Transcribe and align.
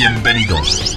Bienvenidos. 0.00 0.96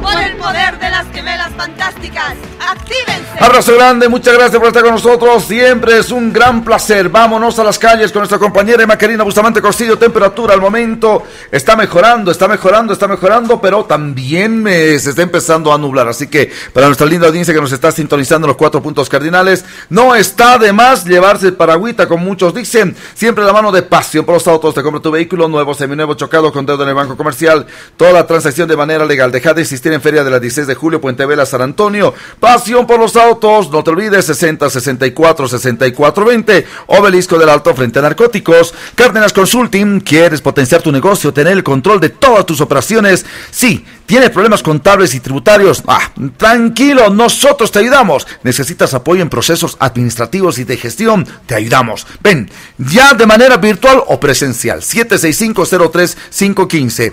Por 0.00 0.18
el 0.18 0.34
poder 0.36 0.78
de 0.78 0.88
las 0.88 1.06
gemelas 1.12 1.50
fantásticas, 1.58 2.36
actívense. 2.58 3.20
Abrazo 3.38 3.74
grande, 3.74 4.08
muchas 4.08 4.32
gracias 4.32 4.58
por 4.58 4.68
estar 4.68 4.82
con 4.82 4.92
nosotros. 4.92 5.44
Siempre 5.44 5.98
es 5.98 6.10
un 6.10 6.32
gran 6.32 6.64
placer. 6.64 7.10
Vámonos 7.10 7.58
a 7.58 7.64
las 7.64 7.78
calles 7.78 8.10
con 8.10 8.20
nuestra 8.20 8.38
compañera 8.38 8.86
Macarina 8.86 9.24
Bustamante 9.24 9.60
Costillo. 9.60 9.98
Temperatura 9.98 10.54
al 10.54 10.60
momento 10.62 11.22
está 11.52 11.76
mejorando, 11.76 12.30
está 12.30 12.48
mejorando, 12.48 12.94
está 12.94 13.06
mejorando, 13.06 13.60
pero 13.60 13.84
también 13.84 14.66
eh, 14.66 14.98
se 14.98 15.10
está 15.10 15.20
empezando 15.20 15.70
a 15.70 15.76
nublar. 15.76 16.08
Así 16.08 16.28
que 16.28 16.50
para 16.72 16.86
nuestra 16.86 17.06
linda 17.06 17.26
audiencia 17.26 17.52
que 17.52 17.60
nos 17.60 17.72
está 17.72 17.92
sintonizando 17.92 18.46
los 18.46 18.56
cuatro 18.56 18.82
puntos 18.82 19.10
cardinales, 19.10 19.66
no 19.90 20.14
está 20.14 20.56
de 20.56 20.72
más 20.72 21.04
llevarse 21.04 21.48
el 21.48 21.54
paragüita, 21.54 22.08
como 22.08 22.24
muchos 22.24 22.54
dicen. 22.54 22.96
Siempre 23.12 23.44
la 23.44 23.52
mano 23.52 23.70
de 23.70 23.82
pasión 23.82 24.24
por 24.24 24.34
los 24.34 24.48
autos. 24.48 24.74
Te 24.74 24.82
compra 24.82 25.02
tu 25.02 25.10
vehículo 25.10 25.46
nuevo, 25.46 25.74
seminuevo, 25.74 26.14
chocado 26.14 26.50
con 26.50 26.64
deuda 26.64 26.84
en 26.84 26.88
el 26.88 26.94
banco 26.94 27.18
comercial. 27.18 27.66
Toda 27.98 28.12
la 28.12 28.29
transacción 28.30 28.68
de 28.68 28.76
manera 28.76 29.04
legal. 29.04 29.32
Deja 29.32 29.54
de 29.54 29.62
existir 29.62 29.92
en 29.92 30.00
Feria 30.00 30.22
de 30.22 30.30
la 30.30 30.38
16 30.38 30.68
de 30.68 30.76
julio, 30.76 31.00
Puente 31.00 31.26
Vela, 31.26 31.44
San 31.44 31.62
Antonio. 31.62 32.14
Pasión 32.38 32.86
por 32.86 33.00
los 33.00 33.16
autos. 33.16 33.72
No 33.72 33.82
te 33.82 33.90
olvides, 33.90 34.24
60 34.24 34.70
64 34.70 35.48
64 35.48 36.24
20. 36.24 36.66
Obelisco 36.86 37.40
del 37.40 37.48
Alto 37.48 37.74
frente 37.74 37.98
a 37.98 38.02
narcóticos. 38.02 38.72
Cárdenas 38.94 39.32
Consulting. 39.32 39.98
¿Quieres 40.02 40.42
potenciar 40.42 40.80
tu 40.80 40.92
negocio? 40.92 41.32
Tener 41.32 41.54
el 41.54 41.64
control 41.64 41.98
de 41.98 42.10
todas 42.10 42.46
tus 42.46 42.60
operaciones. 42.60 43.26
Sí. 43.50 43.84
¿Tienes 44.10 44.30
problemas 44.30 44.64
contables 44.64 45.14
y 45.14 45.20
tributarios? 45.20 45.84
Ah, 45.86 46.10
tranquilo, 46.36 47.10
nosotros 47.10 47.70
te 47.70 47.78
ayudamos. 47.78 48.26
¿Necesitas 48.42 48.92
apoyo 48.92 49.22
en 49.22 49.30
procesos 49.30 49.76
administrativos 49.78 50.58
y 50.58 50.64
de 50.64 50.76
gestión? 50.76 51.24
Te 51.46 51.54
ayudamos. 51.54 52.08
Ven, 52.20 52.50
ya 52.76 53.14
de 53.14 53.24
manera 53.24 53.58
virtual 53.58 54.02
o 54.08 54.18
presencial. 54.18 54.80
765-03515. 54.80 57.12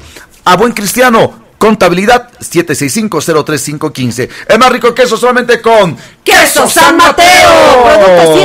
A 0.50 0.56
buen 0.56 0.72
cristiano, 0.72 1.46
Contabilidad 1.58 2.30
765-03515. 2.40 4.30
Es 4.48 4.60
más 4.60 4.72
rico 4.72 4.94
que 4.94 5.04
eso 5.04 5.18
solamente 5.18 5.60
con 5.60 5.98
Queso 6.24 6.68
San 6.70 6.98
Mateo. 6.98 7.49
Producto 7.84 8.36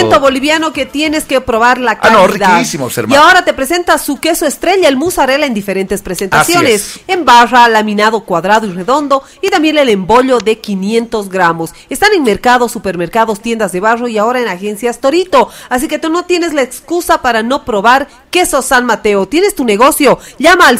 100% 0.00 0.20
boliviano 0.20 0.72
que 0.72 0.86
tienes 0.86 1.24
que 1.24 1.40
probar 1.40 1.78
la 1.78 1.98
calidad. 1.98 2.22
Ah, 2.22 2.26
no, 2.26 2.32
riquísimos, 2.32 2.96
hermano. 2.96 3.20
Y 3.20 3.24
ahora 3.24 3.44
te 3.44 3.52
presenta 3.52 3.98
su 3.98 4.20
queso 4.20 4.46
estrella, 4.46 4.88
el 4.88 4.96
mozzarella 4.96 5.46
en 5.46 5.54
diferentes 5.54 6.02
presentaciones. 6.02 7.00
En 7.08 7.24
barra, 7.24 7.68
laminado, 7.68 8.20
cuadrado 8.20 8.66
y 8.66 8.72
redondo. 8.72 9.24
Y 9.40 9.48
también 9.48 9.76
el 9.78 9.88
embollo 9.88 10.38
de 10.38 10.58
500 10.58 11.30
gramos. 11.30 11.74
Están 11.90 12.12
en 12.12 12.22
mercados, 12.22 12.70
supermercados, 12.70 13.40
tiendas 13.40 13.72
de 13.72 13.80
barro 13.80 14.06
y 14.06 14.18
ahora 14.18 14.40
en 14.40 14.46
agencias 14.48 15.00
Torito. 15.00 15.48
Así 15.68 15.88
que 15.88 15.98
tú 15.98 16.10
no 16.10 16.26
tienes 16.26 16.52
la 16.52 16.62
excusa 16.62 17.22
para 17.22 17.42
no 17.42 17.64
probar 17.64 18.06
queso 18.30 18.62
San 18.62 18.86
Mateo. 18.86 19.26
Tienes 19.26 19.54
tu 19.54 19.64
negocio. 19.64 20.18
Llama 20.38 20.68
al 20.68 20.78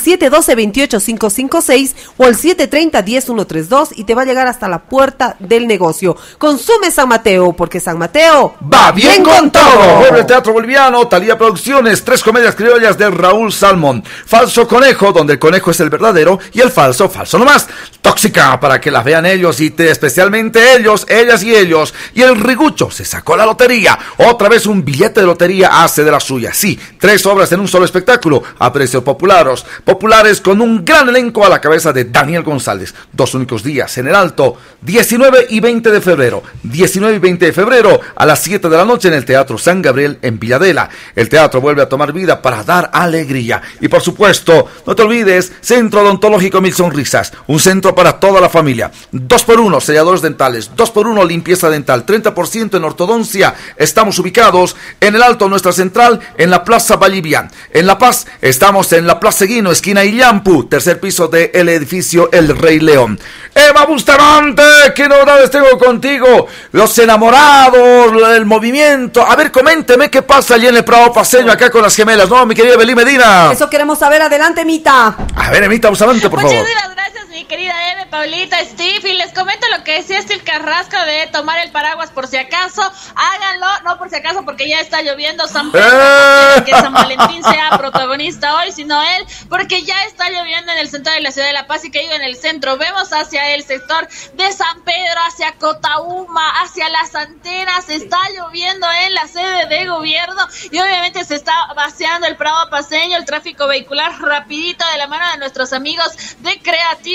712-28556 1.73 1.95
o 2.17 2.25
al 2.25 2.37
730-10132 2.37 3.89
y 3.97 4.05
te 4.05 4.15
va 4.15 4.23
a 4.23 4.25
llegar 4.25 4.47
hasta 4.47 4.69
la 4.69 4.81
puerta 4.81 5.37
del 5.39 5.67
negocio. 5.67 6.17
Consume 6.39 6.91
San 6.91 7.09
Mateo, 7.09 7.53
porque 7.53 7.81
San 7.81 7.99
Mateo 7.99 8.55
va 8.73 8.93
bien 8.93 9.23
con 9.23 9.51
todo. 9.51 10.07
Pobre 10.07 10.25
Teatro 10.25 10.53
Boliviano, 10.53 11.07
Talía 11.09 11.37
Producciones, 11.39 12.05
tres 12.05 12.23
comedias 12.23 12.55
criollas 12.55 12.99
de 12.99 13.11
Raúl 13.11 13.53
Salmón. 13.53 14.05
Falso 14.27 14.67
Conejo, 14.67 15.13
donde 15.13 15.35
el 15.35 15.39
conejo 15.39 15.71
es 15.71 15.81
el 15.81 15.91
verdadero 15.91 16.39
y 16.53 16.61
el 16.61 16.71
falso, 16.71 17.09
falso 17.09 17.39
nomás. 17.39 17.69
Tóxica, 18.01 18.59
para 18.59 18.81
que 18.81 18.91
las 18.91 19.05
vean 19.05 19.27
ellos 19.27 19.61
y 19.61 19.71
te, 19.71 19.91
especialmente 19.91 20.77
ellos, 20.77 21.07
ellas 21.09 21.43
y 21.43 21.55
ellos. 21.55 21.95
Y 22.15 22.23
el 22.23 22.37
rigucho 22.37 22.91
se 22.91 23.05
sacó 23.05 23.37
la 23.37 23.47
lotería. 23.47 23.99
Otra 24.19 24.49
vez 24.49 24.67
un 24.67 24.85
billete 24.85 25.21
de 25.21 25.27
lotería 25.27 25.83
hace 25.83 26.05
de 26.05 26.11
la 26.11 26.21
suya. 26.21 26.53
Sí, 26.53 26.79
tres 26.99 27.25
obras 27.27 27.53
en 27.53 27.61
un 27.61 27.69
solo 27.69 27.85
espectáculo, 27.85 28.43
a 28.59 28.73
precios 28.73 29.03
populares, 29.03 29.65
populares 29.85 30.41
con 30.41 30.61
un 30.61 30.85
gran 30.85 31.09
elenco 31.09 31.45
a 31.45 31.49
la 31.49 31.61
cabeza 31.63 31.95
de 31.95 32.05
Daniel 32.05 32.43
González. 32.43 32.95
Dos 33.11 33.35
únicos 33.35 33.63
días 33.63 33.97
en 33.97 34.09
el 34.09 34.15
Alto, 34.15 34.59
19 34.83 35.47
y 35.49 35.61
20 35.61 35.91
de 35.91 36.01
febrero. 36.03 36.43
19 36.63 37.17
y 37.17 37.19
20 37.19 37.47
de 37.47 37.53
febrero 37.55 37.99
a 38.15 38.27
las 38.27 38.41
7 38.41 38.69
de 38.69 38.77
la 38.77 38.85
noche 38.85 39.09
en 39.09 39.15
el 39.15 39.25
Teatro 39.25 39.57
San 39.57 39.81
Gabriel 39.81 40.19
en 40.21 40.39
Villadela. 40.39 40.91
El 41.17 41.29
teatro 41.29 41.61
vuelve 41.61 41.83
a 41.83 41.89
tomar 41.89 42.13
vida 42.13 42.43
para 42.43 42.65
dar 42.65 42.91
alegría. 42.93 43.63
Y 43.81 43.89
por 43.89 44.03
supuesto, 44.03 44.69
no 44.87 44.95
te 44.95 45.03
olvides, 45.03 45.53
Centro 45.61 46.03
Odontológico 46.03 46.61
Mil 46.61 46.75
Sonrisas, 46.75 47.33
un 47.47 47.61
centro 47.61 47.95
para 47.95 48.19
toda 48.19 48.41
la 48.41 48.49
familia. 48.49 48.91
2 49.13 49.45
por 49.45 49.61
1 49.61 49.81
selladores 49.81 50.21
dentales, 50.21 50.73
2 50.77 50.91
por 50.91 51.07
1 51.07 51.25
limpieza 51.25 51.71
dental, 51.71 52.05
30% 52.05 52.77
en 52.77 52.85
ortodoncia. 52.85 53.55
Estamos 53.77 54.19
ubicados 54.19 54.77
en 55.01 55.15
el 55.15 55.23
Alto, 55.23 55.49
nuestra 55.49 55.73
central, 55.73 56.21
en 56.37 56.51
la 56.51 56.65
Plaza 56.65 56.97
Vallivian. 56.97 57.51
En 57.73 57.87
La 57.87 57.99
Paz, 57.99 58.27
estamos 58.41 58.93
en 58.93 59.07
la 59.07 59.21
Plaza 59.21 59.45
Guino, 59.45 59.71
esquina 59.71 60.05
Illampu, 60.05 60.65
tercer 60.65 60.99
piso 61.01 61.29
de 61.29 61.52
el 61.53 61.69
edificio 61.69 62.31
El 62.33 62.57
Rey 62.57 62.81
León. 62.81 63.19
Eva 63.55 63.85
Bustamante, 63.85 64.63
¿qué 64.95 65.09
novedades 65.09 65.51
tengo 65.51 65.79
contigo? 65.79 66.47
Los 66.73 66.99
enamorados, 66.99 68.13
el 68.35 68.47
movimiento. 68.47 69.23
A 69.23 69.37
ver, 69.37 69.53
coménteme 69.53 70.11
qué 70.11 70.23
pasa 70.23 70.55
allí 70.55 70.67
en 70.67 70.77
el 70.77 70.85
Prado 70.85 71.13
Paseño, 71.13 71.53
acá 71.53 71.71
con 71.71 71.83
las 71.83 71.95
gemelas, 71.95 72.29
¿no, 72.31 72.47
mi 72.47 72.55
querida 72.55 72.77
Belí 72.77 72.95
Medina? 72.95 73.53
Eso 73.53 73.69
queremos 73.69 73.99
saber. 73.99 74.23
Adelante, 74.23 74.65
Mita. 74.65 75.17
A 75.37 75.51
ver, 75.51 75.65
Emita 75.65 75.91
Bustamante, 75.91 76.29
por 76.31 76.41
favor. 76.41 76.57
Muchísimas 76.57 76.95
gracias, 76.95 77.22
mi 77.33 77.45
querida 77.47 77.75
Eve, 77.93 78.07
Paulita, 78.07 78.59
Steve. 78.65 79.09
Y 79.09 79.15
les 79.15 79.33
comento 79.33 79.67
lo 79.77 79.83
que 79.83 79.95
decía 79.95 80.21
Steve 80.21 80.43
Carrasco 80.45 80.97
de 81.05 81.27
tomar 81.29 81.59
el 81.61 81.73
paraguas 81.73 82.11
por 82.11 82.27
si 82.27 82.37
acaso. 82.37 82.83
Háganlo, 83.17 83.67
no 83.85 83.99
por 83.99 84.11
si 84.11 84.17
acaso, 84.17 84.45
porque 84.45 84.69
ya 84.69 84.81
está 84.81 85.03
lloviendo. 85.03 85.49
San 85.49 85.73
Pedro, 85.73 85.89
¡Eh! 85.89 86.63
que 86.65 86.73
San 86.73 86.93
Valentín 86.93 87.43
sea 87.43 87.71
protagonista 87.79 88.57
hoy, 88.57 88.71
sino 88.71 89.03
él, 89.03 89.27
porque 89.49 89.83
ya 89.83 90.05
está 90.05 90.29
lloviendo 90.31 90.73
en 90.73 90.79
el 90.79 90.91
centro 90.91 91.13
de 91.13 91.21
la 91.21 91.33
ciudad 91.33 91.47
de 91.47 91.55
La 91.55 91.67
Paz 91.67 91.85
y 91.85 91.91
que 91.91 92.05
iba 92.05 92.15
en 92.15 92.23
el 92.23 92.37
centro. 92.37 92.77
Vemos 92.77 93.13
hacia 93.13 93.55
el 93.55 93.65
sector 93.65 94.07
de 94.35 94.53
San 94.53 94.83
Pedro, 94.83 95.21
hacia 95.27 95.53
Cotauma, 95.53 96.63
hacia 96.63 96.89
las 96.91 97.15
antenas. 97.15 97.89
Está 97.89 98.19
lloviendo 98.37 98.87
en 99.07 99.15
la 99.15 99.27
sede 99.27 99.67
de 99.67 99.87
gobierno 99.87 100.47
y 100.71 100.79
obviamente 100.79 101.25
se 101.25 101.37
está 101.37 101.53
vaciando 101.75 102.27
el 102.27 102.37
Prado 102.37 102.69
Paseño, 102.69 103.17
el 103.17 103.25
tráfico 103.25 103.67
vehicular 103.67 104.21
rapidito 104.21 104.85
de 104.93 104.99
la 104.99 105.07
mano 105.07 105.31
de 105.33 105.39
nuestros 105.39 105.73
amigos 105.73 106.37
de 106.41 106.61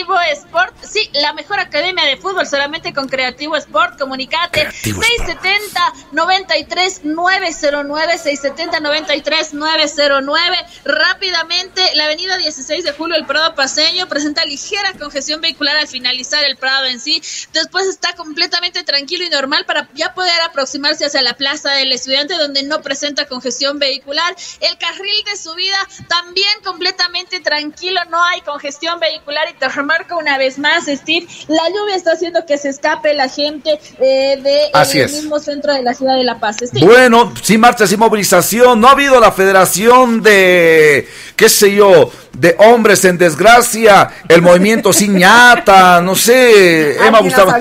Creativo 0.08 0.20
Sport. 0.22 0.74
Sí, 0.84 1.10
la 1.14 1.34
mejor 1.34 1.60
academia 1.60 2.06
de 2.06 2.18
fútbol 2.18 2.48
solamente 2.48 2.94
con 2.94 3.08
Creativo 3.10 3.58
Sport. 3.58 4.00
Comunicate 4.00 4.72
670 4.72 5.94
93 6.14 7.04
909 7.04 8.18
670 8.18 8.80
93 8.80 9.54
909. 9.54 10.58
Rápidamente, 10.86 11.82
la 11.96 12.06
avenida 12.06 12.38
16 12.38 12.86
de 12.86 12.94
julio, 12.94 13.18
el 13.18 13.26
Prado 13.26 13.54
Paseño 13.56 14.08
presenta 14.08 14.46
ligera 14.46 14.94
congestión 14.98 15.42
vehicular 15.42 15.78
al 15.78 15.88
finalizar 15.88 16.44
el 16.46 16.56
Prado 16.56 16.86
en 16.86 17.00
sí. 17.00 17.22
Después 17.54 17.88
está 17.88 18.14
completamente 18.16 18.84
tranquilo 18.84 19.26
y 19.26 19.30
normal 19.30 19.66
para 19.66 19.90
ya 19.94 20.14
poder 20.14 20.40
aproximarse 20.42 21.06
hacia 21.06 21.22
la 21.22 21.34
Plaza 21.34 21.72
del 21.72 21.92
Estudiante 21.92 22.36
donde 22.36 22.64
no 22.64 22.82
presenta 22.82 23.26
congestión 23.26 23.80
vehicular. 23.80 24.36
El 24.62 24.78
carril 24.78 25.24
de 25.26 25.36
subida 25.36 25.78
también 26.08 26.62
completamente 26.64 27.42
tranquilo, 27.42 28.00
no 28.10 28.24
hay 28.24 28.42
congestión 28.42 29.00
vehicular 29.00 29.50
y 29.50 29.54
te 29.54 29.70
remarco 29.98 30.18
una 30.18 30.38
vez 30.38 30.58
más, 30.60 30.86
Steve, 30.86 31.28
la 31.48 31.70
lluvia 31.70 31.96
está 31.96 32.14
haciendo 32.14 32.46
que 32.46 32.58
se 32.58 32.70
escape 32.70 33.14
la 33.14 33.30
gente 33.30 33.80
eh, 34.00 34.38
del 34.42 35.10
mismo 35.10 35.40
centro 35.40 35.74
de 35.74 35.82
la 35.82 35.94
ciudad 35.94 36.16
de 36.16 36.24
La 36.24 36.40
Paz. 36.40 36.58
Bueno, 36.82 37.34
sin 37.42 37.60
marcha, 37.60 37.86
sin 37.88 38.00
movilización, 38.00 38.80
no 38.80 38.88
ha 38.88 38.92
habido 38.92 39.20
la 39.20 39.32
federación 39.32 40.22
de, 40.22 41.08
qué 41.36 41.50
sé 41.50 41.74
yo, 41.74 42.12
de 42.34 42.56
hombres 42.60 43.04
en 43.06 43.18
desgracia, 43.18 44.10
el 44.28 44.42
movimiento 44.42 44.94
sin 44.94 45.16
ñata, 45.18 46.02
no 46.02 46.16
sé, 46.16 46.98
Emma 47.06 47.20
Gustavo. 47.20 47.52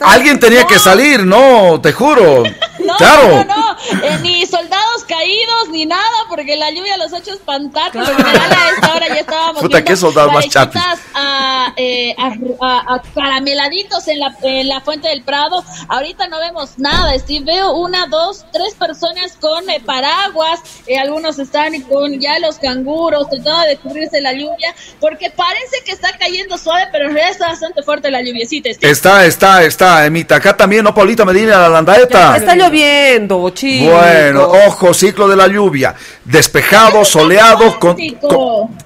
Alguien 0.00 0.38
tenía 0.38 0.64
que 0.64 0.78
salir, 0.78 1.24
no, 1.24 1.80
te 1.80 1.92
juro. 1.92 2.42
No, 2.88 2.96
claro. 2.96 3.28
no, 3.28 3.44
no, 3.44 3.76
eh, 4.02 4.18
ni 4.22 4.46
soldados 4.46 5.04
caídos, 5.06 5.68
ni 5.70 5.84
nada, 5.84 6.24
porque 6.26 6.56
la 6.56 6.70
lluvia 6.70 6.96
los 6.96 7.12
ha 7.12 7.18
hecho 7.18 7.34
espantar. 7.34 7.92
General 7.92 8.16
a 8.16 8.70
esta 8.70 8.94
hora 8.94 9.08
ya 9.08 9.20
estábamos 9.20 9.60
Puta, 9.60 9.84
¿qué 9.84 9.94
soldados 9.94 10.32
más 10.32 10.48
chapis? 10.48 10.80
A, 11.12 11.74
eh, 11.76 12.16
a, 12.16 12.94
a, 12.94 13.02
carameladitos 13.14 14.08
en 14.08 14.20
la, 14.20 14.34
en 14.42 14.68
la 14.68 14.80
fuente 14.80 15.08
del 15.08 15.22
Prado. 15.22 15.62
Ahorita 15.88 16.28
no 16.28 16.38
vemos 16.38 16.78
nada, 16.78 17.12
Steve. 17.18 17.44
Veo 17.44 17.72
una, 17.72 18.06
dos, 18.06 18.46
tres 18.54 18.74
personas 18.74 19.36
con 19.38 19.68
eh, 19.68 19.82
paraguas. 19.84 20.60
Eh, 20.86 20.98
algunos 20.98 21.38
están 21.38 21.78
con 21.82 22.18
ya 22.18 22.38
los 22.38 22.56
canguros, 22.56 23.28
tratando 23.28 23.68
de 23.68 23.76
cubrirse 23.76 24.22
la 24.22 24.32
lluvia, 24.32 24.74
porque 24.98 25.30
parece 25.30 25.84
que 25.84 25.92
está 25.92 26.16
cayendo 26.18 26.56
suave, 26.56 26.88
pero 26.90 27.08
en 27.08 27.12
realidad 27.12 27.32
está 27.32 27.48
bastante 27.48 27.82
fuerte 27.82 28.10
la 28.10 28.22
lluviecita. 28.22 28.72
Steve. 28.72 28.90
Está, 28.90 29.26
está, 29.26 29.62
está, 29.62 30.06
Emita. 30.06 30.36
Acá 30.36 30.56
también, 30.56 30.84
¿no, 30.84 30.94
Paulita 30.94 31.26
Medina, 31.26 31.58
la 31.58 31.68
landaeta? 31.68 32.34
Está 32.34 32.54
lloviendo 32.54 32.77
lloviendo, 32.78 33.50
chico. 33.50 33.92
Bueno, 33.92 34.42
ojo, 34.66 34.94
ciclo 34.94 35.28
de 35.28 35.36
la 35.36 35.46
lluvia. 35.46 35.94
Despejado, 36.24 37.04
soleado, 37.04 37.78
con, 37.78 37.96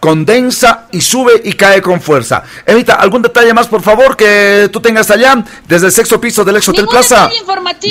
condensa 0.00 0.86
y 0.92 1.00
sube 1.00 1.40
y 1.44 1.52
cae 1.54 1.82
con 1.82 2.00
fuerza. 2.00 2.42
Evita, 2.66 2.94
¿algún 2.94 3.22
detalle 3.22 3.52
más, 3.52 3.66
por 3.66 3.82
favor, 3.82 4.16
que 4.16 4.68
tú 4.72 4.80
tengas 4.80 5.10
allá 5.10 5.44
desde 5.66 5.86
el 5.86 5.92
sexto 5.92 6.20
piso 6.20 6.44
del 6.44 6.56
Ex 6.56 6.68
Hotel 6.68 6.86
Plaza? 6.86 7.28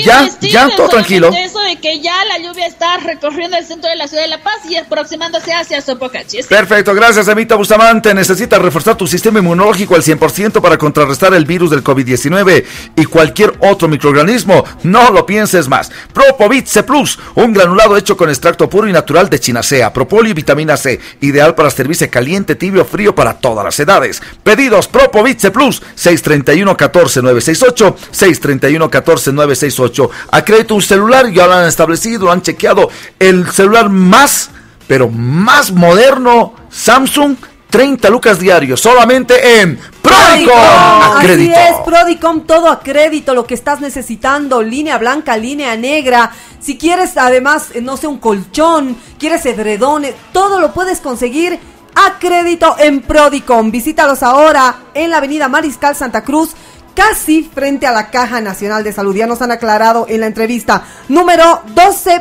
Ya, 0.03 0.27
ya, 0.39 0.69
todo 0.75 0.89
tranquilo. 0.89 1.29
Eso 1.29 1.59
de 1.59 1.77
que 1.77 1.99
ya 1.99 2.23
la 2.25 2.37
lluvia 2.39 2.65
está 2.65 2.97
recorriendo 2.97 3.57
el 3.57 3.65
centro 3.65 3.89
de 3.89 3.95
la 3.95 4.07
ciudad 4.07 4.23
de 4.23 4.29
La 4.29 4.41
Paz 4.43 4.59
y 4.69 4.75
aproximándose 4.77 5.53
hacia 5.53 5.81
Sopocachi. 5.81 6.43
Perfecto, 6.43 6.93
gracias, 6.93 7.27
Evita 7.27 7.55
Bustamante. 7.55 8.13
Necesitas 8.13 8.61
reforzar 8.61 8.95
tu 8.95 9.07
sistema 9.07 9.39
inmunológico 9.39 9.95
al 9.95 10.03
100% 10.03 10.61
para 10.61 10.77
contrarrestar 10.77 11.33
el 11.33 11.45
virus 11.45 11.71
del 11.71 11.83
COVID-19 11.83 12.65
y 12.95 13.05
cualquier 13.05 13.53
otro 13.59 13.87
microorganismo. 13.87 14.63
No 14.83 15.11
lo 15.11 15.25
pienses 15.25 15.67
más. 15.67 15.90
Propovit 16.13 16.67
C 16.67 16.83
Plus, 16.83 17.19
un 17.35 17.53
granulado 17.53 17.97
hecho 17.97 18.17
con 18.17 18.29
extracto 18.29 18.69
puro 18.69 18.87
y 18.87 18.93
natural 18.93 19.29
de 19.29 19.39
chinacea, 19.39 19.93
propóleo 19.93 20.31
y 20.31 20.33
vitamina 20.33 20.77
C, 20.77 20.99
ideal 21.21 21.55
para 21.55 21.69
servirse 21.69 22.09
caliente, 22.09 22.55
tibio, 22.55 22.85
frío 22.85 23.15
para 23.15 23.33
todas 23.33 23.63
las 23.63 23.79
edades. 23.79 24.21
Pedidos 24.43 24.87
Propovit 24.87 25.39
C 25.39 25.51
Plus, 25.51 25.81
631 25.95 26.75
14 26.77 27.21
968, 27.21 27.95
631 28.11 28.89
14 28.89 29.31
968. 29.31 30.11
Acredito 30.31 30.75
un 30.75 30.81
celular, 30.81 31.31
ya 31.31 31.47
lo 31.47 31.53
han 31.53 31.67
establecido, 31.67 32.31
han 32.31 32.41
chequeado 32.41 32.89
el 33.19 33.49
celular 33.51 33.89
más, 33.89 34.49
pero 34.87 35.09
más 35.09 35.71
moderno, 35.71 36.55
Samsung 36.69 37.35
30 37.71 38.09
lucas 38.09 38.37
diarios 38.37 38.81
solamente 38.81 39.61
en 39.61 39.79
Prodicom. 40.01 40.55
Así 40.55 41.51
es, 41.51 41.77
Prodicom, 41.85 42.41
todo 42.41 42.69
a 42.69 42.81
crédito, 42.81 43.33
lo 43.33 43.47
que 43.47 43.53
estás 43.53 43.79
necesitando, 43.79 44.61
línea 44.61 44.97
blanca, 44.97 45.37
línea 45.37 45.75
negra. 45.77 46.31
Si 46.59 46.77
quieres 46.77 47.17
además, 47.17 47.69
eh, 47.73 47.81
no 47.81 47.97
sé, 47.97 48.07
un 48.07 48.19
colchón, 48.19 48.97
quieres 49.17 49.45
edredones, 49.45 50.13
todo 50.33 50.59
lo 50.59 50.73
puedes 50.73 50.99
conseguir 50.99 51.59
a 51.95 52.19
crédito 52.19 52.75
en 52.77 53.01
Prodicom. 53.01 53.71
Visítalos 53.71 54.21
ahora 54.21 54.75
en 54.93 55.09
la 55.09 55.17
avenida 55.17 55.47
Mariscal 55.47 55.95
Santa 55.95 56.23
Cruz 56.23 56.51
casi 56.93 57.43
frente 57.43 57.87
a 57.87 57.91
la 57.91 58.09
Caja 58.09 58.41
Nacional 58.41 58.83
de 58.83 58.93
Salud. 58.93 59.15
Ya 59.15 59.27
nos 59.27 59.41
han 59.41 59.51
aclarado 59.51 60.05
en 60.09 60.19
la 60.19 60.27
entrevista. 60.27 60.83
Número 61.09 61.61
12, 61.73 62.19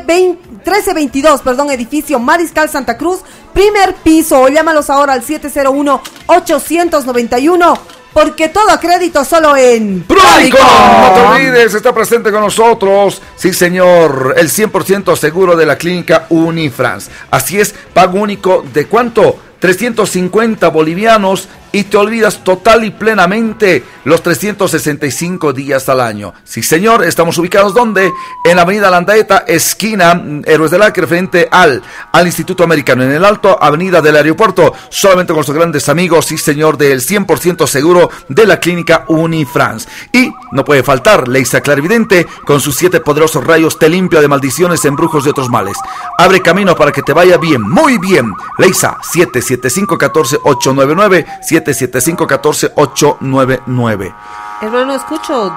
1322, 0.63 1.41
perdón, 1.41 1.71
edificio 1.71 2.19
Mariscal 2.19 2.69
Santa 2.69 2.97
Cruz, 2.97 3.21
primer 3.53 3.95
piso. 3.95 4.47
llámalos 4.47 4.89
ahora 4.89 5.11
al 5.13 5.23
701-891. 5.23 7.79
Porque 8.13 8.49
todo 8.49 8.69
a 8.69 8.77
crédito 8.77 9.23
solo 9.23 9.55
en 9.55 10.03
Prodicom. 10.03 10.59
No 10.59 11.13
te 11.13 11.21
olvides, 11.21 11.73
está 11.73 11.93
presente 11.93 12.29
con 12.29 12.41
nosotros. 12.41 13.21
Sí, 13.37 13.53
señor. 13.53 14.33
El 14.37 14.49
100% 14.49 15.15
seguro 15.15 15.55
de 15.55 15.65
la 15.65 15.77
clínica 15.77 16.25
Unifrance. 16.27 17.09
Así 17.29 17.57
es, 17.57 17.73
pago 17.93 18.19
único 18.19 18.65
de 18.73 18.87
cuánto? 18.87 19.37
350 19.61 20.67
bolivianos 20.69 21.47
y 21.71 21.83
te 21.83 21.97
olvidas 21.97 22.43
total 22.43 22.83
y 22.83 22.91
plenamente 22.91 23.83
los 24.03 24.21
365 24.21 25.53
días 25.53 25.87
al 25.87 26.01
año. 26.01 26.33
Sí, 26.43 26.63
señor, 26.63 27.03
estamos 27.03 27.37
ubicados 27.37 27.73
donde? 27.73 28.11
En 28.43 28.55
la 28.57 28.63
Avenida 28.63 28.89
Landaeta, 28.89 29.45
esquina 29.47 30.15
mm, 30.15 30.41
Héroes 30.45 30.71
del 30.71 30.81
Acre, 30.81 31.07
frente 31.07 31.47
al, 31.49 31.81
al 32.11 32.25
Instituto 32.25 32.63
Americano, 32.63 33.03
en 33.03 33.11
el 33.11 33.23
Alto 33.23 33.57
Avenida 33.61 34.01
del 34.01 34.17
Aeropuerto, 34.17 34.73
solamente 34.89 35.33
con 35.33 35.43
sus 35.43 35.55
grandes 35.55 35.87
amigos, 35.87 36.25
sí, 36.25 36.37
señor, 36.37 36.77
del 36.77 36.99
100% 36.99 37.67
seguro 37.67 38.09
de 38.27 38.45
la 38.45 38.59
clínica 38.59 39.05
Unifrance. 39.07 39.87
Y 40.11 40.33
no 40.51 40.65
puede 40.65 40.83
faltar 40.83 41.27
Leisa 41.27 41.61
Clarividente 41.61 42.27
con 42.45 42.59
sus 42.59 42.75
siete 42.75 42.99
poderosos 42.99 43.45
rayos 43.45 43.79
te 43.79 43.87
limpia 43.87 44.19
de 44.19 44.27
maldiciones, 44.27 44.83
embrujos 44.85 45.25
y 45.25 45.29
otros 45.29 45.49
males. 45.49 45.77
Abre 46.17 46.41
camino 46.41 46.75
para 46.75 46.91
que 46.91 47.01
te 47.01 47.13
vaya 47.13 47.37
bien, 47.37 47.61
muy 47.61 47.97
bien. 47.97 48.33
Leisa 48.57 48.97
775 49.01 49.50
14 49.59 50.39
899 50.43 51.25
775-14-899. 51.41 54.13
Hermano, 54.61 54.93
escucho 54.93 55.51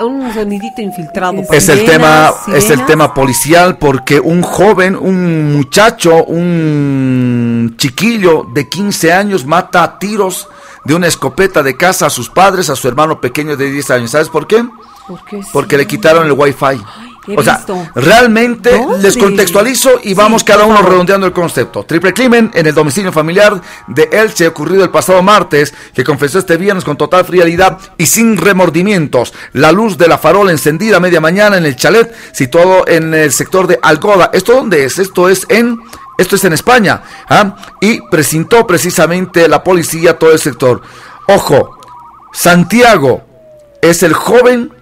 un 0.00 0.34
sonidito 0.34 0.82
infiltrado. 0.82 1.42
Es 1.50 1.68
el 1.68 1.84
tema, 1.84 2.32
es 2.48 2.70
el 2.70 2.84
tema 2.86 3.14
policial 3.14 3.78
porque 3.78 4.18
un 4.18 4.42
joven, 4.42 4.96
un 4.96 5.52
muchacho, 5.52 6.24
un 6.24 7.76
chiquillo 7.78 8.44
de 8.52 8.68
15 8.68 9.12
años 9.12 9.46
mata 9.46 9.84
a 9.84 9.98
tiros 9.98 10.48
de 10.84 10.94
una 10.94 11.06
escopeta 11.06 11.62
de 11.62 11.76
casa 11.76 12.06
a 12.06 12.10
sus 12.10 12.28
padres, 12.28 12.68
a 12.68 12.74
su 12.74 12.88
hermano 12.88 13.20
pequeño 13.20 13.56
de 13.56 13.70
10 13.70 13.90
años. 13.92 14.10
¿Sabes 14.10 14.28
por 14.28 14.48
qué? 14.48 14.64
Porque 15.52 15.76
le 15.76 15.86
quitaron 15.86 16.26
el 16.26 16.32
wifi 16.32 16.82
o 17.36 17.42
sea, 17.42 17.64
realmente 17.94 18.84
les 19.00 19.16
contextualizo 19.16 20.00
y 20.02 20.12
vamos 20.12 20.42
cada 20.42 20.64
uno 20.64 20.82
redondeando 20.82 21.26
el 21.26 21.32
concepto. 21.32 21.84
Triple 21.84 22.12
crimen 22.12 22.50
en 22.52 22.66
el 22.66 22.74
domicilio 22.74 23.12
familiar 23.12 23.60
de 23.86 24.08
Elche 24.12 24.48
ocurrido 24.48 24.82
el 24.82 24.90
pasado 24.90 25.22
martes, 25.22 25.72
que 25.94 26.02
confesó 26.02 26.40
este 26.40 26.56
viernes 26.56 26.84
con 26.84 26.96
total 26.96 27.24
frialdad 27.24 27.78
y 27.96 28.06
sin 28.06 28.36
remordimientos. 28.36 29.32
La 29.52 29.70
luz 29.70 29.96
de 29.96 30.08
la 30.08 30.18
farola 30.18 30.50
encendida 30.50 30.96
a 30.96 31.00
media 31.00 31.20
mañana 31.20 31.56
en 31.56 31.64
el 31.64 31.76
chalet 31.76 32.12
situado 32.32 32.86
en 32.88 33.14
el 33.14 33.30
sector 33.30 33.68
de 33.68 33.78
Algoda. 33.80 34.30
¿Esto 34.32 34.54
dónde 34.54 34.84
es? 34.84 34.98
Esto 34.98 35.28
es 35.28 35.46
en 35.48 35.78
esto 36.18 36.36
es 36.36 36.44
en 36.44 36.52
España. 36.52 37.02
¿ah? 37.28 37.56
Y 37.80 38.00
presentó 38.08 38.66
precisamente 38.66 39.48
la 39.48 39.62
policía 39.62 40.18
todo 40.18 40.32
el 40.32 40.38
sector. 40.38 40.82
Ojo, 41.28 41.78
Santiago 42.32 43.24
es 43.80 44.02
el 44.02 44.12
joven 44.12 44.72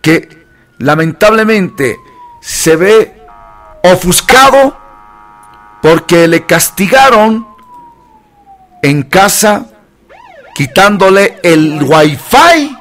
que 0.00 0.37
lamentablemente 0.78 2.00
se 2.40 2.76
ve 2.76 3.20
ofuscado 3.82 4.76
porque 5.82 6.26
le 6.28 6.46
castigaron 6.46 7.46
en 8.82 9.02
casa 9.04 9.66
quitándole 10.54 11.38
el 11.42 11.82
wifi. 11.82 12.76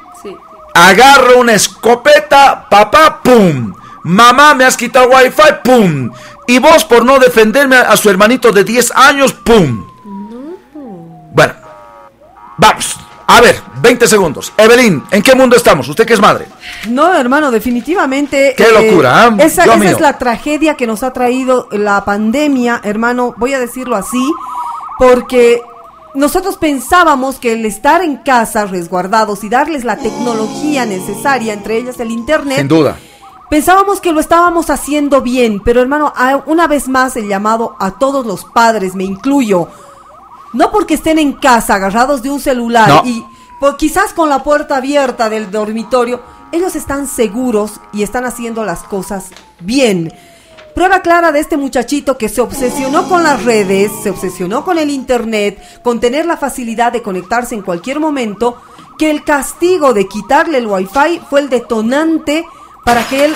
Agarra 0.73 1.35
una 1.37 1.53
escopeta, 1.53 2.67
papá, 2.69 3.21
pum. 3.23 3.73
Mamá, 4.03 4.53
me 4.53 4.63
has 4.63 4.77
quitado 4.77 5.05
el 5.19 5.25
wifi, 5.25 5.53
pum. 5.63 6.11
Y 6.47 6.59
vos 6.59 6.85
por 6.85 7.03
no 7.03 7.19
defenderme 7.19 7.75
a 7.77 7.97
su 7.97 8.09
hermanito 8.09 8.51
de 8.51 8.63
10 8.63 8.91
años, 8.91 9.33
pum. 9.33 9.85
Bueno, 11.33 11.53
vamos. 12.57 13.06
A 13.29 13.41
ver, 13.41 13.61
20 13.81 14.07
segundos. 14.07 14.53
Evelyn, 14.57 15.03
¿en 15.11 15.21
qué 15.21 15.35
mundo 15.35 15.57
estamos? 15.57 15.87
¿Usted 15.89 16.05
que 16.05 16.13
es 16.13 16.21
madre? 16.21 16.47
No, 16.87 17.13
hermano, 17.13 17.51
definitivamente. 17.51 18.53
Qué 18.55 18.71
locura. 18.71 19.25
¿ah? 19.25 19.35
Esa, 19.39 19.65
es 19.65 19.99
la 19.99 20.17
tragedia 20.17 20.75
que 20.75 20.87
nos 20.87 21.03
ha 21.03 21.11
traído 21.11 21.67
la 21.71 22.05
pandemia, 22.05 22.79
hermano. 22.85 23.35
Voy 23.37 23.53
a 23.53 23.59
decirlo 23.59 23.97
así, 23.97 24.31
porque 24.97 25.61
nosotros 26.15 26.55
pensábamos 26.55 27.37
que 27.37 27.51
el 27.51 27.65
estar 27.65 28.01
en 28.01 28.15
casa 28.17 28.65
resguardados 28.65 29.43
y 29.43 29.49
darles 29.49 29.83
la 29.83 29.97
tecnología 29.97 30.85
necesaria, 30.85 31.51
entre 31.51 31.77
ellas 31.77 31.99
el 31.99 32.11
Internet. 32.11 32.59
Sin 32.59 32.69
duda. 32.69 32.97
Pensábamos 33.49 33.99
que 33.99 34.13
lo 34.13 34.21
estábamos 34.21 34.69
haciendo 34.69 35.21
bien, 35.21 35.61
pero 35.63 35.81
hermano, 35.81 36.13
una 36.47 36.67
vez 36.67 36.87
más 36.87 37.15
el 37.17 37.27
llamado 37.27 37.75
a 37.79 37.91
todos 37.91 38.25
los 38.25 38.45
padres, 38.45 38.95
me 38.95 39.03
incluyo 39.03 39.67
no 40.57 40.71
porque 40.71 40.95
estén 40.95 41.19
en 41.19 41.33
casa 41.33 41.75
agarrados 41.75 42.23
de 42.23 42.31
un 42.31 42.39
celular 42.39 43.03
y 43.05 43.23
quizás 43.77 44.11
con 44.13 44.27
la 44.27 44.43
puerta 44.43 44.77
abierta 44.77 45.29
del 45.29 45.51
dormitorio, 45.51 46.19
ellos 46.51 46.75
están 46.75 47.07
seguros 47.07 47.79
y 47.93 48.01
están 48.01 48.25
haciendo 48.25 48.65
las 48.65 48.81
cosas 48.81 49.27
bien. 49.59 50.11
Prueba 50.73 51.01
clara 51.01 51.31
de 51.31 51.41
este 51.41 51.57
muchachito 51.57 52.17
que 52.17 52.27
se 52.27 52.41
obsesionó 52.41 53.07
con 53.07 53.23
las 53.23 53.43
redes, 53.43 53.91
se 54.01 54.09
obsesionó 54.09 54.65
con 54.65 54.79
el 54.79 54.89
internet, 54.89 55.61
con 55.83 55.99
tener 55.99 56.25
la 56.25 56.37
facilidad 56.37 56.91
de 56.91 57.03
conectarse 57.03 57.53
en 57.53 57.61
cualquier 57.61 57.99
momento, 57.99 58.59
que 58.97 59.11
el 59.11 59.23
castigo 59.23 59.93
de 59.93 60.07
quitarle 60.07 60.57
el 60.57 60.65
wifi 60.65 61.21
fue 61.29 61.41
el 61.41 61.49
detonante 61.49 62.45
para 62.83 63.07
que 63.07 63.25
él 63.25 63.33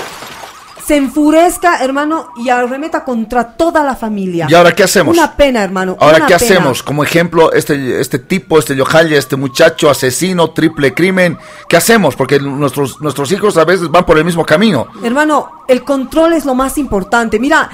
se 0.86 0.96
enfurezca, 0.96 1.84
hermano, 1.84 2.30
y 2.36 2.50
arremeta 2.50 3.04
contra 3.04 3.54
toda 3.54 3.84
la 3.84 3.96
familia. 3.96 4.48
¿Y 4.50 4.54
ahora 4.54 4.74
qué 4.74 4.84
hacemos? 4.84 5.16
Una 5.16 5.36
pena, 5.36 5.64
hermano. 5.64 5.98
Ahora, 6.00 6.26
¿qué 6.26 6.34
hacemos? 6.34 6.84
Como 6.84 7.04
ejemplo, 7.04 7.52
este, 7.54 8.00
este 8.00 8.20
tipo, 8.20 8.58
este 8.58 8.76
Yohaya, 8.76 9.18
este 9.18 9.36
muchacho 9.36 9.90
asesino, 9.90 10.52
triple 10.52 10.94
crimen, 10.94 11.38
¿qué 11.70 11.78
hacemos? 11.78 12.16
Porque 12.16 12.40
nuestros, 12.40 13.02
nuestros 13.02 13.32
hijos 13.32 13.58
a 13.58 13.66
veces 13.66 13.90
van 13.90 14.06
por 14.06 14.18
el 14.18 14.26
mismo 14.26 14.46
camino. 14.46 14.88
Hermano, 15.04 15.52
el 15.68 15.84
control 15.84 16.34
es 16.34 16.46
lo 16.46 16.56
más 16.56 16.78
importante. 16.78 17.40
Mira, 17.40 17.70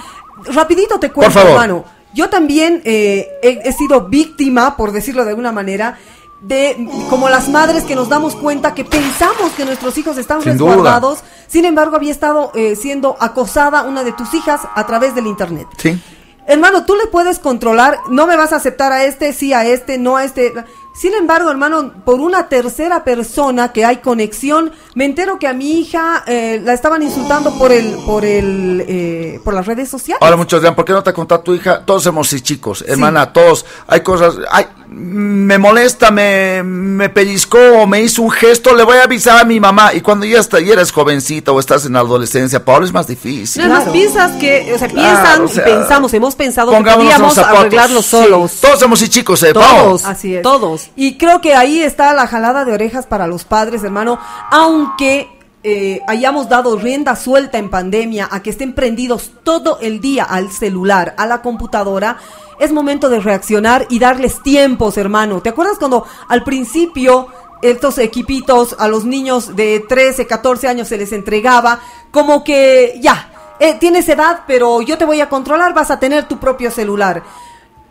rapidito 0.54 1.00
te 1.00 1.12
cuento, 1.12 1.40
hermano. 1.40 1.86
Yo 2.14 2.30
también 2.30 2.82
eh, 2.84 3.28
he 3.44 3.72
sido 3.74 4.08
víctima, 4.08 4.76
por 4.76 4.92
decirlo 4.92 5.24
de 5.24 5.30
alguna 5.30 5.52
manera, 5.52 5.98
de 6.42 6.88
como 7.10 7.30
las 7.30 7.50
madres 7.50 7.84
que 7.84 7.96
nos 7.96 8.10
damos 8.10 8.36
cuenta 8.36 8.74
que 8.74 8.86
pensamos 8.86 9.52
que 9.56 9.66
nuestros 9.66 9.98
hijos 9.98 10.18
están 10.18 10.42
resguardados, 10.42 11.20
sin 11.48 11.66
embargo 11.66 11.96
había 11.96 12.12
estado 12.12 12.52
eh, 12.54 12.76
siendo 12.76 13.18
acosada 13.20 13.84
una 13.84 14.04
de 14.04 14.12
tus 14.12 14.34
hijas 14.34 14.62
a 14.76 14.86
través 14.86 15.16
del 15.16 15.28
internet. 15.28 15.68
Sí. 15.78 16.00
Hermano, 16.48 16.86
tú 16.86 16.96
le 16.96 17.08
puedes 17.08 17.40
controlar, 17.40 18.00
no 18.10 18.26
me 18.26 18.38
vas 18.38 18.54
a 18.54 18.58
aceptar 18.58 18.94
a 18.94 19.04
este, 19.04 19.34
sí 19.34 19.52
a 19.52 19.66
este, 19.66 19.98
no 19.98 20.16
a 20.16 20.24
este. 20.24 20.54
Sin 20.98 21.14
embargo, 21.14 21.52
hermano, 21.52 21.92
por 22.04 22.20
una 22.20 22.50
tercera 22.50 23.04
persona 23.04 23.72
que 23.72 23.86
hay 23.86 23.98
conexión, 23.98 24.72
me 24.96 25.06
entero 25.06 25.38
que 25.38 25.48
a 25.48 25.54
mi 25.54 25.80
hija 25.80 26.24
eh, 26.26 26.60
la 26.64 26.74
estaban 26.74 27.04
insultando 27.04 27.56
por 27.60 27.72
el, 27.72 27.94
por 28.04 28.26
el, 28.26 28.84
eh, 28.88 29.40
por 29.44 29.54
las 29.54 29.68
redes 29.68 29.90
sociales. 29.90 30.24
Ahora 30.24 30.38
muchos 30.38 30.60
dirán, 30.60 30.74
¿por 30.74 30.86
qué 30.86 30.94
no 30.94 31.04
te 31.04 31.14
contado 31.14 31.42
tu 31.42 31.54
hija? 31.54 31.86
Todos 31.86 32.02
somos 32.02 32.30
chicos, 32.42 32.84
hermana, 32.88 33.32
todos. 33.32 33.64
Hay 33.86 34.02
cosas, 34.02 34.38
hay, 34.50 34.66
me 34.90 35.58
molesta, 35.58 36.12
me, 36.12 36.64
me 36.64 37.10
pellizcó 37.10 37.86
me 37.86 38.02
hizo 38.02 38.22
un 38.22 38.32
gesto, 38.32 38.74
le 38.76 38.84
voy 38.84 38.98
a 38.98 39.04
avisar 39.04 39.40
a 39.40 39.44
mi 39.44 39.60
mamá. 39.60 39.94
Y 39.94 40.02
cuando 40.02 40.26
ya, 40.26 40.40
está, 40.40 40.60
ya 40.60 40.74
eres 40.74 40.92
jovencita 40.92 41.52
o 41.52 41.60
estás 41.60 41.86
en 41.86 41.94
la 41.94 42.00
adolescencia, 42.00 42.64
Pablo, 42.64 42.86
es 42.86 42.94
más 42.94 43.06
difícil. 43.08 43.64
Claro. 43.64 43.92
piensas 43.92 44.32
que, 44.38 44.74
o 44.74 44.80
sea, 44.80 44.88
piensan 44.88 45.46
y 45.46 45.60
pensamos, 45.60 46.14
hemos 46.14 46.36
pensado 46.36 46.72
que 46.72 46.92
podíamos 46.92 47.38
arreglarlo 47.38 48.02
solos. 48.02 48.60
todos 48.62 48.80
somos 48.80 49.08
chicos, 49.10 49.44
eh, 49.44 49.54
Todos, 49.54 50.06
así 50.06 50.36
es. 50.36 50.42
Todos. 50.42 50.87
Y 50.96 51.18
creo 51.18 51.42
que 51.42 51.56
ahí 51.56 51.82
está 51.82 52.14
la 52.14 52.28
jalada 52.28 52.66
de 52.66 52.74
orejas 52.74 53.06
para 53.06 53.28
los 53.28 53.44
padres, 53.44 53.84
hermano, 53.84 54.20
aunque 54.52 55.30
eh, 55.64 56.02
hayamos 56.08 56.48
dado 56.48 56.78
rienda 56.78 57.16
suelta 57.16 57.58
en 57.58 57.70
pandemia 57.70 58.30
a 58.32 58.42
que 58.42 58.52
estén 58.52 58.74
prendidos 58.74 59.32
todo 59.44 59.80
el 59.82 60.00
día 60.00 60.24
al 60.24 60.52
celular, 60.52 61.14
a 61.18 61.26
la 61.26 61.42
computadora, 61.42 62.18
es 62.60 62.72
momento 62.72 63.10
de 63.10 63.20
reaccionar 63.20 63.86
y 63.90 64.00
darles 64.00 64.42
tiempos, 64.42 64.98
hermano. 64.98 65.42
¿Te 65.42 65.50
acuerdas 65.50 65.78
cuando 65.78 66.06
al 66.28 66.44
principio 66.44 67.28
estos 67.62 67.98
equipitos 67.98 68.76
a 68.80 68.88
los 68.88 69.04
niños 69.06 69.56
de 69.56 69.84
13, 69.88 70.28
14 70.28 70.68
años 70.68 70.88
se 70.88 70.98
les 70.98 71.12
entregaba 71.12 71.80
como 72.12 72.44
que 72.44 73.00
ya, 73.02 73.32
eh, 73.60 73.74
tienes 73.80 74.08
edad, 74.10 74.44
pero 74.48 74.82
yo 74.82 74.98
te 74.98 75.06
voy 75.06 75.22
a 75.22 75.30
controlar, 75.30 75.74
vas 75.74 75.92
a 75.92 76.00
tener 76.00 76.28
tu 76.28 76.38
propio 76.40 76.70
celular. 76.72 77.24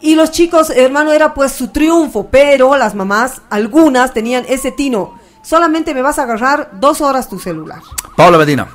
Y 0.01 0.15
los 0.15 0.31
chicos, 0.31 0.71
hermano, 0.71 1.13
era 1.13 1.35
pues 1.35 1.53
su 1.53 1.69
triunfo, 1.69 2.29
pero 2.31 2.77
las 2.77 2.95
mamás, 2.95 3.41
algunas 3.51 4.13
tenían 4.13 4.45
ese 4.49 4.71
tino. 4.71 5.19
Solamente 5.43 5.95
me 5.95 6.03
vas 6.03 6.19
a 6.19 6.25
agarrar 6.25 6.71
dos 6.75 7.01
horas 7.01 7.29
tu 7.29 7.39
celular. 7.39 7.81
Paula 8.17 8.37
Medina. 8.39 8.69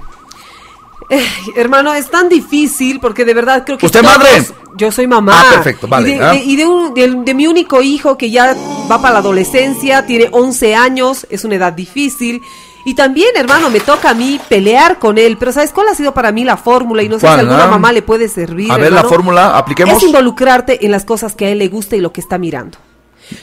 Eh, 1.10 1.28
hermano, 1.58 1.94
es 1.94 2.10
tan 2.10 2.30
difícil 2.30 3.02
porque 3.02 3.26
de 3.26 3.34
verdad 3.34 3.64
creo 3.66 3.78
que... 3.78 3.86
¿Usted 3.86 4.02
madre? 4.02 4.46
Yo 4.78 4.92
soy 4.92 5.08
mamá. 5.08 5.34
Ah, 5.36 5.54
perfecto, 5.56 5.88
vale. 5.88 6.42
Y, 6.46 6.56
de, 6.56 7.22
de, 7.26 7.34
mi 7.34 7.48
único 7.48 7.82
hijo 7.82 8.18
que 8.18 8.32
ya 8.32 8.56
va 8.90 9.02
para 9.02 9.16
la 9.16 9.20
adolescencia, 9.20 10.06
tiene 10.06 10.30
11 10.32 10.76
años, 10.76 11.28
es 11.30 11.44
una 11.44 11.56
edad 11.56 11.74
difícil. 11.74 12.42
Y 12.86 12.96
también, 12.96 13.30
hermano, 13.36 13.70
me 13.70 13.80
toca 13.80 14.12
a 14.12 14.14
mí 14.14 14.40
pelear 14.50 15.00
con 15.00 15.18
él. 15.18 15.38
Pero 15.38 15.52
¿sabes 15.52 15.72
cuál 15.72 15.88
ha 15.90 15.96
sido 15.96 16.14
para 16.14 16.32
mí 16.32 16.44
la 16.44 16.58
fórmula? 16.58 17.04
Y 17.04 17.10
no 17.10 17.20
sé 17.20 17.28
si 17.28 17.34
alguna 17.34 17.68
mamá 17.68 17.92
le 17.92 18.02
puede 18.02 18.28
servir. 18.28 18.72
A 18.72 18.78
ver, 18.78 18.92
la 18.92 19.04
fórmula, 19.04 19.58
apliquemos. 19.58 19.98
Es 19.98 20.04
involucrarte 20.04 20.86
en 20.86 20.92
las 20.92 21.06
cosas 21.06 21.36
que 21.36 21.46
a 21.46 21.50
él 21.50 21.60
le 21.60 21.68
gusta 21.68 21.96
y 21.96 22.02
lo 22.02 22.12
que 22.12 22.22
está 22.22 22.38
mirando. 22.38 22.78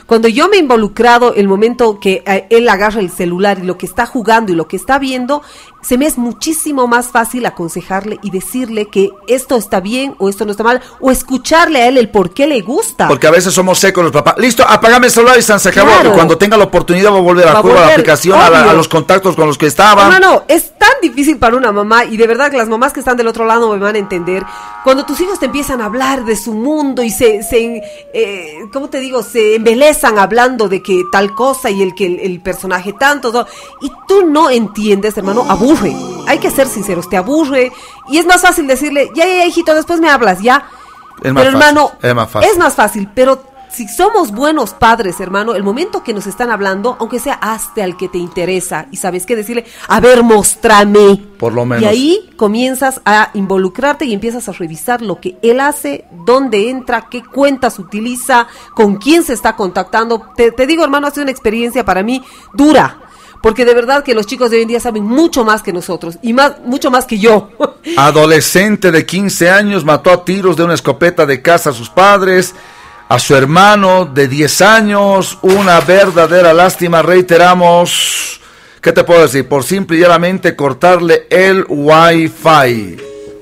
Cuando 0.06 0.28
yo 0.28 0.48
me 0.48 0.56
he 0.56 0.60
involucrado, 0.60 1.34
el 1.34 1.48
momento 1.48 1.98
que 2.00 2.22
eh, 2.26 2.46
él 2.50 2.68
agarra 2.68 3.00
el 3.00 3.10
celular 3.10 3.58
y 3.62 3.66
lo 3.66 3.78
que 3.78 3.86
está 3.86 4.06
jugando 4.06 4.52
y 4.52 4.54
lo 4.54 4.68
que 4.68 4.76
está 4.76 4.98
viendo, 4.98 5.42
se 5.80 5.96
me 5.96 6.06
es 6.06 6.18
muchísimo 6.18 6.86
más 6.86 7.08
fácil 7.08 7.46
aconsejarle 7.46 8.18
y 8.22 8.30
decirle 8.30 8.86
que 8.86 9.10
esto 9.26 9.56
está 9.56 9.80
bien 9.80 10.14
o 10.18 10.28
esto 10.28 10.44
no 10.44 10.50
está 10.50 10.64
mal, 10.64 10.82
o 11.00 11.10
escucharle 11.10 11.82
a 11.82 11.88
él 11.88 11.98
el 11.98 12.08
por 12.08 12.34
qué 12.34 12.46
le 12.46 12.60
gusta. 12.60 13.08
Porque 13.08 13.26
a 13.26 13.30
veces 13.30 13.54
somos 13.54 13.78
secos 13.78 14.02
los 14.02 14.12
papás. 14.12 14.34
Listo, 14.38 14.64
apagame 14.66 15.06
el 15.06 15.12
celular 15.12 15.38
y 15.38 15.42
se 15.42 15.52
acabó. 15.52 15.90
Y 16.04 16.08
cuando 16.08 16.36
tenga 16.36 16.56
la 16.56 16.64
oportunidad 16.64 17.12
va 17.12 17.18
a 17.18 17.20
volver 17.20 17.48
a, 17.48 17.52
la 17.54 17.58
aplicación, 17.58 18.38
a, 18.38 18.72
los 18.72 18.88
contactos 18.88 19.36
con 19.36 19.46
los 19.46 19.56
que 19.56 19.66
estaba. 19.66 20.08
No, 20.08 20.18
no, 20.18 20.44
es 20.48 20.76
tan 20.78 20.90
difícil 21.00 21.38
para 21.38 21.56
una 21.56 21.72
mamá 21.72 22.04
y 22.04 22.16
de 22.16 22.26
verdad 22.26 22.50
que 22.50 22.56
las 22.56 22.68
mamás 22.68 22.92
que 22.92 23.00
están 23.00 23.16
del 23.16 23.28
otro 23.28 23.44
lado 23.44 23.72
me 23.72 23.78
van 23.78 23.94
a 23.94 23.98
entender. 23.98 24.44
Cuando 24.84 25.04
tus 25.04 25.20
hijos 25.20 25.38
te 25.38 25.46
empiezan 25.46 25.80
a 25.80 25.86
hablar 25.86 26.24
de 26.24 26.36
su 26.36 26.54
mundo 26.54 27.02
y 27.02 27.10
se, 27.10 27.42
se 27.42 27.82
eh, 28.12 28.58
¿cómo 28.72 28.88
te 28.88 29.00
digo? 29.00 29.22
Se 29.22 29.56
embelezan 29.56 30.18
hablando 30.18 30.68
de 30.68 30.82
que 30.82 31.02
tal 31.12 31.34
cosa 31.34 31.70
y 31.70 31.82
el 31.82 31.94
que 31.94 32.06
el, 32.06 32.40
personaje 32.40 32.92
tanto, 32.92 33.46
y 33.80 33.90
tú 34.06 34.24
no 34.26 34.50
entiendes, 34.50 35.16
hermano, 35.16 35.44
aburre. 35.68 35.94
Hay 36.26 36.38
que 36.38 36.50
ser 36.50 36.66
sinceros, 36.66 37.08
te 37.08 37.16
aburre. 37.16 37.72
Y 38.08 38.18
es 38.18 38.26
más 38.26 38.42
fácil 38.42 38.66
decirle, 38.66 39.10
ya, 39.14 39.26
ya, 39.26 39.46
hijito, 39.46 39.74
después 39.74 40.00
me 40.00 40.08
hablas, 40.08 40.40
ya. 40.40 40.64
pero 41.22 41.42
hermano, 41.42 41.92
es 42.02 42.14
más 42.14 42.30
fácil. 42.30 42.50
Es 42.50 42.58
más 42.58 42.74
fácil, 42.74 43.08
pero 43.14 43.42
si 43.70 43.86
somos 43.86 44.32
buenos 44.32 44.72
padres, 44.72 45.20
hermano, 45.20 45.54
el 45.54 45.62
momento 45.62 46.02
que 46.02 46.14
nos 46.14 46.26
están 46.26 46.50
hablando, 46.50 46.96
aunque 46.98 47.18
sea 47.20 47.34
hazte 47.34 47.82
al 47.82 47.96
que 47.96 48.08
te 48.08 48.18
interesa 48.18 48.86
y 48.90 48.96
sabes 48.96 49.26
qué 49.26 49.36
decirle, 49.36 49.66
a 49.88 50.00
ver, 50.00 50.22
mostrame. 50.22 51.22
Por 51.38 51.52
lo 51.52 51.66
menos. 51.66 51.82
Y 51.82 51.86
ahí 51.86 52.30
comienzas 52.36 53.02
a 53.04 53.30
involucrarte 53.34 54.06
y 54.06 54.14
empiezas 54.14 54.48
a 54.48 54.52
revisar 54.52 55.02
lo 55.02 55.20
que 55.20 55.36
él 55.42 55.60
hace, 55.60 56.06
dónde 56.24 56.70
entra, 56.70 57.08
qué 57.10 57.22
cuentas 57.22 57.78
utiliza, 57.78 58.48
con 58.74 58.96
quién 58.96 59.22
se 59.22 59.34
está 59.34 59.54
contactando. 59.54 60.32
Te, 60.34 60.50
te 60.50 60.66
digo, 60.66 60.82
hermano, 60.82 61.06
ha 61.06 61.10
sido 61.10 61.24
una 61.24 61.32
experiencia 61.32 61.84
para 61.84 62.02
mí 62.02 62.24
dura 62.54 63.07
porque 63.42 63.64
de 63.64 63.74
verdad 63.74 64.02
que 64.02 64.14
los 64.14 64.26
chicos 64.26 64.50
de 64.50 64.56
hoy 64.56 64.62
en 64.62 64.68
día 64.68 64.80
saben 64.80 65.04
mucho 65.04 65.44
más 65.44 65.62
que 65.62 65.72
nosotros 65.72 66.18
y 66.22 66.32
más 66.32 66.60
mucho 66.64 66.90
más 66.90 67.06
que 67.06 67.18
yo. 67.18 67.50
Adolescente 67.96 68.90
de 68.90 69.06
15 69.06 69.50
años 69.50 69.84
mató 69.84 70.10
a 70.10 70.24
tiros 70.24 70.56
de 70.56 70.64
una 70.64 70.74
escopeta 70.74 71.26
de 71.26 71.40
casa 71.40 71.70
a 71.70 71.72
sus 71.72 71.88
padres, 71.88 72.54
a 73.08 73.18
su 73.18 73.34
hermano 73.34 74.04
de 74.06 74.28
10 74.28 74.60
años, 74.62 75.38
una 75.42 75.80
verdadera 75.80 76.52
lástima, 76.52 77.02
reiteramos. 77.02 78.40
¿Qué 78.80 78.92
te 78.92 79.04
puedo 79.04 79.22
decir? 79.22 79.48
Por 79.48 79.64
simple 79.64 79.96
y 79.96 80.00
llanamente 80.00 80.54
cortarle 80.54 81.26
el 81.30 81.64
wifi. 81.68 82.96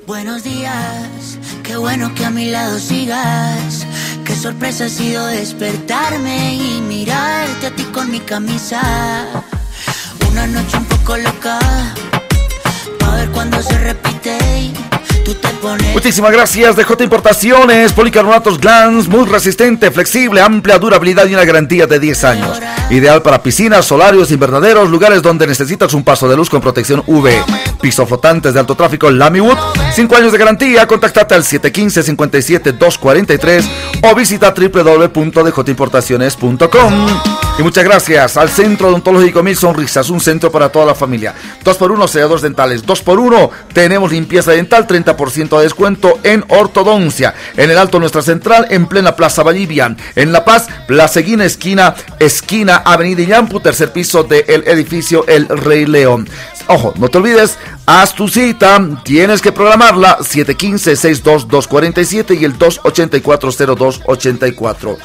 Buenos 0.05 0.43
días, 0.43 1.37
qué 1.63 1.75
bueno 1.75 2.13
que 2.15 2.25
a 2.25 2.29
mi 2.29 2.49
lado 2.49 2.79
sigas. 2.79 3.85
Qué 4.23 4.35
sorpresa 4.35 4.85
ha 4.85 4.89
sido 4.89 5.25
despertarme 5.27 6.55
y 6.55 6.81
mirarte 6.81 7.67
a 7.67 7.71
ti 7.71 7.83
con 7.93 8.11
mi 8.11 8.19
camisa 8.19 9.45
una 10.37 10.61
noche 10.61 10.77
un 10.77 10.85
poco 10.85 11.17
loca. 11.17 11.59
Muchísimas 15.93 16.31
gracias 16.31 16.75
de 16.75 16.83
J 16.83 17.03
Importaciones, 17.03 17.91
policarbonatos 17.91 18.59
Glans, 18.59 19.07
muy 19.07 19.25
resistente, 19.25 19.89
flexible, 19.89 20.41
amplia 20.41 20.77
durabilidad 20.77 21.25
y 21.25 21.33
una 21.33 21.43
garantía 21.43 21.87
de 21.87 21.99
10 21.99 22.23
años. 22.23 22.61
Ideal 22.91 23.23
para 23.23 23.41
piscinas, 23.41 23.85
solarios, 23.85 24.29
invernaderos, 24.31 24.89
lugares 24.89 25.23
donde 25.23 25.47
necesitas 25.47 25.95
un 25.95 26.03
paso 26.03 26.29
de 26.29 26.37
luz 26.37 26.49
con 26.49 26.61
protección 26.61 27.03
UV. 27.07 27.29
Piso 27.81 28.05
flotantes 28.05 28.53
de 28.53 28.59
alto 28.59 28.75
tráfico 28.75 29.09
Lamiwood, 29.09 29.57
5 29.93 30.15
años 30.15 30.31
de 30.31 30.37
garantía. 30.37 30.87
Contáctate 30.87 31.33
al 31.33 31.43
715-57-243 31.43 33.63
o 34.03 34.15
visita 34.15 34.53
www.djimportaciones.com. 34.55 37.46
Y 37.59 37.63
muchas 37.63 37.85
gracias 37.85 38.37
al 38.37 38.49
Centro 38.49 38.89
Odontológico 38.89 39.41
Mil 39.41 39.57
Sonrisas, 39.57 40.11
un 40.11 40.19
centro 40.19 40.51
para 40.51 40.69
toda 40.69 40.85
la 40.85 40.93
familia. 40.93 41.33
2x1 41.65 42.07
selladores 42.07 42.43
dentales, 42.43 42.85
2x1 42.85 43.49
tenemos 43.73 44.11
limpieza 44.11 44.51
dental, 44.51 44.85
30% 44.85 45.57
de 45.57 45.63
descuento 45.63 46.19
en 46.21 46.45
ortodoncia. 46.49 47.33
En 47.55 47.71
el 47.71 47.79
Alto 47.79 47.99
Nuestra 47.99 48.21
Central, 48.21 48.67
en 48.69 48.85
plena 48.85 49.15
Plaza 49.15 49.41
Bolivia. 49.41 49.95
En 50.15 50.31
La 50.31 50.45
Paz, 50.45 50.67
Plaza 50.87 51.21
Guina, 51.21 51.45
esquina, 51.45 51.95
esquina 52.19 52.83
Avenida 52.85 53.23
Iñampu, 53.23 53.59
tercer 53.59 53.91
piso 53.91 54.23
del 54.23 54.63
edificio 54.67 55.25
El 55.27 55.47
Rey 55.47 55.87
León. 55.87 56.29
Ojo, 56.67 56.93
no 56.97 57.09
te 57.09 57.17
olvides, 57.17 57.57
haz 57.87 58.13
tu 58.13 58.27
cita, 58.27 58.79
tienes 59.03 59.41
que 59.41 59.51
programarla 59.51 60.19
715-62247 60.19 62.39
y 62.39 62.45
el 62.45 62.55
284-0284 62.59 64.97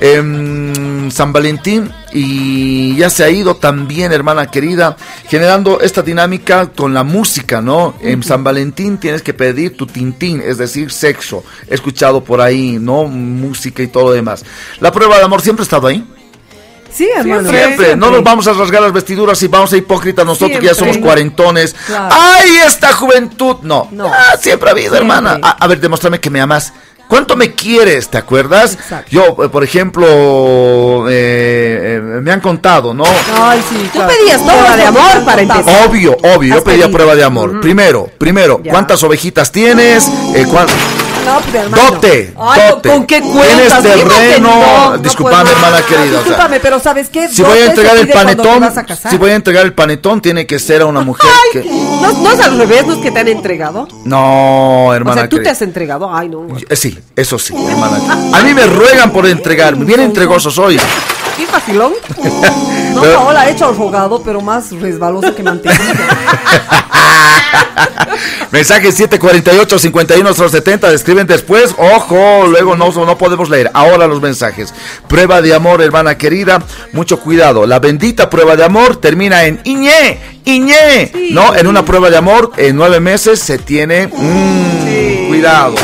en 0.00 1.10
San 1.12 1.32
Valentín 1.32 1.92
y 2.12 2.96
ya 2.96 3.10
se 3.10 3.22
ha 3.22 3.30
ido 3.30 3.56
también, 3.56 4.12
hermana 4.12 4.50
querida, 4.50 4.96
generando 5.28 5.80
esta 5.80 6.02
dinámica 6.02 6.68
con 6.74 6.94
la 6.94 7.04
música, 7.04 7.60
¿no? 7.60 7.94
En 8.00 8.22
San 8.22 8.42
Valentín 8.42 8.98
tienes 8.98 9.22
que 9.22 9.34
pedir 9.34 9.76
tu 9.76 9.86
tintín, 9.86 10.42
es 10.44 10.58
decir, 10.58 10.90
sexo, 10.90 11.44
escuchado 11.68 12.24
por 12.24 12.40
ahí, 12.40 12.78
¿no? 12.80 13.04
Música 13.04 13.82
y 13.82 13.88
todo 13.88 14.04
lo 14.04 14.12
demás. 14.12 14.44
La 14.80 14.90
prueba 14.90 15.18
de 15.18 15.24
amor 15.24 15.42
siempre 15.42 15.62
ha 15.62 15.64
estado 15.64 15.86
ahí. 15.86 16.04
Sí, 16.92 17.08
hermano. 17.14 17.50
Siempre. 17.50 17.96
No 17.96 18.10
nos 18.10 18.22
vamos 18.24 18.48
a 18.48 18.52
rasgar 18.52 18.82
las 18.82 18.92
vestiduras 18.92 19.40
y 19.42 19.48
vamos 19.48 19.72
a 19.72 19.76
hipócritas 19.76 20.26
nosotros 20.26 20.58
que 20.58 20.66
ya 20.66 20.74
somos 20.74 20.98
cuarentones. 20.98 21.76
¡Ay, 21.88 22.56
esta 22.66 22.92
juventud! 22.92 23.58
No. 23.62 23.88
no. 23.92 24.08
Ah, 24.08 24.36
siempre 24.40 24.68
ha 24.68 24.72
habido, 24.72 24.96
hermana. 24.96 25.38
A, 25.40 25.50
a, 25.50 25.66
ver, 25.68 25.80
demuéstrame 25.80 26.18
que 26.18 26.30
me 26.30 26.40
amas. 26.40 26.72
¿Cuánto 27.10 27.34
me 27.34 27.56
quieres? 27.56 28.08
¿Te 28.08 28.18
acuerdas? 28.18 28.78
Yo, 29.10 29.36
eh, 29.42 29.48
por 29.48 29.64
ejemplo, 29.64 31.08
eh, 31.08 31.96
eh, 31.96 32.00
me 32.22 32.30
han 32.30 32.40
contado, 32.40 32.94
¿no? 32.94 33.02
Ay, 33.34 33.60
sí. 33.68 33.90
Tú 33.92 33.98
pedías 33.98 34.40
prueba 34.40 34.76
de 34.76 34.84
amor 34.84 35.24
para 35.24 35.42
empezar. 35.42 35.88
Obvio, 35.88 36.16
obvio. 36.22 36.54
Yo 36.54 36.62
pedía 36.62 36.88
prueba 36.88 37.16
de 37.16 37.24
amor. 37.24 37.60
Primero, 37.60 38.08
primero, 38.16 38.62
¿cuántas 38.64 39.02
ovejitas 39.02 39.50
tienes? 39.50 40.06
Eh, 40.36 40.46
no, 40.46 40.66
hermano. 41.54 41.90
Dote, 41.90 42.34
¿Con 42.82 43.06
qué 43.06 43.20
cuentas? 43.20 43.82
Tienes 43.82 44.08
terreno. 44.08 44.98
disculpame, 44.98 45.50
hermana 45.50 45.82
querida. 45.86 46.18
Disculpame, 46.18 46.60
pero 46.60 46.80
¿sabes 46.80 47.08
qué? 47.08 47.28
Si 47.28 47.42
voy 47.42 47.58
a 47.58 47.66
entregar 47.66 47.96
el 47.96 48.08
panetón, 48.08 48.62
si 49.10 49.16
voy 49.16 49.30
a 49.30 49.34
entregar 49.36 49.64
el 49.64 49.72
panetón, 49.72 50.20
tiene 50.20 50.46
que 50.46 50.58
ser 50.58 50.82
a 50.82 50.86
una 50.86 51.00
mujer 51.00 51.30
que... 51.52 51.64
¿No, 51.64 52.32
es 52.32 52.40
al 52.40 52.58
revés? 52.58 52.86
¿No 52.86 52.94
es 52.94 52.98
que 53.00 53.10
te 53.10 53.20
han 53.20 53.28
entregado? 53.28 53.88
No, 54.04 54.92
hermana. 54.94 55.12
O 55.12 55.18
sea, 55.20 55.28
tú 55.28 55.38
te 55.42 55.48
has 55.48 55.62
entregado. 55.62 56.12
Ay, 56.14 56.28
no. 56.28 56.46
Sí, 56.72 56.98
eso 57.16 57.38
sí, 57.38 57.54
hermana. 57.54 57.98
A 58.36 58.42
mí 58.42 58.54
me 58.54 58.66
ruegan 58.66 59.10
por 59.10 59.26
entregarme. 59.26 59.84
Bien 59.84 60.00
entregoso 60.00 60.50
soy. 60.50 60.78
¿Qué 61.40 61.46
facilón? 61.46 61.94
no, 62.94 63.00
Paola 63.00 63.40
ha 63.40 63.48
hecho 63.48 63.64
al 63.64 63.74
pero 64.22 64.42
más 64.42 64.70
resbaloso 64.72 65.34
que 65.34 65.42
mantequilla. 65.42 65.94
Mensaje 68.50 68.92
748 68.92 69.78
51 69.78 70.34
70 70.34 70.90
describen 70.90 71.26
después. 71.26 71.74
Ojo, 71.78 72.46
luego 72.46 72.76
no, 72.76 72.92
no 72.92 73.16
podemos 73.16 73.48
leer. 73.48 73.70
Ahora 73.72 74.06
los 74.06 74.20
mensajes. 74.20 74.74
Prueba 75.08 75.40
de 75.40 75.54
amor, 75.54 75.80
hermana 75.80 76.18
querida. 76.18 76.62
Mucho 76.92 77.18
cuidado. 77.20 77.66
La 77.66 77.78
bendita 77.78 78.28
prueba 78.28 78.56
de 78.56 78.64
amor 78.64 78.96
termina 78.96 79.44
en 79.44 79.62
Iñé, 79.64 80.18
Iñé. 80.44 81.10
No, 81.30 81.56
en 81.56 81.68
una 81.68 81.86
prueba 81.86 82.10
de 82.10 82.18
amor, 82.18 82.52
en 82.58 82.76
nueve 82.76 83.00
meses 83.00 83.40
se 83.40 83.56
tiene. 83.56 84.08
Mmm, 84.08 85.28
Cuidado. 85.28 85.76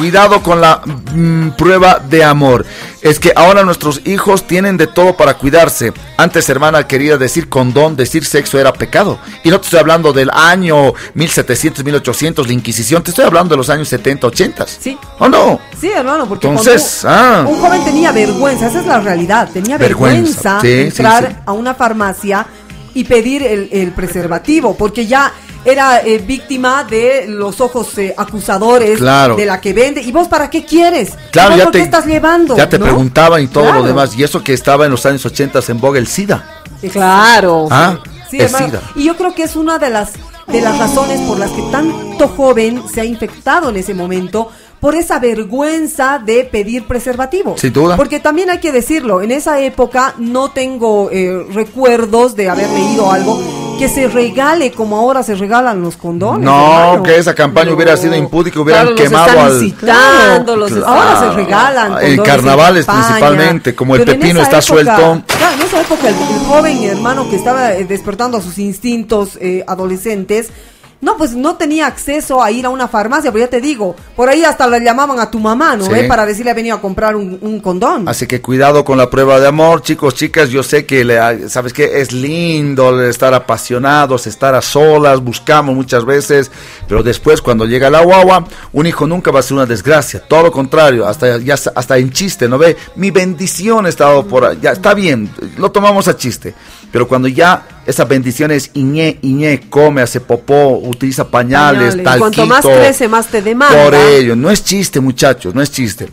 Cuidado 0.00 0.42
con 0.42 0.62
la 0.62 0.80
mm, 1.12 1.50
prueba 1.58 1.98
de 1.98 2.24
amor. 2.24 2.64
Es 3.02 3.20
que 3.20 3.34
ahora 3.36 3.64
nuestros 3.64 4.00
hijos 4.06 4.46
tienen 4.46 4.78
de 4.78 4.86
todo 4.86 5.14
para 5.14 5.34
cuidarse. 5.34 5.92
Antes, 6.16 6.48
hermana 6.48 6.86
quería 6.86 7.18
decir 7.18 7.50
condón, 7.50 7.96
decir 7.96 8.24
sexo 8.24 8.58
era 8.58 8.72
pecado. 8.72 9.18
Y 9.44 9.50
no 9.50 9.60
te 9.60 9.66
estoy 9.66 9.78
hablando 9.78 10.14
del 10.14 10.30
año 10.32 10.94
1700, 11.12 11.84
1800, 11.84 12.46
la 12.46 12.52
Inquisición. 12.54 13.02
Te 13.02 13.10
estoy 13.10 13.26
hablando 13.26 13.52
de 13.52 13.58
los 13.58 13.68
años 13.68 13.88
70, 13.88 14.26
80. 14.26 14.66
Sí. 14.68 14.96
¿O 15.18 15.28
no? 15.28 15.60
Sí, 15.78 15.90
hermano, 15.90 16.26
porque 16.26 16.46
Entonces, 16.46 17.04
ah. 17.04 17.44
un 17.46 17.60
joven 17.60 17.84
tenía 17.84 18.10
vergüenza, 18.10 18.68
esa 18.68 18.80
es 18.80 18.86
la 18.86 19.00
realidad. 19.00 19.50
Tenía 19.52 19.76
vergüenza, 19.76 20.60
entrar 20.62 21.42
a 21.44 21.52
una 21.52 21.74
farmacia 21.74 22.46
y 22.94 23.04
pedir 23.04 23.42
el, 23.42 23.68
el 23.70 23.92
preservativo, 23.92 24.74
porque 24.78 25.06
ya 25.06 25.30
era 25.64 26.00
eh, 26.00 26.18
víctima 26.18 26.84
de 26.84 27.26
los 27.28 27.60
ojos 27.60 27.96
eh, 27.98 28.14
acusadores 28.16 29.00
de 29.00 29.46
la 29.46 29.60
que 29.60 29.72
vende. 29.72 30.02
¿Y 30.02 30.12
vos 30.12 30.28
para 30.28 30.50
qué 30.50 30.64
quieres? 30.64 31.12
Claro, 31.30 31.56
ya 31.56 31.66
te, 31.70 31.78
qué 31.78 31.84
estás 31.84 32.06
llevando? 32.06 32.56
Ya 32.56 32.68
te 32.68 32.78
preguntaban 32.78 33.42
y 33.42 33.46
todo 33.48 33.72
lo 33.72 33.82
demás. 33.82 34.16
Y 34.16 34.22
eso 34.22 34.42
que 34.42 34.52
estaba 34.52 34.84
en 34.86 34.90
los 34.90 35.04
años 35.06 35.24
80 35.24 35.60
en 35.68 35.80
boga 35.80 35.98
el 35.98 36.06
SIDA. 36.06 36.62
Claro. 36.92 37.68
Ah, 37.70 37.98
el 38.32 38.48
SIDA. 38.48 38.80
Y 38.94 39.04
yo 39.04 39.16
creo 39.16 39.34
que 39.34 39.42
es 39.42 39.56
una 39.56 39.78
de 39.78 39.90
las, 39.90 40.12
de 40.46 40.60
las 40.60 40.78
razones 40.78 41.20
por 41.20 41.38
las 41.38 41.50
que 41.50 41.62
tanto 41.70 42.28
joven 42.28 42.82
se 42.92 43.00
ha 43.00 43.04
infectado 43.04 43.68
en 43.68 43.76
ese 43.76 43.94
momento 43.94 44.50
por 44.80 44.94
esa 44.94 45.18
vergüenza 45.18 46.18
de 46.24 46.44
pedir 46.44 46.86
preservativo. 46.86 47.54
Sin 47.58 47.72
duda. 47.72 47.96
Porque 47.96 48.18
también 48.18 48.48
hay 48.48 48.60
que 48.60 48.72
decirlo, 48.72 49.20
en 49.20 49.30
esa 49.30 49.60
época 49.60 50.14
no 50.16 50.52
tengo 50.52 51.10
eh, 51.10 51.46
recuerdos 51.52 52.34
de 52.34 52.48
haber 52.48 52.70
leído 52.70 53.12
algo 53.12 53.69
que 53.80 53.88
se 53.88 54.08
regale 54.08 54.72
como 54.72 54.94
ahora 54.98 55.22
se 55.22 55.34
regalan 55.34 55.80
los 55.80 55.96
condones. 55.96 56.44
No, 56.44 57.02
que 57.02 57.16
esa 57.16 57.34
campaña 57.34 57.72
hubiera 57.72 57.96
sido 57.96 58.14
impúdica, 58.14 58.60
hubieran 58.60 58.94
quemado 58.94 59.40
al. 59.40 60.84
ahora 60.84 61.20
se 61.20 61.30
regalan. 61.30 61.94
En 62.02 62.22
carnavales 62.22 62.84
principalmente, 62.84 63.74
como 63.74 63.96
el 63.96 64.04
pepino 64.04 64.42
está 64.42 64.60
suelto. 64.60 65.22
Claro, 65.26 65.54
en 65.54 65.62
esa 65.62 65.80
época 65.80 66.08
el, 66.08 66.14
joven 66.46 66.82
hermano 66.84 67.30
que 67.30 67.36
estaba 67.36 67.72
eh, 67.72 67.86
despertando 67.86 68.36
a 68.36 68.42
sus 68.42 68.58
instintos 68.58 69.38
eh, 69.40 69.64
adolescentes 69.66 70.50
no, 71.00 71.16
pues 71.16 71.34
no 71.34 71.56
tenía 71.56 71.86
acceso 71.86 72.42
a 72.42 72.50
ir 72.50 72.66
a 72.66 72.68
una 72.68 72.86
farmacia, 72.86 73.32
pero 73.32 73.44
ya 73.44 73.50
te 73.50 73.60
digo, 73.60 73.96
por 74.14 74.28
ahí 74.28 74.44
hasta 74.44 74.66
le 74.66 74.80
llamaban 74.80 75.18
a 75.18 75.30
tu 75.30 75.38
mamá, 75.38 75.74
¿no? 75.74 75.94
¿Eh? 75.94 76.04
Para 76.04 76.26
decirle 76.26 76.50
ha 76.50 76.54
venido 76.54 76.76
a 76.76 76.80
comprar 76.80 77.16
un, 77.16 77.60
condón. 77.60 78.08
Así 78.08 78.26
que 78.26 78.40
cuidado 78.40 78.84
con 78.84 78.98
la 78.98 79.08
prueba 79.08 79.40
de 79.40 79.46
amor, 79.46 79.82
chicos, 79.82 80.14
chicas, 80.14 80.50
yo 80.50 80.62
sé 80.62 80.84
que, 80.84 81.04
le, 81.04 81.48
¿sabes 81.48 81.72
qué? 81.72 82.00
Es 82.00 82.12
lindo 82.12 83.02
estar 83.02 83.32
apasionados, 83.32 84.26
estar 84.26 84.54
a 84.54 84.60
solas, 84.60 85.20
buscamos 85.20 85.74
muchas 85.74 86.04
veces, 86.04 86.50
pero 86.86 87.02
después 87.02 87.40
cuando 87.40 87.64
llega 87.64 87.88
la 87.88 88.02
guagua, 88.02 88.44
un 88.72 88.86
hijo 88.86 89.06
nunca 89.06 89.30
va 89.30 89.40
a 89.40 89.42
ser 89.42 89.54
una 89.54 89.66
desgracia, 89.66 90.20
todo 90.20 90.44
lo 90.44 90.52
contrario, 90.52 91.06
hasta, 91.06 91.38
ya, 91.38 91.54
hasta 91.54 91.96
en 91.96 92.10
chiste, 92.10 92.46
¿no 92.48 92.58
ve? 92.58 92.76
Mi 92.96 93.10
bendición 93.10 93.86
ha 93.86 93.88
estado 93.88 94.26
por 94.26 94.44
ahí, 94.44 94.58
ya 94.60 94.72
está 94.72 94.92
bien, 94.92 95.30
lo 95.56 95.70
tomamos 95.70 96.08
a 96.08 96.16
chiste, 96.16 96.54
pero 96.92 97.06
cuando 97.08 97.28
ya 97.28 97.64
esa 97.86 98.04
bendición 98.04 98.50
es 98.50 98.70
Iñé, 98.74 99.18
Iñé, 99.22 99.68
come, 99.68 100.02
hace 100.02 100.20
popó, 100.20 100.78
utiliza 100.78 101.28
pañales, 101.28 102.00
tal 102.02 102.18
Cuanto 102.18 102.46
más 102.46 102.64
crece, 102.64 103.08
más 103.08 103.26
te 103.28 103.42
demanda. 103.42 103.84
Por 103.84 103.94
ello, 103.94 104.36
no 104.36 104.50
es 104.50 104.62
chiste, 104.62 105.00
muchachos, 105.00 105.54
no 105.54 105.62
es 105.62 105.72
chiste. 105.72 106.08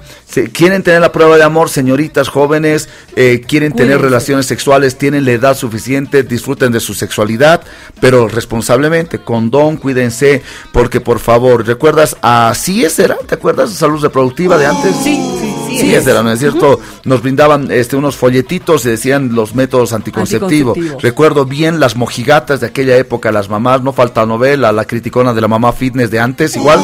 quieren 0.54 0.82
tener 0.82 1.02
la 1.02 1.12
prueba 1.12 1.38
de 1.38 1.44
amor, 1.44 1.70
señoritas 1.70 2.30
jóvenes, 2.30 2.90
eh, 3.16 3.44
quieren 3.48 3.74
tener 3.74 4.02
relaciones 4.02 4.46
sexuales, 4.46 4.98
tienen 4.98 5.26
la 5.26 5.32
edad 5.32 5.58
suficiente, 5.58 6.24
disfruten 6.24 6.72
de 6.72 6.80
su 6.80 6.94
sexualidad, 6.94 7.62
pero 8.00 8.28
responsablemente, 8.28 9.20
condón, 9.20 9.78
cuídense, 9.78 10.42
porque 10.72 11.02
por 11.02 11.20
favor, 11.20 11.66
¿recuerdas 11.66 12.18
a 12.22 12.54
CIES 12.56 13.00
era? 13.00 13.18
¿Te 13.18 13.36
acuerdas? 13.36 13.72
Salud 13.72 14.02
reproductiva 14.02 14.58
de 14.58 14.66
antes. 14.66 14.96
Sí, 15.04 15.22
sí, 15.40 15.47
sí. 15.68 15.80
Sí, 15.80 15.96
es, 15.96 16.08
era, 16.08 16.24
¿no 16.24 16.32
es 16.32 16.40
cierto? 16.40 16.80
Nos 17.04 17.22
brindaban 17.22 17.72
este, 17.72 17.96
unos 17.96 18.16
folletitos 18.16 18.86
y 18.86 18.90
decían 18.90 19.34
los 19.34 19.56
métodos 19.56 19.94
anticonceptivos. 19.94 20.78
Recuerdo 21.02 21.46
bien 21.46 21.80
las 21.80 21.96
mojigatas 21.96 22.62
de 22.62 22.68
aquella 22.68 22.98
época, 22.98 23.32
las 23.32 23.50
mamás, 23.50 23.82
no 23.82 23.94
falta 23.94 24.26
novela, 24.26 24.72
la 24.72 24.86
criticona 24.86 25.34
de 25.34 25.42
la 25.42 25.48
mamá 25.48 25.74
fitness 25.74 26.12
de 26.12 26.20
antes, 26.20 26.56
igual. 26.56 26.80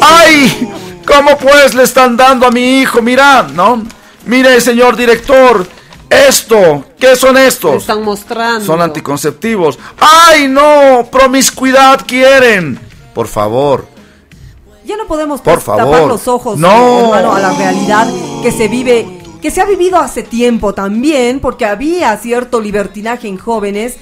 ¡Ay! 0.00 0.68
¿Cómo 1.06 1.38
pues 1.38 1.74
le 1.74 1.84
están 1.84 2.16
dando 2.16 2.46
a 2.46 2.50
mi 2.50 2.80
hijo? 2.80 3.00
Mira, 3.00 3.46
¿no? 3.54 3.82
Mire, 4.26 4.60
señor 4.60 4.96
director, 4.96 5.66
esto, 6.10 6.84
¿qué 6.98 7.16
son 7.16 7.36
estos? 7.36 7.82
están 7.82 8.02
mostrando. 8.02 8.64
Son 8.64 8.80
anticonceptivos. 8.80 9.78
¡Ay, 9.98 10.48
no! 10.48 11.08
Promiscuidad 11.10 12.00
quieren. 12.06 12.78
Por 13.14 13.26
favor. 13.26 13.97
Ya 14.88 14.96
no 14.96 15.06
podemos 15.06 15.42
Por 15.42 15.62
tapar 15.62 16.06
los 16.06 16.26
ojos, 16.28 16.58
no. 16.58 17.04
hermano, 17.04 17.34
a 17.34 17.40
la 17.40 17.52
realidad 17.52 18.08
que 18.42 18.50
se 18.50 18.68
vive 18.68 19.06
que 19.42 19.50
se 19.50 19.60
ha 19.60 19.66
vivido 19.66 19.98
hace 19.98 20.22
tiempo 20.22 20.72
también, 20.72 21.40
porque 21.40 21.66
había 21.66 22.16
cierto 22.16 22.58
libertinaje 22.58 23.28
en 23.28 23.36
jóvenes, 23.36 23.96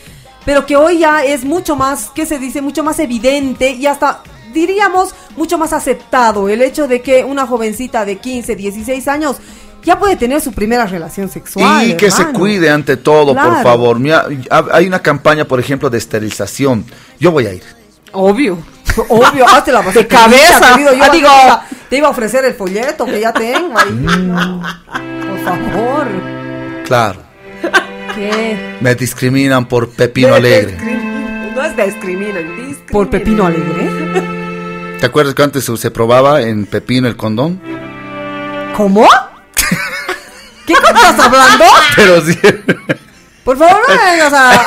pero 0.44 0.64
que 0.64 0.76
hoy 0.76 1.00
ya 1.00 1.24
es 1.24 1.44
mucho 1.44 1.74
más, 1.74 2.10
¿qué 2.14 2.24
se 2.24 2.38
dice? 2.38 2.62
Mucho 2.62 2.84
más 2.84 3.00
evidente 3.00 3.72
y 3.72 3.86
hasta 3.86 4.22
diríamos 4.54 5.12
mucho 5.36 5.58
más 5.58 5.72
aceptado 5.72 6.48
el 6.48 6.62
hecho 6.62 6.86
de 6.86 7.02
que 7.02 7.24
una 7.24 7.48
jovencita 7.48 8.04
de 8.04 8.18
15, 8.18 8.54
16 8.54 9.08
años 9.08 9.38
ya 9.82 9.98
puede 9.98 10.14
tener 10.14 10.40
su 10.40 10.52
primera 10.52 10.86
relación 10.86 11.28
sexual. 11.28 11.90
Y 11.90 11.96
que 11.96 12.12
se 12.12 12.26
cuide 12.26 12.70
ante 12.70 12.96
todo, 12.96 13.34
por 13.34 13.62
favor. 13.64 13.98
hay 14.72 14.86
una 14.86 15.02
campaña, 15.02 15.46
por 15.46 15.58
ejemplo, 15.58 15.90
de 15.90 15.98
esterilización. 15.98 16.84
Yo 17.18 17.32
voy 17.32 17.46
a 17.46 17.54
ir. 17.54 17.62
Obvio. 18.12 18.75
Obvio, 19.08 19.46
hazte 19.46 19.72
la 19.72 19.82
de 19.82 20.06
cabeza. 20.06 20.72
Querido, 20.72 20.94
yo 20.94 21.04
ah, 21.04 21.08
digo, 21.10 21.30
te 21.88 21.96
iba 21.96 22.08
a 22.08 22.10
ofrecer 22.10 22.44
el 22.44 22.54
folleto 22.54 23.04
que 23.04 23.20
ya 23.20 23.32
tengo 23.32 23.78
ahí. 23.78 23.90
Mm. 23.90 24.60
Por 25.28 25.44
favor. 25.44 26.08
Claro. 26.84 27.22
¿Qué? 28.14 28.76
Me 28.80 28.94
discriminan 28.94 29.66
por 29.66 29.90
Pepino 29.90 30.34
Alegre. 30.34 30.76
No 31.54 31.62
es 31.64 31.76
discriminan, 31.76 32.44
¿Por 32.90 33.10
Pepino 33.10 33.46
Alegre? 33.46 33.90
¿Te 35.00 35.06
acuerdas 35.06 35.34
que 35.34 35.42
antes 35.42 35.64
se 35.64 35.90
probaba 35.90 36.40
en 36.42 36.66
Pepino 36.66 37.08
el 37.08 37.16
condón? 37.16 37.60
¿Cómo? 38.76 39.08
¿Qué 40.66 40.72
estás 40.72 41.18
hablando? 41.18 41.64
Pero 41.96 42.20
sí. 42.22 42.38
Por 43.44 43.56
favor, 43.56 43.80
no 43.88 43.94
vengas 44.04 44.32
a. 44.32 44.66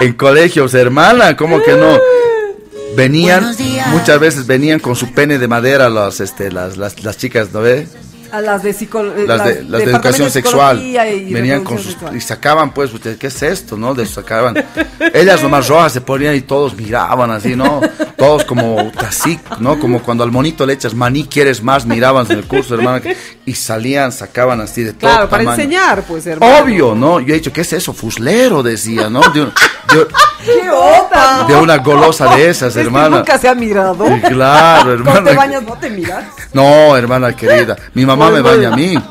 en 0.00 0.12
colegios, 0.14 0.74
hermana, 0.74 1.36
¿cómo 1.36 1.62
que 1.62 1.72
no? 1.72 1.98
Venían, 2.96 3.54
muchas 3.88 4.18
veces 4.18 4.46
venían 4.46 4.80
con 4.80 4.96
su 4.96 5.12
pene 5.12 5.38
de 5.38 5.46
madera 5.46 5.88
las, 5.88 6.20
este, 6.20 6.50
las, 6.50 6.76
las, 6.76 7.04
las 7.04 7.16
chicas, 7.16 7.52
¿no 7.52 7.60
ves? 7.60 7.90
A 8.30 8.40
las 8.42 8.62
de, 8.62 9.26
las 9.26 9.44
de, 9.44 9.64
las 9.64 9.84
de 9.84 9.90
educación 9.90 10.30
sexual. 10.30 10.78
Venían 11.30 11.64
con 11.64 11.78
sus. 11.78 11.96
Y 12.14 12.20
sacaban, 12.20 12.74
pues, 12.74 12.90
¿qué 13.18 13.28
es 13.28 13.42
esto, 13.42 13.76
no? 13.76 13.94
De 13.94 14.04
sacaban. 14.04 14.54
Ellas 15.14 15.42
nomás 15.42 15.68
rojas 15.68 15.92
se 15.92 16.02
ponían 16.02 16.34
y 16.34 16.42
todos 16.42 16.76
miraban 16.76 17.30
así, 17.30 17.56
¿no? 17.56 17.80
Todos 18.16 18.44
como 18.44 18.92
así, 18.98 19.40
¿no? 19.60 19.78
Como 19.78 20.02
cuando 20.02 20.24
al 20.24 20.30
monito 20.30 20.66
le 20.66 20.74
echas 20.74 20.94
maní, 20.94 21.24
quieres 21.24 21.62
más, 21.62 21.86
miraban 21.86 22.26
en 22.30 22.38
el 22.38 22.44
curso, 22.44 22.74
hermano. 22.74 23.02
Y 23.48 23.54
salían, 23.54 24.12
sacaban 24.12 24.60
así 24.60 24.82
de 24.82 24.92
todo. 24.92 25.10
Claro, 25.10 25.30
para 25.30 25.42
enseñar, 25.42 26.02
pues, 26.02 26.26
hermano. 26.26 26.58
Obvio, 26.58 26.94
¿no? 26.94 27.18
Yo 27.18 27.32
he 27.32 27.38
dicho, 27.38 27.50
¿qué 27.50 27.62
es 27.62 27.72
eso? 27.72 27.94
Fuslero, 27.94 28.62
decía, 28.62 29.08
¿no? 29.08 29.20
De, 29.20 29.50
¡Qué 30.44 30.68
opa! 30.70 31.46
De 31.48 31.56
una 31.56 31.78
golosa 31.78 32.36
de 32.36 32.50
esas, 32.50 32.76
hermana. 32.76 33.16
nunca 33.16 33.38
se 33.38 33.48
ha 33.48 33.54
mirado. 33.54 34.04
claro, 34.28 34.92
hermana. 34.92 35.12
Cuando 35.12 35.30
te 35.30 35.36
bañas, 35.36 35.62
no 35.62 35.78
te 35.78 35.88
miras. 35.88 36.24
No, 36.52 36.94
hermana 36.94 37.34
querida. 37.34 37.74
Mi 37.94 38.04
mamá 38.04 38.28
me 38.28 38.42
baña 38.42 38.68
a 38.68 38.76
mí. 38.76 39.02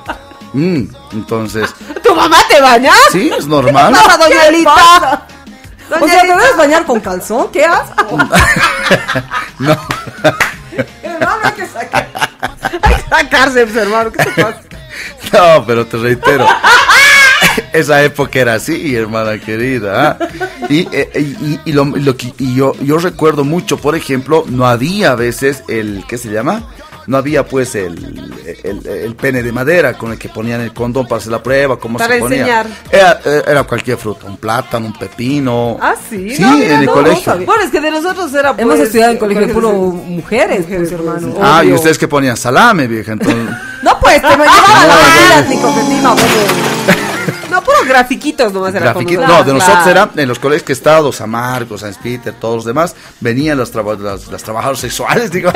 Mm, 0.53 0.83
entonces. 1.13 1.73
¿Tu 2.03 2.13
mamá 2.13 2.37
te 2.47 2.61
baña? 2.61 2.93
Sí, 3.11 3.31
es 3.35 3.47
normal. 3.47 3.95
¿Qué 3.95 4.23
doña 4.23 4.45
Elita? 4.49 5.27
o 5.99 6.07
sea, 6.07 6.21
¿te 6.21 6.27
debes 6.27 6.57
bañar 6.57 6.85
con 6.85 6.99
calzón? 6.99 7.47
¿Qué 7.51 7.65
asco? 7.65 8.17
no. 9.57 9.75
hermano, 11.01 11.39
hay 11.43 11.53
que 11.53 11.65
sacar. 11.65 12.06
Sacarse, 13.09 13.65
pues, 13.65 13.75
hermano. 13.75 14.11
¿Qué 14.11 14.23
te 14.23 14.41
pasa? 14.41 14.61
No, 15.31 15.63
pero 15.67 15.85
te 15.85 15.97
reitero. 15.97 16.47
Esa 17.73 18.01
época 18.03 18.39
era 18.39 18.55
así, 18.55 18.95
hermana 18.95 19.37
querida. 19.37 20.17
¿ah? 20.19 20.27
Y, 20.69 20.87
eh, 20.91 21.09
y, 21.15 21.59
y, 21.65 21.73
lo, 21.73 21.85
lo, 21.85 22.15
y 22.39 22.55
yo, 22.55 22.73
yo 22.81 22.97
recuerdo 22.97 23.43
mucho, 23.43 23.77
por 23.77 23.95
ejemplo, 23.95 24.45
no 24.47 24.65
había 24.65 25.11
a 25.11 25.15
veces 25.15 25.63
el, 25.67 26.03
¿qué 26.07 26.17
se 26.17 26.29
llama? 26.29 26.63
No 27.07 27.17
había 27.17 27.45
pues 27.45 27.73
el, 27.75 28.33
el, 28.63 29.15
pene 29.15 29.41
de 29.41 29.51
madera 29.51 29.97
con 29.97 30.11
el 30.11 30.19
que 30.19 30.27
ponían 30.29 30.61
el 30.61 30.73
condón 30.73 31.07
para 31.07 31.19
hacer 31.19 31.31
la 31.31 31.41
prueba, 31.41 31.79
cómo 31.79 31.97
se 31.97 32.19
ponía. 32.19 32.39
Enseñar. 32.39 32.67
Era, 32.91 33.19
era, 33.47 33.63
cualquier 33.63 33.97
fruta, 33.97 34.25
un 34.27 34.37
plátano, 34.37 34.87
un 34.87 34.93
pepino. 34.93 35.77
Ah, 35.81 35.95
sí. 36.09 36.35
Sí, 36.35 36.43
en 36.43 36.81
el 36.81 36.87
colegio. 36.87 37.33
bueno, 37.45 37.63
es 37.63 37.71
que 37.71 37.79
de 37.79 37.91
nosotros 37.91 38.33
era 38.33 38.53
pues, 38.53 38.61
Hemos 38.61 38.79
estudiado 38.79 39.13
en 39.13 39.17
colegio 39.17 39.53
puro 39.53 39.71
mujeres, 39.71 40.65
pues, 40.67 40.91
hermano. 40.91 41.33
Ah, 41.41 41.63
y 41.63 41.71
ustedes 41.71 41.97
que 41.97 42.07
ponían 42.07 42.35
salame, 42.35 42.87
vieja, 42.87 43.13
entonces. 43.13 43.37
no, 43.83 43.99
pues, 44.01 44.21
te 44.21 44.37
me 44.37 44.43
llevaban 44.45 45.29
las 45.29 45.49
nicotina, 45.49 46.15
no, 47.51 47.63
puros 47.63 47.85
grafiquitos 47.85 48.53
nomás 48.53 48.73
era 48.73 48.93
No, 48.93 49.43
de 49.43 49.53
nosotros 49.53 49.87
era 49.87 50.09
en 50.15 50.27
los 50.27 50.39
colegios 50.39 50.63
que 50.63 50.73
estados, 50.73 51.17
San 51.17 51.29
Marcos, 51.29 51.81
San 51.81 51.93
Peter, 51.95 52.33
todos 52.33 52.55
los 52.57 52.65
demás, 52.65 52.95
venían 53.19 53.57
las, 53.57 53.73
las, 53.73 54.43
trabajadoras 54.43 54.79
sexuales, 54.79 55.31
digo, 55.37 55.51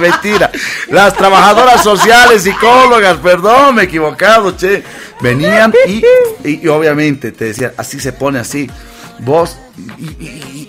mentira, 0.00 0.50
las 0.90 1.14
trabajadoras 1.14 1.82
sociales, 1.82 2.42
psicólogas, 2.42 3.18
perdón, 3.18 3.76
me 3.76 3.82
he 3.82 3.84
equivocado, 3.86 4.56
che, 4.56 4.82
venían 5.20 5.72
y, 5.86 6.02
y, 6.48 6.68
obviamente 6.68 7.32
te 7.32 7.46
decían, 7.46 7.72
así 7.76 7.98
se 8.00 8.12
pone 8.12 8.38
así, 8.38 8.70
vos, 9.20 9.56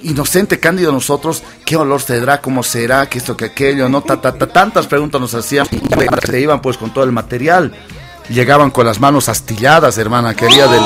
inocente, 0.03 0.59
cándido 0.59 0.91
nosotros, 0.91 1.43
qué 1.65 1.75
olor 1.75 2.01
tendrá, 2.01 2.41
cómo 2.41 2.63
será, 2.63 3.07
que 3.07 3.17
esto, 3.17 3.37
que 3.37 3.45
aquello, 3.45 3.89
no, 3.89 4.01
ta, 4.01 4.19
ta, 4.19 4.33
tantas 4.33 4.87
preguntas 4.87 5.21
nos 5.21 5.33
hacían, 5.33 5.67
se 6.25 6.39
iban 6.39 6.61
pues 6.61 6.77
con 6.77 6.93
todo 6.93 7.03
el 7.03 7.11
material 7.11 7.73
llegaban 8.29 8.71
con 8.71 8.86
las 8.86 8.99
manos 8.99 9.29
astilladas, 9.29 9.97
hermana 9.97 10.36
quería 10.36 10.67
del... 10.67 10.81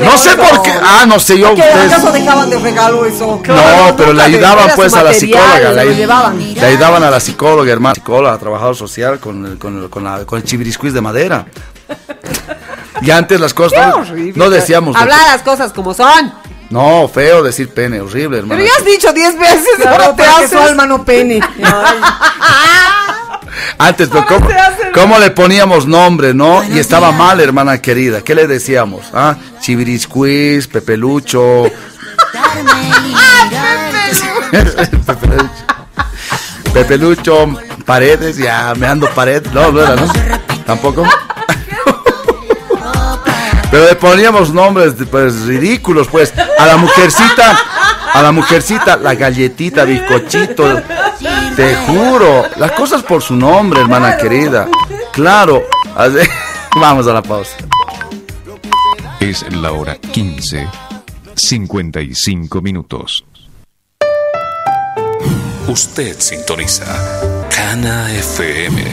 No 0.00 0.16
sé 0.16 0.36
por 0.36 0.62
qué. 0.62 0.72
Ah, 0.80 1.04
no 1.06 1.18
sé 1.18 1.38
yo. 1.38 1.52
Ustedes... 1.52 1.92
¿Acaso 1.92 2.12
dejaban 2.12 2.48
de 2.50 2.58
regalo 2.58 3.04
eso? 3.04 3.42
no, 3.44 3.96
pero 3.96 4.12
le 4.12 4.22
ayudaban 4.22 4.70
pues 4.76 4.94
a 4.94 5.02
la 5.02 5.12
psicóloga. 5.12 5.72
Le, 5.72 5.84
le, 5.84 6.66
ayudaban 6.66 7.02
a 7.02 7.10
la 7.10 7.18
psicóloga, 7.18 7.72
hermana. 7.72 7.94
Psicóloga, 7.94 8.38
trabajador 8.38 8.76
social 8.76 9.18
con 9.18 9.44
el, 9.44 9.58
con 9.58 9.82
el, 9.82 9.90
con 9.90 10.04
la, 10.04 10.24
con 10.24 10.38
el 10.38 10.44
chibiriscuis 10.44 10.92
de 10.94 11.00
madera. 11.00 11.46
Y 13.00 13.10
antes 13.10 13.40
las 13.40 13.54
cosas 13.54 13.94
no, 14.34 14.50
decíamos. 14.50 14.96
Hablar 14.96 15.20
las 15.28 15.42
cosas 15.42 15.72
como 15.72 15.94
son. 15.94 16.32
No, 16.70 17.08
feo 17.08 17.42
decir 17.42 17.70
pene, 17.70 18.00
horrible, 18.00 18.38
hermano. 18.38 18.60
Pero 18.60 18.68
ya 18.70 18.76
has 18.78 18.84
dicho 18.84 19.12
diez 19.12 19.38
veces, 19.38 19.86
ahora 19.86 20.14
te 20.14 20.22
hace 20.22 20.48
su 20.48 20.58
alma 20.58 20.84
no 20.86 21.04
pene. 21.04 21.40
Antes, 23.78 24.08
¿cómo, 24.94 25.18
le 25.18 25.30
poníamos 25.30 25.86
nombre, 25.86 26.34
no? 26.34 26.62
y 26.64 26.78
estaba 26.78 27.12
mal, 27.12 27.40
hermana 27.40 27.80
querida. 27.80 28.22
¿Qué 28.22 28.34
le 28.34 28.46
decíamos? 28.46 29.06
¿Ah? 29.12 29.36
Chiviriscuis, 29.60 30.66
Pepelucho. 30.66 31.70
Pepelucho, 36.72 37.48
Paredes, 37.84 38.36
ya 38.36 38.74
me 38.76 38.86
ando 38.86 39.08
paredes. 39.14 39.52
No, 39.52 39.72
no 39.72 39.80
era, 39.80 39.96
¿no? 39.96 40.06
Tampoco. 40.66 41.04
Pero 43.70 43.86
le 43.86 43.94
poníamos 43.96 44.52
nombres 44.52 44.94
pues 45.10 45.42
ridículos, 45.42 46.08
pues. 46.08 46.32
A 46.58 46.66
la 46.66 46.76
mujercita, 46.76 47.58
a 48.12 48.22
la 48.22 48.32
mujercita, 48.32 48.96
la 48.96 49.14
galletita, 49.14 49.84
bizcochito. 49.84 50.82
Te 51.58 51.74
juro, 51.74 52.44
las 52.54 52.70
cosas 52.70 53.02
por 53.02 53.20
su 53.20 53.34
nombre, 53.34 53.80
hermana 53.80 54.16
querida. 54.16 54.68
Claro. 55.12 55.64
Vamos 56.80 57.08
a 57.08 57.12
la 57.12 57.20
pausa. 57.20 57.56
Es 59.18 59.44
la 59.52 59.72
hora 59.72 59.96
15, 59.96 60.68
55 61.34 62.62
minutos. 62.62 63.24
Usted 65.66 66.16
sintoniza 66.20 66.86
Cana 67.50 68.08
FM. 68.14 68.84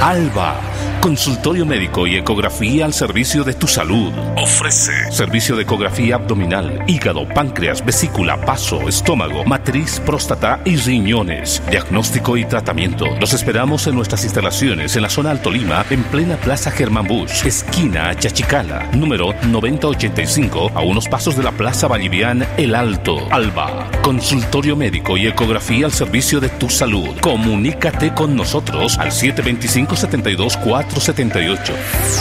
Alba 0.00 0.75
Consultorio 1.06 1.64
médico 1.64 2.04
y 2.08 2.16
ecografía 2.16 2.84
al 2.84 2.92
servicio 2.92 3.44
de 3.44 3.54
tu 3.54 3.68
salud. 3.68 4.12
Ofrece 4.36 5.12
servicio 5.12 5.54
de 5.54 5.62
ecografía 5.62 6.16
abdominal, 6.16 6.82
hígado, 6.88 7.28
páncreas, 7.28 7.84
vesícula, 7.84 8.40
paso, 8.40 8.88
estómago, 8.88 9.44
matriz, 9.44 10.00
próstata 10.04 10.58
y 10.64 10.74
riñones. 10.74 11.62
Diagnóstico 11.70 12.36
y 12.36 12.44
tratamiento. 12.44 13.06
Los 13.20 13.34
esperamos 13.34 13.86
en 13.86 13.94
nuestras 13.94 14.24
instalaciones 14.24 14.96
en 14.96 15.02
la 15.02 15.08
zona 15.08 15.30
Alto 15.30 15.52
Lima, 15.52 15.86
en 15.90 16.02
plena 16.02 16.38
Plaza 16.38 16.72
Germán 16.72 17.06
Bush, 17.06 17.46
esquina 17.46 18.12
Chachicala, 18.16 18.90
número 18.92 19.32
9085, 19.44 20.72
a 20.74 20.80
unos 20.80 21.06
pasos 21.06 21.36
de 21.36 21.44
la 21.44 21.52
Plaza 21.52 21.86
Vallivian 21.86 22.44
El 22.56 22.74
Alto, 22.74 23.28
Alba. 23.30 23.88
Consultorio 24.02 24.74
médico 24.74 25.16
y 25.16 25.28
ecografía 25.28 25.86
al 25.86 25.92
servicio 25.92 26.40
de 26.40 26.48
tu 26.48 26.68
salud. 26.68 27.16
Comunícate 27.20 28.12
con 28.12 28.34
nosotros 28.34 28.98
al 28.98 29.12
725 29.12 29.94
72 29.94 30.56
478. 30.96 31.74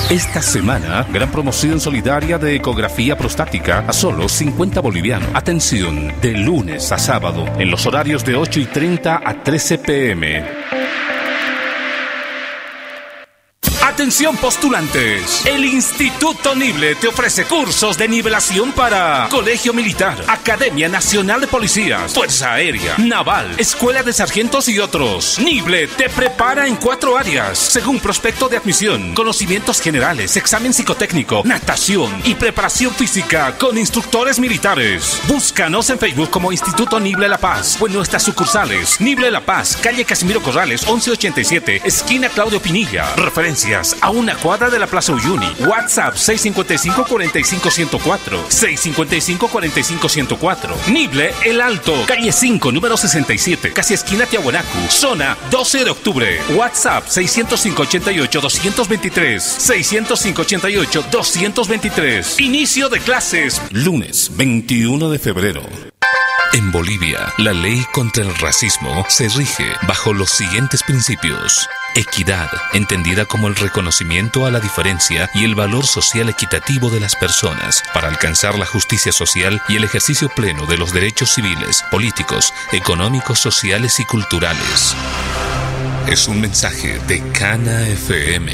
Esta 0.09 0.41
semana, 0.41 1.05
gran 1.09 1.31
promoción 1.31 1.79
solidaria 1.79 2.37
de 2.37 2.55
ecografía 2.55 3.17
prostática 3.17 3.85
a 3.87 3.93
solo 3.93 4.27
50 4.27 4.81
bolivianos. 4.81 5.29
Atención, 5.33 6.13
de 6.21 6.33
lunes 6.33 6.91
a 6.91 6.97
sábado, 6.97 7.45
en 7.57 7.71
los 7.71 7.85
horarios 7.85 8.25
de 8.25 8.35
8 8.35 8.59
y 8.59 8.65
30 8.65 9.21
a 9.23 9.43
13 9.43 9.77
pm. 9.77 10.84
Atención 14.05 14.37
postulantes. 14.37 15.43
El 15.47 15.65
Instituto 15.65 16.53
Nible 16.53 16.93
te 16.93 17.07
ofrece 17.07 17.45
cursos 17.45 17.97
de 17.97 18.07
nivelación 18.07 18.71
para 18.71 19.27
Colegio 19.31 19.73
Militar, 19.73 20.23
Academia 20.27 20.87
Nacional 20.87 21.41
de 21.41 21.47
Policías, 21.47 22.13
Fuerza 22.13 22.53
Aérea, 22.53 22.93
Naval, 22.99 23.55
Escuela 23.57 24.03
de 24.03 24.13
Sargentos 24.13 24.69
y 24.69 24.77
otros. 24.77 25.39
Nible 25.39 25.87
te 25.87 26.07
prepara 26.07 26.67
en 26.67 26.75
cuatro 26.75 27.17
áreas, 27.17 27.57
según 27.57 27.99
prospecto 27.99 28.47
de 28.47 28.57
admisión, 28.57 29.15
conocimientos 29.15 29.81
generales, 29.81 30.37
examen 30.37 30.71
psicotécnico, 30.71 31.41
natación 31.43 32.21
y 32.25 32.35
preparación 32.35 32.93
física 32.93 33.57
con 33.57 33.75
instructores 33.75 34.37
militares. 34.37 35.19
Búscanos 35.27 35.89
en 35.89 35.97
Facebook 35.97 36.29
como 36.29 36.51
Instituto 36.51 36.99
Nible 36.99 37.27
La 37.27 37.39
Paz 37.39 37.75
o 37.81 37.87
en 37.87 37.93
nuestras 37.93 38.21
sucursales. 38.21 39.01
Nible 39.01 39.31
La 39.31 39.41
Paz, 39.41 39.75
calle 39.81 40.05
Casimiro 40.05 40.43
Corrales, 40.43 40.83
1187, 40.83 41.81
esquina 41.83 42.29
Claudio 42.29 42.61
Pinilla. 42.61 43.11
Referencias 43.15 43.94
a 44.01 44.09
una 44.09 44.35
cuadra 44.35 44.69
de 44.69 44.79
la 44.79 44.87
Plaza 44.87 45.13
Uyuni. 45.13 45.47
WhatsApp 45.67 46.15
655-45104. 46.15 48.47
655-45104. 48.49 50.87
Nible 50.87 51.33
El 51.43 51.61
Alto, 51.61 51.93
calle 52.05 52.31
5, 52.31 52.71
número 52.71 52.97
67, 52.97 53.73
casi 53.73 53.93
esquina 53.93 54.25
Tiahuanacu. 54.25 54.77
Zona 54.89 55.37
12 55.49 55.83
de 55.85 55.89
octubre. 55.91 56.41
WhatsApp 56.55 57.05
605-88-223. 57.07 59.39
605-88-223. 59.39 62.39
Inicio 62.41 62.89
de 62.89 62.99
clases. 62.99 63.61
Lunes 63.71 64.29
21 64.35 65.09
de 65.09 65.19
febrero. 65.19 65.61
En 66.55 66.71
Bolivia, 66.71 67.33
la 67.37 67.51
ley 67.51 67.85
contra 67.91 68.23
el 68.23 68.33
racismo 68.33 69.03
se 69.09 69.27
rige 69.27 69.73
bajo 69.89 70.13
los 70.13 70.29
siguientes 70.29 70.83
principios. 70.83 71.67
Equidad, 71.95 72.49
entendida 72.71 73.25
como 73.25 73.49
el 73.49 73.57
reconocimiento 73.57 74.45
a 74.45 74.51
la 74.51 74.61
diferencia 74.61 75.29
y 75.33 75.43
el 75.43 75.53
valor 75.53 75.85
social 75.85 76.29
equitativo 76.29 76.89
de 76.89 77.01
las 77.01 77.17
personas 77.17 77.83
para 77.93 78.07
alcanzar 78.07 78.57
la 78.57 78.65
justicia 78.65 79.11
social 79.11 79.61
y 79.67 79.75
el 79.75 79.83
ejercicio 79.83 80.29
pleno 80.29 80.65
de 80.65 80.77
los 80.77 80.93
derechos 80.93 81.31
civiles, 81.31 81.83
políticos, 81.91 82.53
económicos, 82.71 83.37
sociales 83.37 83.99
y 83.99 84.05
culturales. 84.05 84.95
Es 86.07 86.25
un 86.29 86.39
mensaje 86.39 86.99
de 86.99 87.21
Cana 87.33 87.85
FM. 87.85 88.53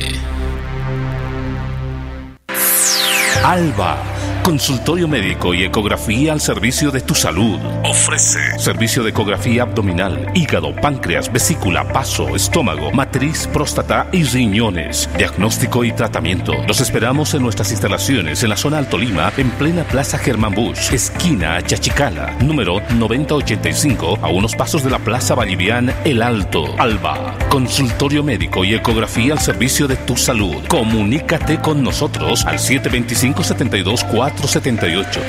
Alba 3.44 4.11
Consultorio 4.44 5.08
médico 5.08 5.54
y 5.54 5.64
ecografía 5.64 6.34
al 6.34 6.42
servicio 6.42 6.90
de 6.90 7.02
tu 7.02 7.14
salud. 7.14 7.60
Ofrece 7.84 8.40
servicio 8.58 9.04
de 9.04 9.12
ecografía 9.12 9.62
abdominal, 9.62 10.32
hígado, 10.34 10.76
páncreas, 10.76 11.32
vesícula, 11.32 11.88
paso, 11.94 12.36
estómago, 12.36 12.92
matriz, 12.92 13.48
próstata 13.54 14.08
y 14.12 14.24
riñones. 14.24 15.08
Diagnóstico 15.16 15.84
y 15.84 15.92
tratamiento. 15.92 16.54
Los 16.68 16.82
esperamos 16.82 17.36
en 17.36 17.44
nuestras 17.44 17.70
instalaciones 17.70 18.42
en 18.42 18.50
la 18.50 18.58
zona 18.58 18.80
Alto 18.80 18.98
Lima, 18.98 19.32
en 19.38 19.52
plena 19.52 19.84
Plaza 19.84 20.18
Germán 20.18 20.56
Bush, 20.56 20.92
esquina 20.92 21.62
Chachicala, 21.62 22.36
número 22.42 22.82
9085, 22.96 24.20
a 24.24 24.30
unos 24.30 24.56
pasos 24.56 24.84
de 24.84 24.90
la 24.90 25.00
Plaza 25.00 25.36
Vallivian 25.36 25.94
El 26.04 26.24
Alto, 26.24 26.74
Alba. 26.80 27.38
Consultorio 27.50 28.24
médico 28.24 28.66
y 28.66 28.74
ecografía 28.74 29.34
al 29.34 29.40
servicio 29.40 29.88
de 29.88 29.98
tu 29.98 30.18
salud. 30.18 30.64
Comunícate 30.68 31.60
con 31.60 31.84
nosotros 31.84 32.44
al 32.46 32.58
725 32.58 33.44
724 33.44 34.31
478. 34.32 35.20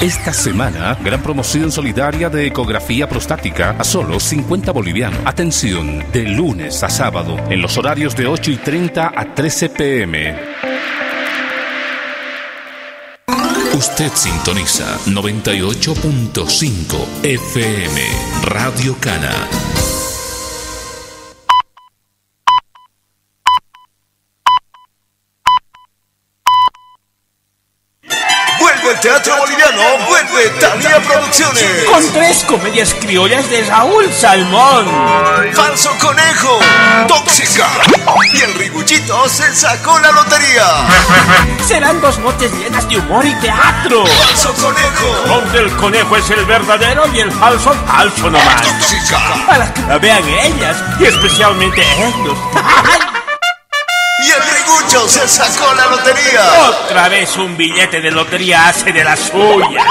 Esta 0.00 0.32
semana, 0.32 0.96
gran 1.02 1.20
promoción 1.22 1.72
solidaria 1.72 2.30
de 2.30 2.46
ecografía 2.46 3.08
prostática 3.08 3.74
a 3.78 3.84
solo 3.84 4.20
50 4.20 4.72
bolivianos. 4.72 5.20
Atención, 5.24 6.04
de 6.12 6.22
lunes 6.22 6.82
a 6.82 6.88
sábado, 6.88 7.36
en 7.50 7.60
los 7.60 7.76
horarios 7.78 8.16
de 8.16 8.26
8 8.26 8.50
y 8.52 8.56
30 8.56 9.12
a 9.14 9.34
13 9.34 9.68
pm. 9.70 10.34
Usted 13.74 14.12
sintoniza 14.14 14.98
98.5 15.06 17.24
FM 17.24 18.00
Radio 18.44 18.96
Cana. 19.00 19.32
El 28.90 29.00
teatro 29.00 29.36
boliviano, 29.38 29.82
vuelve 30.06 30.50
Talía 30.60 31.00
Producciones. 31.00 31.84
Con 31.90 32.12
tres 32.12 32.44
comedias 32.44 32.94
criollas 32.94 33.48
de 33.48 33.62
Raúl 33.64 34.12
Salmón. 34.12 34.86
Falso 35.54 35.90
Conejo, 36.00 36.58
Tóxica. 37.08 37.66
Y 38.32 38.42
el 38.42 38.54
Riguchito 38.54 39.28
se 39.28 39.54
sacó 39.54 39.98
la 40.00 40.12
lotería. 40.12 40.64
Serán 41.66 42.00
dos 42.00 42.18
noches 42.18 42.52
llenas 42.52 42.88
de 42.88 42.98
humor 42.98 43.24
y 43.24 43.34
teatro. 43.36 44.04
Falso 44.06 44.52
Conejo. 44.54 45.28
Donde 45.28 45.58
el 45.60 45.76
conejo 45.76 46.16
es 46.16 46.30
el 46.30 46.44
verdadero 46.44 47.06
y 47.14 47.20
el 47.20 47.32
falso 47.32 47.74
falso 47.86 48.30
nomás. 48.30 48.62
Tóxica. 48.62 49.18
Para 49.46 49.72
que 49.72 49.82
la 49.82 49.98
vean 49.98 50.28
ellas 50.28 50.76
y 51.00 51.04
especialmente 51.04 51.82
ellos. 51.98 52.38
Y 54.24 54.30
el 54.30 54.42
Rigucho 54.42 55.06
se 55.06 55.28
sacó 55.28 55.74
la 55.74 55.86
lotería. 55.86 56.70
Otra 56.84 57.08
vez 57.10 57.36
un 57.36 57.56
billete 57.58 58.00
de 58.00 58.10
lotería 58.10 58.68
hace 58.68 58.90
de 58.90 59.04
la 59.04 59.16
suya. 59.16 59.84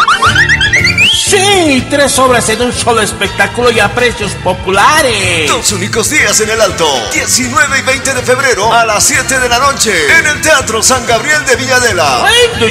Sí, 1.14 1.86
tres 1.88 2.18
obras 2.18 2.50
en 2.50 2.64
un 2.64 2.74
solo 2.74 3.02
espectáculo 3.02 3.70
y 3.70 3.80
a 3.80 3.94
precios 3.94 4.32
populares. 4.44 5.48
Dos 5.48 5.72
únicos 5.74 6.10
días 6.10 6.40
en 6.42 6.50
el 6.50 6.60
Alto. 6.62 6.88
19 7.12 7.78
y 7.78 7.82
20 7.84 8.14
de 8.16 8.22
febrero 8.24 8.74
a 8.74 8.86
las 8.86 9.04
7 9.04 9.40
de 9.40 9.50
la 9.50 9.60
noche. 9.60 9.94
En 10.18 10.26
el 10.26 10.42
Teatro 10.42 10.82
San 10.82 11.06
Gabriel 11.06 11.46
de 11.46 11.56
Villadela. 11.56 12.26
¡Ay, 12.26 12.68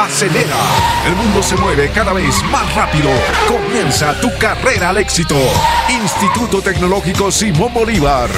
Acelera. 0.00 0.56
El 1.06 1.14
mundo 1.14 1.42
se 1.42 1.56
mueve 1.56 1.90
cada 1.94 2.12
vez 2.12 2.42
más 2.44 2.72
rápido. 2.74 3.10
Comienza 3.48 4.14
tu 4.20 4.36
carrera 4.38 4.90
al 4.90 4.98
éxito. 4.98 5.36
Instituto 5.88 6.62
Tecnológico 6.62 7.30
Simón 7.30 7.72
Bolívar. 7.72 8.30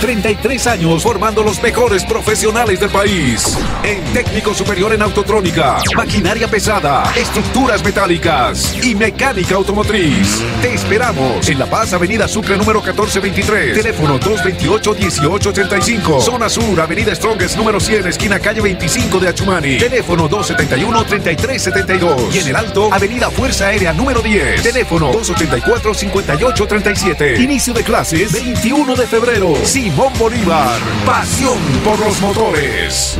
33 0.00 0.66
años 0.66 1.02
formando 1.02 1.42
los 1.42 1.62
mejores 1.62 2.04
profesionales 2.04 2.80
del 2.80 2.90
país. 2.90 3.56
En 3.82 4.02
técnico 4.12 4.52
superior 4.54 4.92
en 4.92 5.00
autotrónica, 5.02 5.78
maquinaria 5.96 6.48
pesada, 6.48 7.12
estructuras 7.16 7.82
metálicas 7.84 8.74
y 8.82 8.94
mecánica 8.94 9.54
automotriz. 9.56 10.42
Te 10.62 10.72
esperamos 10.74 11.48
en 11.48 11.58
La 11.58 11.66
Paz, 11.66 11.92
Avenida 11.92 12.28
Sucre 12.28 12.56
número 12.56 12.80
1423. 12.80 13.74
Teléfono 13.74 14.18
228-1885. 14.20 16.20
Zona 16.20 16.48
Sur, 16.48 16.80
Avenida 16.80 17.12
Strongest 17.14 17.56
número 17.56 17.80
100, 17.80 18.06
esquina 18.08 18.38
calle 18.40 18.60
25 18.60 19.18
de 19.20 19.28
Achumani. 19.28 19.78
Teléfono 19.78 20.28
271-3372. 20.30 22.34
Y 22.34 22.38
en 22.38 22.48
el 22.48 22.56
Alto, 22.56 22.92
Avenida 22.92 23.30
Fuerza 23.30 23.68
Aérea 23.68 23.92
número 23.92 24.20
10. 24.22 24.62
Teléfono 24.62 25.12
284-5837. 25.12 27.40
Inicio 27.40 27.72
de 27.74 27.82
clases 27.82 28.32
21 28.32 28.96
de 28.96 29.06
febrero. 29.06 29.54
Simón 29.84 30.14
Bolívar. 30.18 30.80
Pasión 31.04 31.58
por 31.84 31.98
los 31.98 32.18
motores. 32.22 33.18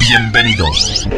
Bienvenidos. 0.00 1.08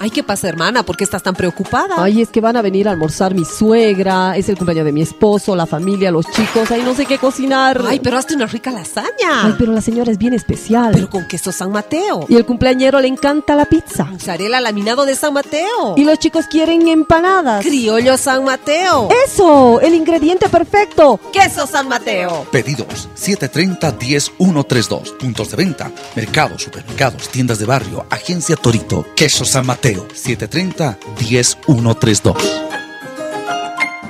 Ay, 0.02 0.08
¿qué 0.08 0.22
pasa, 0.22 0.48
hermana? 0.48 0.82
¿Por 0.82 0.96
qué 0.96 1.04
estás 1.04 1.22
tan 1.22 1.34
preocupada? 1.34 1.96
Ay, 1.98 2.22
es 2.22 2.30
que 2.30 2.40
van 2.40 2.56
a 2.56 2.62
venir 2.62 2.88
a 2.88 2.90
almorzar 2.90 3.34
mi 3.34 3.44
suegra, 3.44 4.34
es 4.34 4.48
el 4.48 4.56
cumpleaños 4.56 4.86
de 4.86 4.92
mi 4.92 5.02
esposo, 5.02 5.54
la 5.54 5.66
familia, 5.66 6.10
los 6.10 6.24
chicos. 6.30 6.70
Ay, 6.70 6.80
no 6.82 6.94
sé 6.94 7.04
qué 7.04 7.18
cocinar. 7.18 7.84
Ay, 7.86 8.00
pero 8.00 8.16
hazte 8.16 8.34
una 8.34 8.46
rica 8.46 8.70
lasaña. 8.70 9.44
Ay, 9.44 9.56
pero 9.58 9.72
la 9.72 9.82
señora 9.82 10.10
es 10.10 10.16
bien 10.16 10.32
especial. 10.32 10.92
Pero 10.94 11.10
con 11.10 11.28
queso 11.28 11.52
San 11.52 11.70
Mateo. 11.70 12.24
Y 12.30 12.36
el 12.36 12.46
cumpleañero 12.46 12.98
le 12.98 13.08
encanta 13.08 13.54
la 13.54 13.66
pizza. 13.66 14.06
Mozzarella 14.06 14.58
laminado 14.62 15.04
de 15.04 15.14
San 15.14 15.34
Mateo. 15.34 15.96
Y 15.98 16.04
los 16.04 16.18
chicos 16.18 16.46
quieren 16.46 16.88
empanadas. 16.88 17.62
Criollo 17.62 18.16
San 18.16 18.44
Mateo. 18.44 19.10
Eso, 19.26 19.82
el 19.82 19.94
ingrediente 19.94 20.48
perfecto. 20.48 21.20
Queso 21.30 21.66
San 21.66 21.88
Mateo. 21.88 22.46
Pedidos 22.50 23.10
730-10132. 23.18 25.18
Puntos 25.18 25.50
de 25.50 25.56
venta. 25.58 25.92
Mercados, 26.16 26.62
supermercados, 26.62 27.28
tiendas 27.28 27.58
de 27.58 27.66
barrio, 27.66 28.06
agencia 28.08 28.56
Torito. 28.56 29.04
Queso 29.14 29.44
San 29.44 29.66
Mateo. 29.66 29.89
730-10132. 29.96 32.36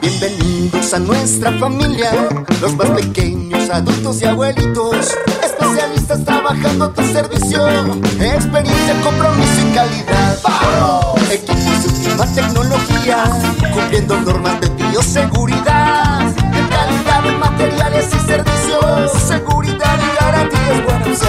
Bienvenidos 0.00 0.94
a 0.94 0.98
nuestra 0.98 1.52
familia, 1.58 2.10
los 2.60 2.74
más 2.74 2.88
pequeños, 2.90 3.70
adultos 3.70 4.20
y 4.22 4.24
abuelitos, 4.24 5.14
especialistas 5.42 6.24
trabajando 6.24 6.86
a 6.86 6.94
tu 6.94 7.02
servicio, 7.02 7.66
experiencia, 8.18 9.00
compromiso 9.02 9.60
y 9.60 9.64
calidad. 9.74 10.38
¡Vamos! 10.42 11.30
Equipos 11.30 11.82
de 11.82 11.88
última 11.88 12.26
tecnología, 12.34 13.24
cumpliendo 13.74 14.18
normas 14.20 14.58
de 14.60 14.68
bioseguridad, 14.70 16.24
de 16.34 16.68
calidad 16.68 17.22
de 17.22 17.32
materiales 17.32 18.06
y 18.06 18.18
servicios, 18.26 19.12
seguridad 19.28 19.98
y 20.00 20.10
garantías 20.18 20.82
buenas. 20.84 21.20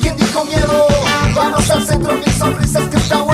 ¿Quién 0.00 0.16
dijo 0.16 0.44
miedo? 0.44 0.88
Vamos 1.34 1.70
al 1.70 1.86
centro, 1.86 2.12
mil 2.14 2.32
sonrisas 2.32 2.88
que 2.88 2.96
está 2.96 3.22
bueno. 3.22 3.33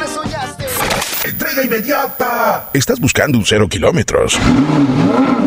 Entrega 1.51 1.67
inmediata. 1.67 2.69
¿Estás 2.71 2.97
buscando 2.97 3.37
un 3.37 3.45
cero 3.45 3.67
kilómetros? 3.67 4.39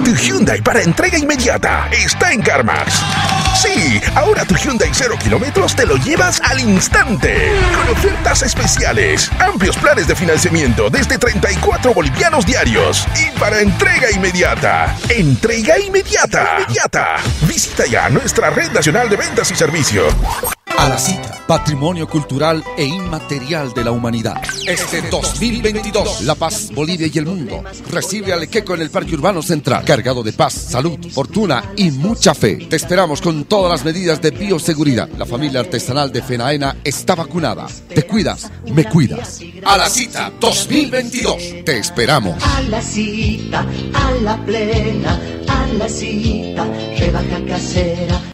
Tu 0.05 0.15
Hyundai 0.15 0.61
para 0.61 0.83
entrega 0.83 1.17
inmediata 1.17 1.89
está 1.93 2.31
en 2.31 2.43
CarMax. 2.43 2.93
Sí, 3.57 4.03
ahora 4.15 4.45
tu 4.45 4.55
Hyundai 4.55 4.91
cero 4.93 5.15
kilómetros 5.19 5.75
te 5.75 5.87
lo 5.87 5.97
llevas 5.97 6.43
al 6.43 6.61
instante. 6.61 7.51
Con 7.75 7.89
ofertas 7.89 8.43
especiales, 8.43 9.31
amplios 9.39 9.79
planes 9.79 10.07
de 10.07 10.15
financiamiento 10.15 10.91
desde 10.91 11.17
34 11.17 11.95
bolivianos 11.95 12.45
diarios. 12.45 13.07
Y 13.19 13.39
para 13.39 13.61
entrega 13.63 14.11
inmediata. 14.11 14.95
Entrega 15.09 15.79
inmediata. 15.79 16.59
Inmediata. 16.69 17.17
Visita 17.49 17.87
ya 17.87 18.11
nuestra 18.11 18.51
red 18.51 18.71
nacional 18.73 19.09
de 19.09 19.17
ventas 19.17 19.51
y 19.51 19.55
servicio. 19.55 20.05
A 20.79 20.89
la 20.89 20.99
cita, 20.99 21.39
patrimonio 21.47 22.09
cultural 22.09 22.63
e 22.77 22.85
inmaterial 22.85 23.73
de 23.73 23.85
la 23.85 23.91
humanidad. 23.91 24.43
Este 24.67 25.03
2022, 25.03 26.23
La 26.23 26.35
Paz, 26.35 26.71
Bolivia 26.75 27.09
y 27.13 27.19
el 27.19 27.27
mundo 27.27 27.63
recibe 27.91 28.33
al 28.33 28.43
Equeco 28.43 28.75
en 28.75 28.83
el 28.83 28.91
Parque 28.91 29.15
Urbano 29.15 29.41
Central, 29.43 29.85
cargado 29.85 30.23
de 30.23 30.33
paz, 30.33 30.53
salud, 30.53 30.99
fortuna 31.11 31.73
y 31.77 31.91
mucha 31.91 32.35
fe. 32.35 32.57
Te 32.69 32.77
esperamos 32.77 33.21
con 33.21 33.45
todas 33.45 33.71
las 33.71 33.85
medidas 33.85 34.21
de 34.21 34.31
bioseguridad. 34.31 35.09
La 35.17 35.27
familia 35.27 35.61
artesanal 35.61 36.13
de 36.13 36.23
Fenaena 36.23 36.77
está 36.85 37.15
vacunada. 37.15 37.67
Te 37.89 38.03
cuidas, 38.03 38.51
me 38.67 38.85
cuidas. 38.85 39.41
A 39.65 39.79
la 39.79 39.89
cita 39.89 40.33
2022, 40.41 41.65
te 41.65 41.79
esperamos. 41.79 42.43
A 42.43 42.61
la 42.63 42.83
cita, 42.83 43.67
a 43.95 44.11
la 44.23 44.37
plena, 44.45 45.21
a 45.49 45.67
la 45.79 45.89
cita, 45.89 46.67
rebaja 46.99 47.45
casera. 47.47 48.34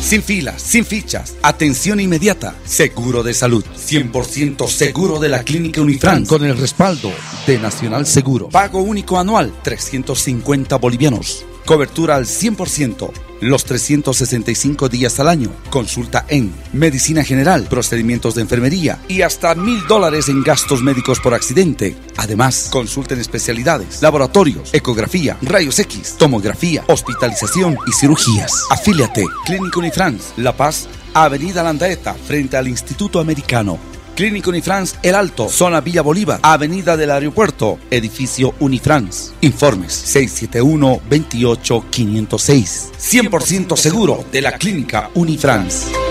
Sin 0.00 0.22
filas, 0.22 0.62
sin 0.62 0.84
fichas, 0.84 1.36
atención 1.42 2.00
inmediata, 2.00 2.54
seguro 2.64 3.22
de 3.22 3.34
salud, 3.34 3.64
100% 3.76 4.66
seguro 4.66 5.20
de 5.20 5.28
la 5.28 5.44
clínica 5.44 5.82
Unifran 5.82 6.24
con 6.26 6.44
el 6.44 6.56
respaldo 6.56 7.12
de 7.46 7.58
Nacional 7.58 8.06
Seguro. 8.06 8.48
Pago 8.48 8.80
único 8.80 9.18
anual, 9.18 9.52
350 9.62 10.76
bolivianos. 10.76 11.44
Cobertura 11.64 12.16
al 12.16 12.24
100% 12.24 13.29
los 13.40 13.64
365 13.64 14.88
días 14.88 15.18
al 15.20 15.28
año. 15.28 15.50
Consulta 15.70 16.24
en 16.28 16.52
Medicina 16.72 17.24
General, 17.24 17.66
procedimientos 17.68 18.34
de 18.34 18.42
enfermería 18.42 18.98
y 19.08 19.22
hasta 19.22 19.54
mil 19.54 19.86
dólares 19.86 20.28
en 20.28 20.42
gastos 20.42 20.82
médicos 20.82 21.20
por 21.20 21.34
accidente. 21.34 21.96
Además, 22.16 22.68
consulta 22.70 23.14
en 23.14 23.20
especialidades, 23.20 24.02
laboratorios, 24.02 24.72
ecografía, 24.74 25.36
rayos 25.42 25.78
X, 25.78 26.16
tomografía, 26.18 26.84
hospitalización 26.88 27.78
y 27.86 27.92
cirugías. 27.92 28.52
Afíliate. 28.70 29.24
Clínica 29.46 29.78
Unifrance, 29.78 30.32
La 30.36 30.56
Paz, 30.56 30.88
Avenida 31.14 31.62
Landaeta, 31.62 32.14
frente 32.14 32.56
al 32.56 32.68
Instituto 32.68 33.20
Americano. 33.20 33.99
Clínico 34.14 34.50
Unifrance 34.50 34.96
El 35.02 35.14
Alto, 35.14 35.48
zona 35.48 35.80
Villa 35.80 36.02
Bolívar, 36.02 36.40
Avenida 36.42 36.94
del 36.96 37.10
Aeropuerto, 37.10 37.78
edificio 37.90 38.54
Unifrance. 38.60 39.32
Informes 39.40 40.14
671-28-506. 40.14 42.90
100% 42.98 43.76
seguro 43.76 44.24
de 44.30 44.42
la 44.42 44.52
clínica 44.52 45.10
Unifrance. 45.14 46.09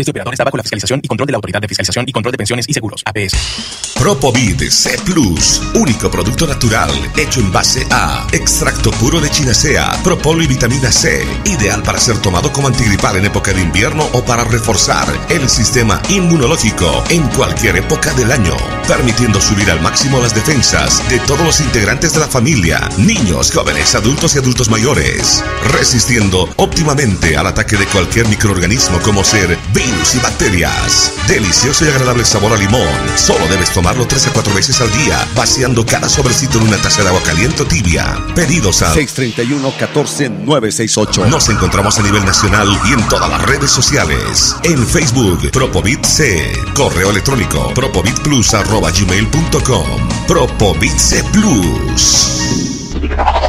Este 0.00 0.12
operador 0.12 0.32
está 0.32 0.44
bajo 0.44 0.56
la 0.56 0.62
fiscalización 0.62 1.00
y 1.02 1.08
control 1.08 1.26
de 1.26 1.32
la 1.32 1.36
Autoridad 1.36 1.60
de 1.60 1.68
Fiscalización 1.68 2.06
y 2.08 2.12
Control 2.12 2.32
de 2.32 2.38
Pensiones 2.38 2.66
y 2.66 2.72
Seguros, 2.72 3.02
APS. 3.04 3.92
Propovid 3.98 4.62
C 4.70 4.96
Plus, 5.04 5.60
único 5.74 6.10
producto 6.10 6.46
natural 6.46 6.90
hecho 7.18 7.40
en 7.40 7.52
base 7.52 7.86
a 7.90 8.26
extracto 8.32 8.92
puro 8.92 9.20
de 9.20 9.28
chinacea, 9.28 10.00
propolo 10.02 10.42
y 10.42 10.46
vitamina 10.46 10.90
C, 10.90 11.22
ideal 11.44 11.82
para 11.82 12.00
ser 12.00 12.16
tomado 12.16 12.50
como 12.50 12.68
antigripal 12.68 13.16
en 13.16 13.26
época 13.26 13.52
de 13.52 13.60
invierno 13.60 14.08
o 14.14 14.24
para 14.24 14.44
reforzar 14.44 15.06
el 15.28 15.46
sistema 15.50 16.00
inmunológico 16.08 17.04
en 17.10 17.28
cualquier 17.36 17.76
época 17.76 18.14
del 18.14 18.32
año, 18.32 18.56
permitiendo 18.88 19.38
subir 19.38 19.70
al 19.70 19.82
máximo 19.82 20.18
las 20.18 20.34
defensas 20.34 21.06
de 21.10 21.18
todos 21.20 21.44
los 21.44 21.60
integrantes 21.60 22.14
de 22.14 22.20
la 22.20 22.26
familia, 22.26 22.88
niños, 22.96 23.52
jóvenes, 23.52 23.94
adultos 23.94 24.34
y 24.34 24.38
adultos 24.38 24.70
mayores, 24.70 25.44
resistiendo 25.72 26.48
óptimamente 26.56 27.36
al 27.36 27.48
ataque 27.48 27.76
de 27.76 27.84
cualquier 27.84 28.28
microorganismo 28.28 28.98
como 29.00 29.22
ser 29.24 29.58
virus 29.74 29.89
y 29.90 30.18
bacterias. 30.20 31.12
Delicioso 31.26 31.84
y 31.84 31.88
agradable 31.88 32.24
sabor 32.24 32.52
a 32.52 32.56
limón. 32.56 32.86
Solo 33.16 33.44
debes 33.48 33.72
tomarlo 33.72 34.06
3 34.06 34.28
a 34.28 34.32
4 34.32 34.54
veces 34.54 34.80
al 34.80 34.92
día, 34.92 35.26
vaciando 35.34 35.84
cada 35.84 36.08
sobrecito 36.08 36.58
en 36.58 36.68
una 36.68 36.76
taza 36.76 37.02
de 37.02 37.08
agua 37.08 37.20
caliente 37.22 37.62
o 37.62 37.66
tibia. 37.66 38.16
Pedidos 38.34 38.82
al 38.82 38.94
631-14-968. 38.94 41.26
Nos 41.28 41.48
encontramos 41.48 41.98
a 41.98 42.02
nivel 42.02 42.24
nacional 42.24 42.68
y 42.86 42.92
en 42.92 43.02
todas 43.08 43.28
las 43.28 43.42
redes 43.42 43.70
sociales. 43.70 44.54
En 44.62 44.86
Facebook, 44.86 45.50
Propovit 45.50 46.04
C. 46.04 46.52
Correo 46.74 47.10
electrónico, 47.10 47.74
propovitplus.gmail.com. 47.74 50.08
Propovit 50.26 50.98
C 50.98 51.24
Plus. 51.32 52.36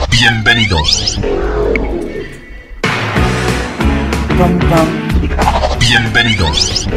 Bienvenidos. 0.10 1.20
Bienvenidos. 5.92 6.88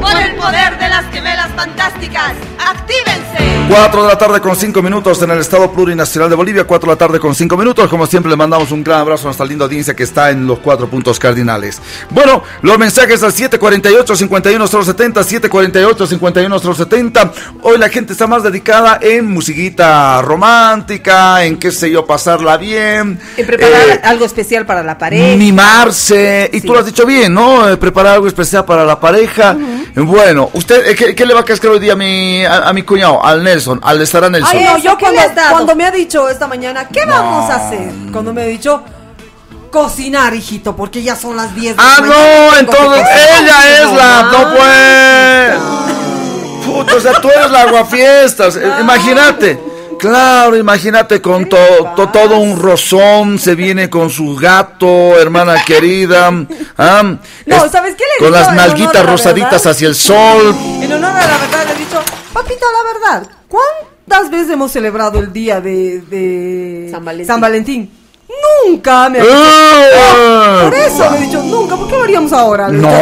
Por 0.00 0.16
el 0.16 0.34
poder 0.36 0.78
de 0.78 0.88
las 0.88 1.04
gemelas 1.12 1.50
fantásticas, 1.54 2.32
actívense. 2.58 3.50
4 3.68 4.02
de 4.02 4.08
la 4.08 4.18
tarde 4.18 4.40
con 4.40 4.56
5 4.56 4.82
minutos 4.82 5.22
en 5.22 5.30
el 5.30 5.38
Estado 5.38 5.70
Plurinacional 5.70 6.28
de 6.28 6.34
Bolivia, 6.34 6.64
4 6.64 6.88
de 6.88 6.92
la 6.92 6.98
tarde 6.98 7.20
con 7.20 7.34
5 7.34 7.56
minutos. 7.56 7.88
Como 7.88 8.06
siempre, 8.06 8.30
le 8.30 8.36
mandamos 8.36 8.72
un 8.72 8.82
gran 8.82 9.00
abrazo 9.00 9.24
a 9.24 9.26
nuestra 9.26 9.46
linda 9.46 9.66
audiencia 9.66 9.94
que 9.94 10.02
está 10.02 10.30
en 10.30 10.46
los 10.46 10.58
cuatro 10.58 10.88
puntos 10.88 11.18
cardinales. 11.18 11.80
Bueno, 12.10 12.42
los 12.62 12.78
mensajes 12.78 13.22
al 13.22 13.32
748-51070, 13.32 15.22
748-51070. 15.48 17.32
Hoy 17.62 17.78
la 17.78 17.90
gente 17.90 18.14
está 18.14 18.26
más 18.26 18.42
dedicada 18.42 18.98
en 19.02 19.30
musiquita 19.30 20.20
romántica, 20.22 21.44
en 21.44 21.58
qué 21.58 21.70
sé 21.70 21.90
yo, 21.90 22.06
pasarla 22.06 22.56
bien. 22.56 23.20
En 23.36 23.46
preparar 23.46 23.88
eh, 23.88 24.00
algo 24.02 24.24
especial 24.24 24.66
para 24.66 24.82
la 24.82 24.98
pareja. 24.98 25.36
Mimarse. 25.36 26.50
Y 26.52 26.60
tú 26.62 26.72
lo 26.72 26.80
has 26.80 26.86
dicho 26.86 27.06
bien, 27.06 27.34
¿no? 27.34 27.68
Eh, 27.68 27.76
preparar 27.76 28.14
algo 28.14 28.26
especial 28.30 28.64
para 28.64 28.84
la 28.84 28.98
pareja. 28.98 29.56
Bueno, 29.94 30.50
¿usted 30.54 30.88
eh, 30.88 31.14
¿qué, 31.14 31.26
le 31.26 31.34
va 31.34 31.40
a 31.40 31.44
cascar 31.44 31.70
hoy 31.70 31.78
día 31.78 31.92
a 31.92 31.96
mi, 31.96 32.44
a, 32.44 32.72
mi 32.72 32.82
cuñado, 32.82 33.24
al 33.24 33.42
Nelson, 33.42 33.80
al 33.82 34.00
estar 34.00 34.24
a 34.24 34.30
Nelson? 34.30 34.56
Ay, 34.56 34.64
no, 34.64 34.78
yo 34.78 34.98
cuando, 34.98 35.20
cuando, 35.50 35.76
me 35.76 35.84
ha 35.84 35.90
dicho 35.90 36.28
esta 36.28 36.46
mañana, 36.46 36.88
¿qué 36.88 37.04
vamos 37.04 37.50
a 37.50 37.56
hacer? 37.56 37.90
Cuando 38.12 38.32
me 38.32 38.42
ha 38.42 38.46
dicho, 38.46 38.82
cocinar, 39.70 40.34
hijito, 40.34 40.74
porque 40.76 41.02
ya 41.02 41.16
son 41.16 41.36
las 41.36 41.54
10 41.54 41.76
de 41.76 41.82
Ah, 41.82 42.00
no, 42.00 42.58
entonces 42.58 43.06
ella 43.38 43.82
es 43.82 43.92
la, 43.92 44.22
no 44.32 44.54
pues. 44.54 45.58
Puto, 46.66 46.96
o 46.96 47.00
sea, 47.00 47.12
tú 47.20 47.28
eres 47.28 47.50
la 47.50 47.62
aguafiestas, 47.62 48.58
imagínate. 48.80 49.58
Claro, 50.00 50.56
imagínate 50.56 51.20
con 51.20 51.48
todo 51.48 52.38
un 52.38 52.58
rozón, 52.58 53.38
se 53.38 53.54
viene 53.54 53.90
con 53.90 54.08
su 54.08 54.34
gato, 54.34 55.18
hermana 55.20 55.62
querida. 55.64 56.30
no, 56.30 56.48
¿sabes 57.70 57.94
qué 57.96 58.04
le 58.18 58.24
Con 58.24 58.32
las 58.32 58.54
nalguitas 58.54 59.04
rosaditas 59.04 59.66
hacia 59.66 59.88
el 59.88 59.94
sol. 59.94 60.54
En 60.80 60.92
honor 60.92 61.10
a 61.10 61.26
la 61.26 61.38
verdad 61.38 61.66
le 61.66 61.72
he 61.72 61.76
dicho, 61.76 62.02
papita, 62.32 62.66
la 62.72 62.92
verdad, 62.92 63.30
¿cuántas 63.48 64.30
veces 64.30 64.50
hemos 64.50 64.72
celebrado 64.72 65.18
el 65.18 65.32
día 65.32 65.60
de, 65.60 66.88
San 67.26 67.40
Valentín? 67.40 67.99
Nunca 68.66 69.08
me 69.08 69.20
dicho. 69.20 69.32
¡Ah! 69.32 70.60
por 70.64 70.74
eso 70.74 71.10
me 71.10 71.18
he 71.18 71.20
dicho, 71.22 71.42
nunca, 71.42 71.76
¿por 71.76 71.88
qué 71.88 71.96
lo 71.96 72.04
haríamos 72.04 72.32
ahora? 72.32 72.68
No. 72.68 72.88
vamos, 72.88 73.00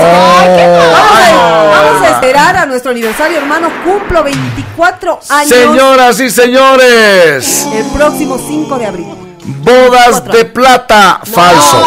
a, 0.93 1.71
vamos, 1.71 2.03
a, 2.03 2.11
esperar 2.11 2.57
a 2.57 2.67
nuestro 2.67 2.91
aniversario, 2.93 3.39
hermano. 3.39 3.69
Cumplo 3.85 4.25
24 4.25 5.21
años. 5.29 5.49
Señoras 5.49 6.21
y 6.21 6.31
señores. 6.31 7.67
El 7.73 7.87
próximo 7.87 8.39
5 8.39 8.79
de 8.79 8.87
abril. 8.87 9.07
Bodas 9.49 10.25
de 10.25 10.45
plata 10.45 11.21
falso. 11.25 11.79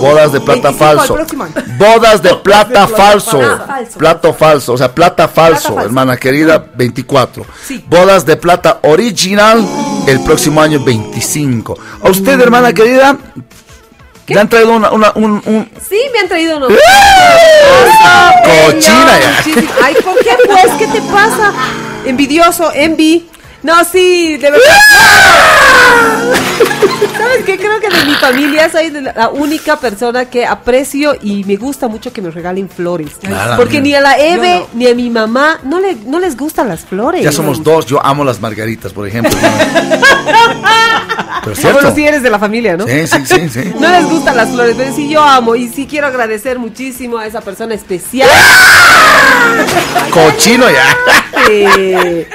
Bodas 0.00 0.32
de 0.32 0.40
plata 0.40 0.72
falso. 0.72 1.18
Bodas 1.76 2.22
de 2.22 2.34
plata 2.36 2.86
falso. 2.86 3.40
Plato 3.98 4.32
falso, 4.32 4.72
o 4.74 4.78
sea, 4.78 4.94
plata 4.94 5.26
falso, 5.26 5.80
hermana 5.80 6.16
querida, 6.16 6.64
24. 6.74 7.44
Bodas 7.88 8.24
de 8.24 8.36
plata 8.36 8.78
original 8.82 9.64
el 10.06 10.20
próximo 10.20 10.60
año 10.60 10.82
25. 10.82 11.78
A 12.02 12.10
usted, 12.10 12.40
hermana 12.40 12.72
querida, 12.72 13.18
¿Le 14.26 14.40
han 14.40 14.48
traído 14.48 14.72
una, 14.72 14.90
un, 14.90 15.68
Sí, 15.86 15.98
me 16.12 16.20
han 16.20 16.28
traído 16.28 16.56
unos... 16.56 16.72
¡Ah! 16.72 18.32
¡Cochina 18.42 19.20
ya! 19.20 19.44
Ay, 19.82 19.94
¿por 20.02 20.18
qué 20.18 20.30
pues? 20.46 20.72
¿Qué 20.78 20.86
te 20.86 21.00
pasa? 21.02 21.52
Envidioso, 22.06 22.72
envy. 22.72 23.28
No, 23.64 23.82
sí, 23.82 24.36
de 24.36 24.50
verdad. 24.50 24.62
¿Sabes 27.16 27.44
qué? 27.46 27.56
Creo 27.56 27.80
que 27.80 27.88
de 27.88 28.04
mi 28.04 28.14
familia 28.16 28.70
soy 28.70 28.90
la 28.90 29.30
única 29.30 29.78
persona 29.78 30.26
que 30.26 30.44
aprecio 30.44 31.16
y 31.22 31.44
me 31.44 31.56
gusta 31.56 31.88
mucho 31.88 32.12
que 32.12 32.20
me 32.20 32.30
regalen 32.30 32.68
flores. 32.68 33.12
Porque 33.56 33.80
ni 33.80 33.94
a 33.94 34.02
la 34.02 34.18
Eve 34.18 34.66
ni 34.74 34.86
a 34.86 34.94
mi 34.94 35.08
mamá 35.08 35.60
no, 35.62 35.80
le, 35.80 35.94
no 35.94 36.20
les 36.20 36.36
gustan 36.36 36.68
las 36.68 36.84
flores. 36.84 37.22
Ya 37.24 37.32
somos 37.32 37.64
dos, 37.64 37.86
yo 37.86 38.04
amo 38.04 38.22
las 38.22 38.38
margaritas, 38.38 38.92
por 38.92 39.08
ejemplo. 39.08 39.32
pero 41.42 41.56
cierto. 41.56 41.80
Bueno, 41.80 41.94
sí 41.94 42.06
eres 42.06 42.22
de 42.22 42.28
la 42.28 42.38
familia, 42.38 42.76
¿no? 42.76 42.86
Sí, 42.86 43.06
sí, 43.06 43.24
sí. 43.24 43.48
sí. 43.48 43.72
no 43.80 43.88
les 43.88 44.04
gustan 44.04 44.36
las 44.36 44.50
flores, 44.50 44.74
pero 44.76 44.94
sí 44.94 45.08
yo 45.08 45.22
amo 45.22 45.56
y 45.56 45.68
sí 45.68 45.86
quiero 45.86 46.06
agradecer 46.08 46.58
muchísimo 46.58 47.16
a 47.16 47.26
esa 47.26 47.40
persona 47.40 47.72
especial. 47.74 48.28
Cochino 50.10 50.66
ya. 50.68 50.84
Sí. 51.46 52.26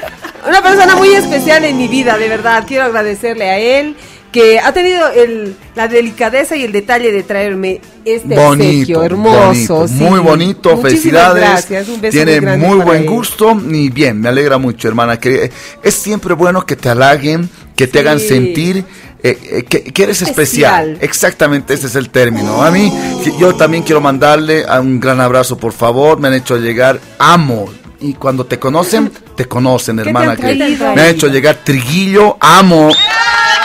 Una 0.48 0.62
persona 0.62 0.96
muy 0.96 1.10
especial 1.10 1.66
en 1.66 1.78
mi 1.78 1.88
vida, 1.88 2.18
de 2.18 2.30
verdad. 2.30 2.64
Quiero 2.68 2.86
agradecerle 2.86 3.50
a 3.50 3.60
él 3.60 3.96
que 4.32 4.60
ha 4.60 4.72
tenido 4.74 5.08
el, 5.10 5.56
la 5.76 5.88
delicadeza 5.88 6.56
y 6.56 6.64
el 6.64 6.72
detalle 6.72 7.12
de 7.12 7.24
traerme 7.24 7.82
este 8.06 8.36
bonito, 8.36 9.04
hermoso. 9.04 9.88
Muy 9.90 10.20
bonito, 10.20 10.78
felicidades. 10.78 11.42
Gracias, 11.42 11.90
un 11.90 12.00
beso 12.00 12.16
Tiene 12.16 12.42
muy, 12.58 12.78
buen 12.78 13.06
gusto 13.06 13.60
y 13.70 13.90
bien, 13.90 14.22
me 14.22 14.30
alegra 14.30 14.58
mucho, 14.58 14.88
hermana. 14.88 15.20
Que 15.20 15.52
es 15.84 15.94
siempre 15.96 16.36
bueno 16.36 16.66
que 16.66 16.76
te 16.76 16.90
halaguen, 16.90 17.50
que 17.76 17.88
te 17.88 18.00
hagan 18.00 18.20
sentir 18.20 18.86
eh, 19.22 19.38
eh, 19.52 19.64
que, 19.64 20.04
eres 20.04 20.22
especial. 20.22 20.98
Exactamente, 21.02 21.74
ese 21.74 21.88
es 21.88 21.96
el 21.96 22.10
término. 22.10 22.64
A 22.64 22.72
mí, 22.72 22.94
yo 23.40 23.56
también 23.56 23.84
quiero 23.84 24.00
mandarle 24.00 24.66
un 24.80 25.00
gran 25.00 25.20
abrazo, 25.20 25.58
por 25.58 25.74
favor. 25.74 26.20
Me 26.20 26.28
han 26.28 26.36
hecho 26.36 26.58
llegar, 26.58 27.00
amo 27.18 27.70
y 28.02 28.14
cuando 28.14 28.46
te 28.46 28.60
conocen, 28.60 29.12
te 29.36 29.46
conocen, 29.46 30.00
hermana. 30.00 30.36
que 30.36 30.56
me 30.96 31.02
ha 31.02 31.10
hecho 31.10 31.28
llegar 31.28 31.58
Triguillo, 31.64 32.38
amo. 32.40 32.90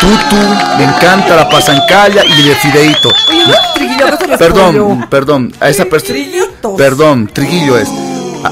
tutu, 0.01 0.37
me 0.79 0.85
encanta 0.85 1.37
la 1.37 1.49
pasancalla 1.49 2.25
y 2.25 2.49
el 2.49 2.57
fideito. 2.57 3.11
Perdón, 4.39 5.07
perdón, 5.09 5.53
a 5.61 5.69
esa 5.69 5.85
persona. 5.85 6.19
Perdón, 6.77 7.29
triguillo 7.33 7.79
es. 7.79 7.89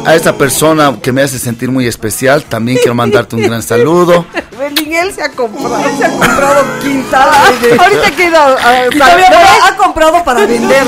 A, 0.06 0.14
esa 0.14 0.38
persona 0.38 0.96
que 1.02 1.12
me 1.12 1.22
hace 1.22 1.38
sentir 1.38 1.70
muy 1.70 1.86
especial, 1.86 2.44
también 2.44 2.78
quiero 2.78 2.94
mandarte 2.94 3.36
un 3.36 3.42
gran 3.42 3.62
saludo. 3.62 4.24
Belingel 4.58 5.12
se 5.12 5.22
ha 5.22 5.30
comprado, 5.30 5.76
se 5.98 6.04
ha 6.04 6.10
comprado 6.10 6.64
quinta. 6.82 7.30
Ahorita 7.78 8.10
queda, 8.12 8.54
uh, 8.54 9.68
ha 9.68 9.76
comprado 9.76 10.24
para 10.24 10.46
vender, 10.46 10.86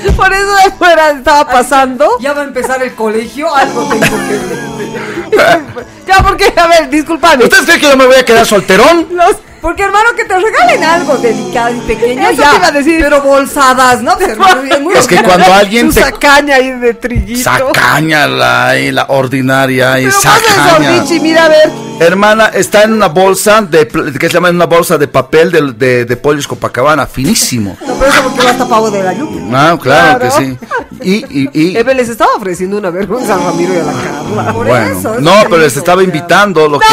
Por 0.16 0.32
eso 0.32 0.54
de 0.64 0.70
fuera 0.78 1.10
estaba 1.10 1.50
pasando. 1.50 2.18
Ya 2.20 2.32
va 2.32 2.42
a 2.42 2.44
empezar 2.44 2.82
el 2.82 2.94
colegio, 2.94 3.54
algo 3.54 3.88
tengo 3.88 4.16
que 4.28 5.36
Ya, 6.06 6.22
porque, 6.22 6.52
a 6.56 6.66
ver, 6.66 6.90
discúlpame. 6.90 7.44
¿Ustedes 7.44 7.64
creen 7.64 7.80
que 7.80 7.86
yo 7.86 7.96
me 7.96 8.06
voy 8.06 8.16
a 8.16 8.24
quedar 8.24 8.44
solterón? 8.44 9.06
Los 9.12 9.36
porque 9.60 9.82
hermano, 9.82 10.14
que 10.16 10.24
te 10.24 10.34
regalen 10.38 10.82
algo 10.82 11.18
delicado 11.18 11.74
y 11.74 11.80
pequeño, 11.80 12.30
Eso 12.30 12.40
ya. 12.40 12.50
Te 12.50 12.56
iba 12.56 12.66
a 12.66 12.72
decir. 12.72 13.00
Pero 13.02 13.20
bolsadas, 13.20 14.00
¿no? 14.00 14.16
es 14.18 15.06
que 15.06 15.22
cuando 15.22 15.52
alguien 15.52 15.92
te... 15.92 16.00
Sacaña 16.00 16.56
ahí 16.56 16.70
de 16.70 16.94
trillito. 16.94 17.42
Sacaña 17.42 18.26
la, 18.26 18.78
y 18.78 18.90
la 18.90 19.04
ordinaria 19.08 20.00
y 20.00 20.10
sacaña. 20.10 21.04
mira 21.20 21.44
a 21.44 21.48
ver. 21.50 21.89
Hermana, 22.00 22.46
está 22.46 22.84
en 22.84 22.94
una 22.94 23.08
bolsa 23.08 23.60
de 23.60 23.86
que 23.86 24.28
se 24.28 24.32
llama 24.32 24.48
en 24.48 24.56
una 24.56 24.64
bolsa 24.64 24.96
de 24.96 25.06
papel 25.06 25.52
de, 25.52 25.72
de, 25.72 26.04
de 26.06 26.16
pollos 26.16 26.46
Copacabana, 26.46 27.06
finísimo. 27.06 27.76
No, 27.86 27.94
pero 27.98 28.10
eso 28.10 28.22
porque 28.22 28.42
va 28.42 28.56
tapado 28.56 28.90
de 28.90 29.02
la 29.02 29.12
lluvia. 29.12 29.42
Ah, 29.52 29.78
claro, 29.80 30.18
que 30.18 30.30
sí. 30.30 30.58
Y, 31.02 31.40
y, 31.40 31.50
y... 31.52 31.76
Eve 31.76 31.94
les 31.94 32.08
estaba 32.08 32.30
ofreciendo 32.36 32.78
una 32.78 32.88
vergüenza 32.88 33.34
a 33.34 33.38
Ramiro 33.38 33.74
y 33.74 33.76
a 33.76 33.82
la 33.82 33.92
Carla. 33.92 34.52
Por 34.52 34.66
bueno, 34.66 34.98
eso, 34.98 35.20
no, 35.20 35.32
pero 35.44 35.58
les 35.58 35.76
estaba 35.76 36.02
invitando 36.02 36.68
lo 36.68 36.80
que 36.80 36.86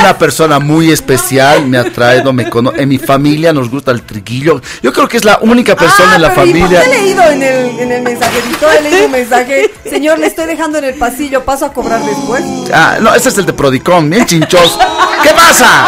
una 0.00 0.18
persona 0.18 0.58
muy 0.58 0.90
especial 0.90 1.66
me 1.66 1.78
ha 1.78 1.84
traído, 1.84 2.32
me 2.32 2.50
En 2.76 2.88
mi 2.88 2.98
familia 2.98 3.52
nos 3.52 3.70
gusta 3.70 3.92
el 3.92 4.02
triguillo. 4.02 4.60
Yo 4.82 4.92
creo 4.92 5.06
que 5.08 5.16
es 5.16 5.24
la 5.24 5.38
única 5.42 5.76
persona 5.76 6.12
ah, 6.12 6.16
en 6.16 6.22
la 6.22 6.30
familia. 6.30 6.82
he 6.82 6.88
leído 6.88 7.22
en 7.22 7.42
el, 7.42 7.78
en 7.78 7.92
el 7.92 8.02
mensajerito, 8.02 8.68
he 8.68 8.82
leído 8.82 9.06
un 9.06 9.12
mensaje. 9.12 9.70
Señor, 9.88 10.18
le 10.18 10.26
estoy 10.26 10.46
dejando 10.46 10.78
en 10.78 10.84
el 10.84 10.94
pasillo, 10.94 11.44
paso 11.44 11.66
a 11.66 11.72
cobrar 11.72 12.04
después. 12.04 12.42
Ah, 12.72 12.98
no, 13.00 13.14
ese 13.14 13.28
es 13.28 13.38
el 13.38 13.46
de 13.46 13.52
Prodicom, 13.52 14.10
bien 14.10 14.39
¿Qué 14.48 15.30
pasa? 15.34 15.86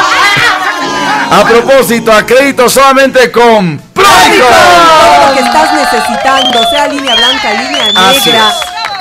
A 1.31 1.45
propósito, 1.45 2.13
a 2.13 2.27
crédito 2.27 2.69
solamente 2.69 3.33
con 3.33 3.79
Prodicom. 3.95 4.49
Todo 4.49 5.29
lo 5.29 5.35
que 5.35 5.41
estás 5.41 5.75
necesitando, 5.75 6.71
sea 6.71 6.89
línea 6.89 7.15
blanca, 7.15 7.53
línea 7.53 7.93
negra 7.93 8.53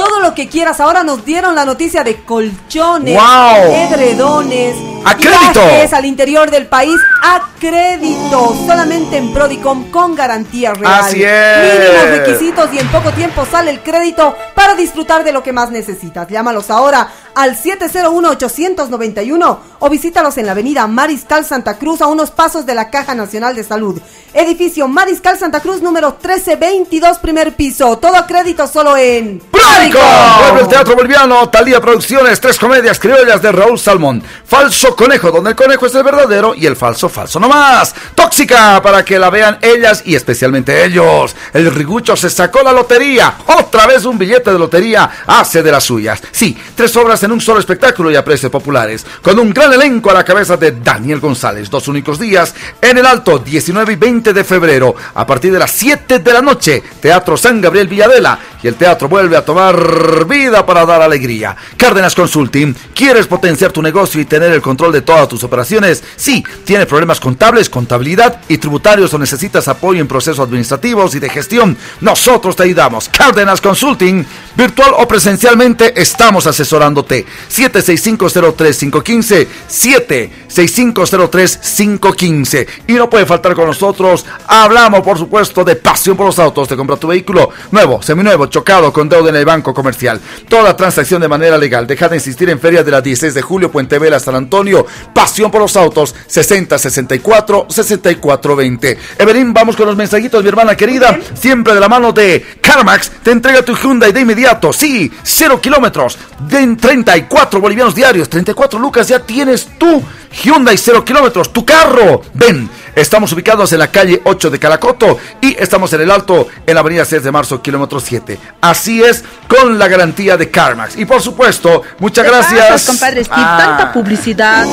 todo 0.01 0.19
lo 0.19 0.33
que 0.33 0.47
quieras. 0.49 0.79
Ahora 0.79 1.03
nos 1.03 1.25
dieron 1.25 1.53
la 1.53 1.63
noticia 1.63 2.03
de 2.03 2.23
colchones, 2.23 3.15
edredones, 3.15 4.75
a 5.05 5.15
crédito. 5.15 5.61
al 5.95 6.05
interior 6.05 6.49
del 6.49 6.65
país 6.65 6.99
a 7.21 7.49
crédito, 7.59 8.55
solamente 8.65 9.17
en 9.17 9.31
Prodicom 9.31 9.91
con 9.91 10.15
garantía 10.15 10.73
real. 10.73 11.01
Así 11.01 11.21
es. 11.23 11.79
Mínimos 11.79 12.17
requisitos 12.17 12.73
y 12.73 12.79
en 12.79 12.87
poco 12.87 13.11
tiempo 13.11 13.45
sale 13.45 13.69
el 13.69 13.81
crédito 13.81 14.35
para 14.55 14.73
disfrutar 14.73 15.23
de 15.23 15.31
lo 15.31 15.43
que 15.43 15.53
más 15.53 15.69
necesitas. 15.69 16.27
Llámalos 16.27 16.71
ahora 16.71 17.07
al 17.35 17.57
701-891 17.57 19.57
o 19.79 19.89
visítalos 19.89 20.37
en 20.37 20.45
la 20.45 20.51
avenida 20.51 20.87
Mariscal 20.87 21.45
Santa 21.45 21.77
Cruz 21.77 22.01
a 22.01 22.07
unos 22.07 22.31
pasos 22.31 22.65
de 22.65 22.75
la 22.75 22.89
Caja 22.89 23.15
Nacional 23.15 23.55
de 23.55 23.63
Salud. 23.63 24.01
Edificio 24.33 24.87
Mariscal 24.87 25.37
Santa 25.37 25.59
Cruz 25.59 25.81
número 25.81 26.11
1322, 26.11 27.17
primer 27.19 27.55
piso. 27.55 27.97
Todo 27.97 28.15
a 28.15 28.25
crédito 28.25 28.67
solo 28.67 28.95
en 28.95 29.39
Pródico. 29.39 29.99
Vuelve 30.39 30.61
el 30.61 30.67
Teatro 30.67 30.95
Boliviano, 30.95 31.49
Talía 31.49 31.81
Producciones, 31.81 32.39
tres 32.39 32.57
comedias 32.57 32.99
criollas 32.99 33.41
de 33.41 33.51
Raúl 33.51 33.79
Salmón. 33.79 34.23
Falso 34.45 34.95
Conejo, 34.95 35.31
donde 35.31 35.51
el 35.51 35.55
conejo 35.55 35.85
es 35.85 35.95
el 35.95 36.03
verdadero 36.03 36.53
y 36.55 36.65
el 36.65 36.75
falso 36.75 37.09
falso 37.09 37.39
nomás. 37.39 37.93
Tóxica, 38.15 38.81
para 38.81 39.03
que 39.03 39.19
la 39.19 39.29
vean 39.29 39.57
ellas 39.61 40.03
y 40.05 40.15
especialmente 40.15 40.85
ellos. 40.85 41.35
El 41.53 41.73
rigucho 41.73 42.15
se 42.15 42.29
sacó 42.29 42.61
la 42.61 42.71
lotería. 42.71 43.35
Otra 43.47 43.87
vez 43.87 44.05
un 44.05 44.17
billete 44.17 44.51
de 44.51 44.59
lotería 44.59 45.09
hace 45.27 45.63
de 45.63 45.71
las 45.71 45.83
suyas. 45.83 46.21
Sí, 46.31 46.57
tres 46.75 46.95
obras 46.95 47.20
en 47.23 47.31
un 47.31 47.41
solo 47.41 47.59
espectáculo 47.59 48.11
y 48.11 48.15
a 48.15 48.23
precios 48.23 48.51
populares, 48.51 49.05
con 49.21 49.37
un 49.39 49.53
gran 49.53 49.73
elenco 49.73 50.09
a 50.09 50.13
la 50.13 50.25
cabeza 50.25 50.57
de 50.57 50.71
Daniel 50.71 51.19
González. 51.19 51.69
Dos 51.69 51.87
únicos 51.87 52.19
días 52.19 52.53
en 52.81 52.97
el 52.97 53.05
Alto, 53.05 53.39
19 53.39 53.93
y 53.93 53.95
20 53.95 54.33
de 54.33 54.43
febrero, 54.43 54.95
a 55.13 55.25
partir 55.25 55.51
de 55.51 55.59
las 55.59 55.71
7 55.71 56.19
de 56.19 56.33
la 56.33 56.41
noche, 56.41 56.83
Teatro 56.99 57.37
San 57.37 57.61
Gabriel 57.61 57.87
Villadela, 57.87 58.39
y 58.63 58.67
el 58.67 58.75
teatro 58.75 59.07
vuelve 59.07 59.35
a 59.37 59.45
tomar 59.45 60.25
vida 60.25 60.65
para 60.65 60.85
dar 60.85 61.01
alegría. 61.01 61.55
Cárdenas 61.77 62.15
Consulting, 62.15 62.75
¿quieres 63.01 63.25
potenciar 63.25 63.71
tu 63.71 63.81
negocio 63.81 64.21
y 64.21 64.25
tener 64.25 64.51
el 64.51 64.61
control 64.61 64.91
de 64.91 65.01
todas 65.01 65.27
tus 65.27 65.43
operaciones? 65.43 66.03
Sí, 66.17 66.43
¿tienes 66.63 66.85
problemas 66.85 67.19
contables, 67.19 67.67
contabilidad 67.67 68.41
y 68.47 68.59
tributarios 68.59 69.11
o 69.11 69.17
necesitas 69.17 69.67
apoyo 69.67 69.99
en 69.99 70.07
procesos 70.07 70.39
administrativos 70.39 71.15
y 71.15 71.19
de 71.19 71.27
gestión? 71.27 71.75
Nosotros 71.99 72.55
te 72.55 72.61
ayudamos. 72.61 73.09
Cárdenas 73.09 73.59
Consulting, 73.59 74.23
virtual 74.55 74.91
o 74.99 75.07
presencialmente, 75.07 75.99
estamos 75.99 76.45
asesorándote 76.45 77.25
76503-515, 77.49 79.47
76503-515. 79.67 82.67
Y 82.87 82.93
no 82.93 83.09
puede 83.09 83.25
faltar 83.25 83.55
con 83.55 83.65
nosotros, 83.65 84.27
hablamos 84.45 85.01
por 85.01 85.17
supuesto 85.17 85.63
de 85.63 85.75
pasión 85.75 86.15
por 86.15 86.27
los 86.27 86.37
autos. 86.37 86.67
Te 86.67 86.77
compra 86.77 86.97
tu 86.97 87.07
vehículo 87.07 87.49
nuevo, 87.71 87.99
seminuevo, 88.03 88.45
chocado, 88.45 88.93
con 88.93 89.09
deuda 89.09 89.31
en 89.31 89.37
el 89.37 89.45
banco 89.45 89.73
comercial. 89.73 90.21
Toda 90.47 90.77
transacción 90.77 91.19
de 91.19 91.27
manera 91.27 91.57
legal. 91.57 91.87
Deja 91.87 92.07
de 92.07 92.17
insistir 92.17 92.47
en 92.51 92.59
ferias 92.59 92.85
de 92.85 92.90
la 92.91 93.01
16 93.01 93.33
de 93.33 93.41
julio, 93.41 93.71
Puente 93.71 93.99
Vela, 93.99 94.19
San 94.19 94.35
Antonio. 94.35 94.85
Pasión 95.13 95.51
por 95.51 95.61
los 95.61 95.75
autos, 95.75 96.15
60 96.27 96.77
64 96.77 97.67
64 97.69 98.55
20. 98.55 98.97
Evelyn, 99.17 99.53
vamos 99.53 99.75
con 99.75 99.87
los 99.87 99.95
mensajitos, 99.95 100.43
mi 100.43 100.49
hermana 100.49 100.75
querida. 100.75 101.19
Siempre 101.33 101.73
de 101.73 101.79
la 101.79 101.89
mano 101.89 102.11
de 102.11 102.45
CarMax, 102.61 103.11
te 103.23 103.31
entrega 103.31 103.63
tu 103.63 103.75
Hyundai 103.75 104.11
de 104.11 104.21
inmediato. 104.21 104.71
Sí, 104.73 105.11
cero 105.23 105.59
kilómetros. 105.61 106.17
De 106.47 106.61
34 106.75 107.59
bolivianos 107.59 107.95
diarios, 107.95 108.29
34 108.29 108.79
lucas, 108.79 109.07
ya 109.07 109.19
tienes 109.19 109.67
tú 109.77 110.03
Hyundai 110.31 110.77
0 110.77 111.03
kilómetros, 111.03 111.51
tu 111.51 111.65
carro. 111.65 112.21
Ven, 112.33 112.69
estamos 112.95 113.31
ubicados 113.33 113.71
en 113.73 113.79
la 113.79 113.91
calle 113.91 114.21
8 114.23 114.49
de 114.49 114.59
Calacoto 114.59 115.19
y 115.41 115.55
estamos 115.61 115.91
en 115.93 116.01
el 116.01 116.11
Alto, 116.11 116.47
en 116.65 116.73
la 116.73 116.79
avenida 116.79 117.05
6 117.05 117.23
de 117.23 117.31
marzo, 117.31 117.61
kilómetro 117.61 117.99
7. 117.99 118.39
Así 118.61 119.03
es, 119.03 119.23
con 119.47 119.77
la 119.77 119.87
garantía 119.87 120.37
de 120.37 120.49
CarMax. 120.49 120.97
Y 120.97 121.05
por 121.05 121.21
supuesto, 121.21 121.83
muchas 121.99 122.25
gracias. 122.25 122.80
Compadre 122.83 123.23
Steve, 123.23 123.41
ah. 123.41 123.57
tanta 123.57 123.93
publicidad. 123.93 124.65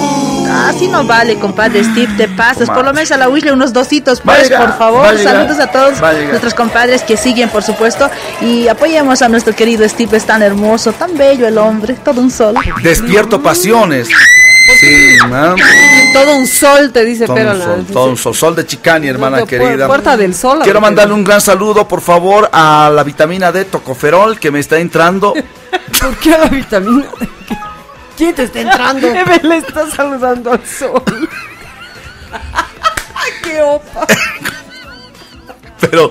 Así 0.68 0.88
no 0.88 1.04
vale, 1.04 1.38
compadre 1.38 1.84
Steve, 1.84 2.12
te 2.16 2.28
pasas. 2.28 2.68
Por 2.70 2.84
lo 2.84 2.92
menos 2.92 3.10
a 3.12 3.16
la 3.16 3.28
Wisle 3.28 3.52
unos 3.52 3.72
dositos, 3.72 4.20
pues, 4.20 4.50
por 4.50 4.76
favor. 4.78 5.18
Saludos 5.18 5.58
a 5.58 5.70
todos 5.70 6.00
nuestros 6.00 6.54
compadres 6.54 7.02
que 7.02 7.16
siguen, 7.16 7.48
por 7.48 7.62
supuesto. 7.62 8.10
Y 8.40 8.68
apoyemos 8.68 9.22
a 9.22 9.28
nuestro 9.28 9.54
querido 9.54 9.88
Steve, 9.88 10.16
es 10.16 10.24
tan 10.24 10.42
hermoso, 10.42 10.92
tan 10.92 11.16
bello 11.16 11.46
el 11.46 11.58
hombre, 11.58 11.94
todo 12.04 12.20
un 12.20 12.30
sol. 12.30 12.54
Despierto 12.82 13.42
pasiones. 13.42 14.08
Sí, 14.80 15.16
Todo 16.12 16.36
un 16.36 16.46
sol, 16.46 16.90
te 16.92 17.04
dice 17.04 17.26
todo 17.26 17.36
Un 17.36 17.62
sol, 17.62 17.86
todo 17.92 18.10
un 18.10 18.16
sol, 18.16 18.34
sol 18.34 18.54
de 18.54 18.66
Chicani, 18.66 19.08
hermana 19.08 19.44
querida. 19.46 19.86
Puerta 19.86 20.16
del 20.16 20.34
sol. 20.34 20.60
Quiero 20.62 20.80
mandarle 20.80 21.14
un 21.14 21.24
gran 21.24 21.40
saludo, 21.40 21.88
por 21.88 22.00
favor, 22.00 22.48
a 22.52 22.90
la 22.94 23.02
vitamina 23.02 23.50
D 23.50 23.64
Tocoferol 23.64 24.38
que 24.38 24.50
me 24.50 24.60
está 24.60 24.78
entrando. 24.78 25.32
¿Por 26.00 26.16
qué 26.18 26.34
a 26.34 26.38
la 26.38 26.46
vitamina 26.46 27.06
D? 27.18 27.28
¿Quién 28.18 28.34
te 28.34 28.42
está 28.42 28.60
entrando? 28.60 29.06
le 29.44 29.56
está 29.58 29.88
saludando 29.88 30.50
al 30.50 30.66
sol. 30.66 31.02
¡Qué 33.44 33.62
opa! 33.62 34.06
Pero. 35.80 36.10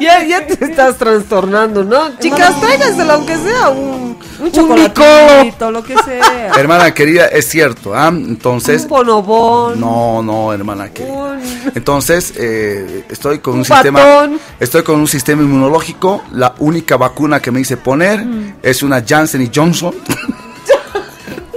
Ya, 0.00 0.24
ya 0.24 0.46
te 0.46 0.64
estás 0.64 0.96
trastornando, 0.96 1.84
¿no? 1.84 2.18
Chicas, 2.18 2.58
tráiganselo, 2.58 3.12
aunque 3.12 3.36
sea 3.36 3.68
un, 3.68 4.16
un 4.38 4.52
chocolatito, 4.52 5.70
lo 5.70 5.84
que 5.84 5.94
sea. 5.98 6.52
Hermana 6.56 6.94
querida, 6.94 7.26
es 7.26 7.46
cierto, 7.46 7.94
¿ah? 7.94 8.08
Entonces. 8.08 8.84
Un 8.84 8.88
bonobón. 8.88 9.78
No, 9.78 10.22
no, 10.22 10.54
hermana 10.54 10.88
querida. 10.88 11.38
Entonces, 11.74 12.32
eh, 12.38 13.04
estoy 13.10 13.40
con 13.40 13.58
un, 13.58 13.64
sistema. 13.66 14.30
Estoy 14.58 14.82
con 14.82 14.98
un 14.98 15.06
sistema 15.08 15.42
inmunológico. 15.42 16.24
La 16.32 16.54
única 16.60 16.96
vacuna 16.96 17.40
que 17.40 17.50
me 17.50 17.60
hice 17.60 17.76
poner 17.76 18.24
mm. 18.24 18.54
es 18.62 18.82
una 18.82 19.04
Janssen 19.06 19.42
y 19.42 19.50
Johnson. 19.54 19.94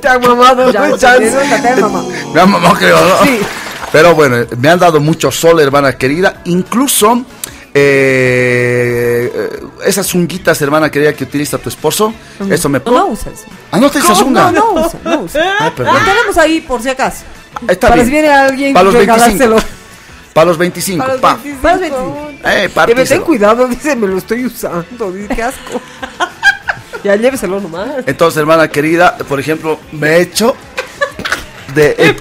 Te 0.04 0.10
ha 0.10 0.20
mamado, 0.20 0.70
ya. 0.70 0.82
Me 2.34 2.42
ha 2.42 2.46
mamado, 2.46 2.76
creo, 2.76 3.00
¿no? 3.00 3.24
Sí. 3.24 3.40
Pero 3.90 4.14
bueno, 4.14 4.46
me 4.58 4.70
han 4.70 4.78
dado 4.78 5.00
mucho 5.00 5.32
sol, 5.32 5.62
hermana 5.62 5.98
querida. 5.98 6.42
Incluso 6.44 7.24
eh, 7.74 9.62
esas 9.86 10.08
zunguitas, 10.08 10.62
hermana 10.62 10.92
querida, 10.92 11.14
que 11.14 11.24
utiliza 11.24 11.58
tu 11.58 11.70
esposo. 11.70 12.14
Eso 12.50 12.68
me 12.68 12.80
No, 12.86 12.92
no 12.92 13.06
usas. 13.08 13.46
Ah, 13.72 13.80
no 13.80 13.90
te 13.90 14.00
dices 14.02 14.18
zunga. 14.18 14.52
No, 14.52 14.74
no 14.74 14.86
usa, 14.88 15.00
no 15.06 15.20
usa. 15.22 15.42
Ah, 15.58 15.72
Lo 15.78 15.84
tenemos 15.84 16.38
ahí 16.38 16.60
por 16.60 16.82
si 16.82 16.90
acaso. 16.90 17.24
Está 17.66 17.88
Para 17.88 17.96
bien. 17.96 18.06
si 18.08 18.12
viene 18.12 18.28
alguien 18.28 18.74
Para 18.74 18.84
los 18.84 18.94
25. 18.94 19.56
Para 20.34 20.46
los 20.48 20.58
25. 20.58 20.98
Para 21.06 21.14
los 21.14 21.22
25. 21.22 21.62
Para 21.62 21.76
los 21.76 21.82
25. 21.82 22.30
Eh, 22.44 22.70
que 22.88 22.96
me 22.96 23.06
ten 23.06 23.22
cuidado, 23.22 23.68
dice, 23.68 23.96
me 23.96 24.08
lo 24.08 24.18
estoy 24.18 24.48
usando. 24.48 25.12
Dice, 25.14 25.34
qué 25.34 25.44
asco. 25.44 25.80
ya 27.04 27.16
lléveselo 27.16 27.60
nomás. 27.60 27.90
Entonces, 28.06 28.38
hermana 28.40 28.68
querida, 28.68 29.18
por 29.18 29.40
ejemplo, 29.40 29.80
me 29.92 30.18
he 30.18 30.22
hecho 30.22 30.56
de 31.76 32.16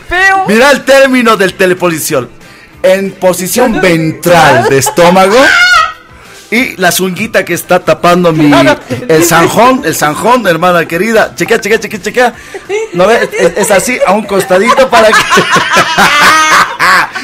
mira 0.49 0.71
el 0.71 0.85
término 0.85 1.37
del 1.37 1.55
teleposición. 1.55 2.29
En 2.83 3.13
posición 3.13 3.81
ventral 3.81 4.69
de 4.69 4.79
estómago 4.79 5.39
y 6.51 6.77
la 6.77 6.91
zunguita 6.91 7.45
que 7.45 7.55
está 7.55 7.79
tapando 7.79 8.33
mi 8.33 8.53
el 9.09 9.25
zanjón, 9.25 9.83
el 9.85 9.95
zanjón, 9.95 10.47
hermana 10.47 10.87
querida. 10.87 11.35
Chequea, 11.35 11.61
chequea, 11.61 11.81
chequea, 11.81 12.03
chequea. 12.03 12.35
¿No 12.93 13.07
ves? 13.07 13.31
Es, 13.57 13.71
así 13.71 13.99
a 14.05 14.13
un 14.13 14.25
costadito 14.25 14.91
para 14.91 15.09
que 15.09 15.15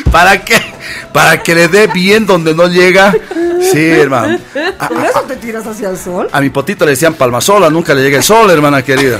para 0.11 0.43
que 0.45 0.78
para 1.13 1.43
que 1.43 1.55
le 1.55 1.69
dé 1.69 1.87
bien 1.89 2.27
donde 2.27 2.55
no 2.55 2.67
llega. 2.67 3.15
Sí, 3.73 3.91
hermano. 3.91 4.39
¿Por 4.89 5.05
eso 5.05 5.21
te 5.27 5.37
tiras 5.37 5.67
hacia 5.67 5.91
el 5.91 5.99
sol? 5.99 6.29
A 6.33 6.41
mi 6.41 6.51
potito 6.51 6.85
le 6.85 6.93
decían 6.93 7.15
palmasola, 7.15 7.69
nunca 7.71 7.95
le 7.95 8.03
llega 8.03 8.19
el 8.19 8.23
sol, 8.23 8.51
hermana 8.51 8.83
querida. 8.83 9.19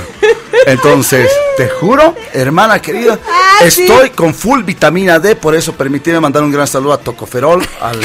Entonces, 0.65 1.29
te 1.57 1.67
juro, 1.69 2.15
hermana 2.33 2.81
querida, 2.81 3.17
ah, 3.27 3.63
estoy 3.63 4.11
con 4.11 4.33
full 4.33 4.63
vitamina 4.63 5.19
D, 5.19 5.35
por 5.35 5.55
eso 5.55 5.73
permíteme 5.73 6.19
mandar 6.19 6.43
un 6.43 6.51
gran 6.51 6.67
saludo 6.67 6.93
a 6.93 6.97
Tocoferol, 6.99 7.65
al, 7.81 7.99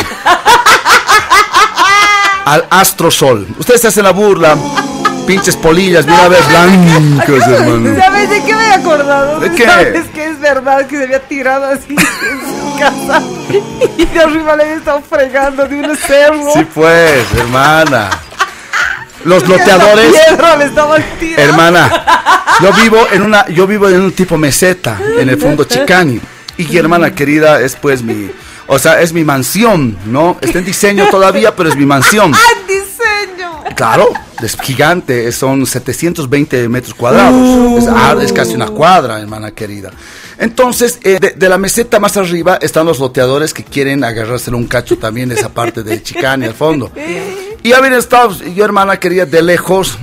al 2.44 2.66
Astrosol. 2.70 3.46
Ustedes 3.58 3.80
se 3.80 3.88
hacen 3.88 4.04
la 4.04 4.12
burla, 4.12 4.56
pinches 5.26 5.56
polillas, 5.56 6.06
mira 6.06 6.24
a 6.24 6.28
ver, 6.28 6.42
blancos, 6.44 7.46
hermano. 7.46 8.00
¿Sabes 8.00 8.30
de 8.30 8.44
qué 8.44 8.54
me 8.54 8.66
he 8.66 8.72
acordado? 8.72 9.40
¿De 9.40 9.52
qué? 9.52 9.64
¿Sabes 9.64 10.06
que 10.14 10.28
es 10.28 10.40
verdad 10.40 10.86
que 10.86 10.96
se 10.96 11.04
había 11.04 11.20
tirado 11.20 11.66
así 11.66 11.96
casa 12.78 13.22
y 13.98 14.04
de 14.04 14.20
arriba 14.20 14.56
le 14.56 14.62
había 14.64 14.76
estado 14.76 15.02
fregando 15.02 15.66
de 15.66 15.80
un 15.80 15.96
cerro? 15.96 16.52
Sí, 16.52 16.66
pues, 16.74 17.24
hermana. 17.38 18.10
Los 19.24 19.46
loteadores. 19.48 20.14
Hermana, 21.36 22.04
yo 22.60 22.72
vivo 22.72 23.06
en 23.10 23.22
una, 23.22 23.46
yo 23.48 23.66
vivo 23.66 23.88
en 23.88 24.00
un 24.00 24.12
tipo 24.12 24.36
meseta, 24.36 24.98
en 25.18 25.28
el 25.28 25.38
fondo 25.38 25.64
Chicani. 25.64 26.20
Y 26.56 26.76
hermana 26.76 27.14
querida, 27.14 27.60
es 27.60 27.74
pues 27.74 28.02
mi, 28.02 28.30
o 28.66 28.78
sea, 28.78 29.00
es 29.00 29.12
mi 29.12 29.24
mansión, 29.24 29.98
¿no? 30.06 30.38
Está 30.40 30.58
en 30.58 30.64
diseño 30.64 31.08
todavía, 31.10 31.54
pero 31.56 31.68
es 31.68 31.76
mi 31.76 31.86
mansión. 31.86 32.32
¡Ah! 33.74 33.76
Claro, 33.76 34.08
es 34.42 34.56
gigante, 34.56 35.30
son 35.32 35.66
720 35.66 36.68
metros 36.68 36.94
cuadrados. 36.94 37.84
Ah, 37.88 38.14
es, 38.20 38.32
casi 38.32 38.54
una 38.54 38.68
cuadra, 38.68 39.20
hermana 39.20 39.50
querida. 39.50 39.90
Entonces, 40.38 40.98
eh, 41.02 41.18
de, 41.36 41.48
la 41.48 41.58
meseta 41.58 42.00
más 42.00 42.16
arriba 42.16 42.58
están 42.60 42.86
los 42.86 42.98
loteadores 42.98 43.54
que 43.54 43.64
quieren 43.64 44.02
agarrárselo 44.04 44.56
un 44.56 44.66
cacho 44.66 44.98
también 44.98 45.30
esa 45.32 45.48
parte 45.48 45.82
de 45.82 46.02
Chicani 46.02 46.46
al 46.46 46.54
fondo. 46.54 46.90
Y 47.62 47.72
habían 47.72 47.94
estado, 47.94 48.32
yo 48.54 48.64
hermana 48.64 48.98
querida, 48.98 49.24
de 49.24 49.42
lejos, 49.42 49.96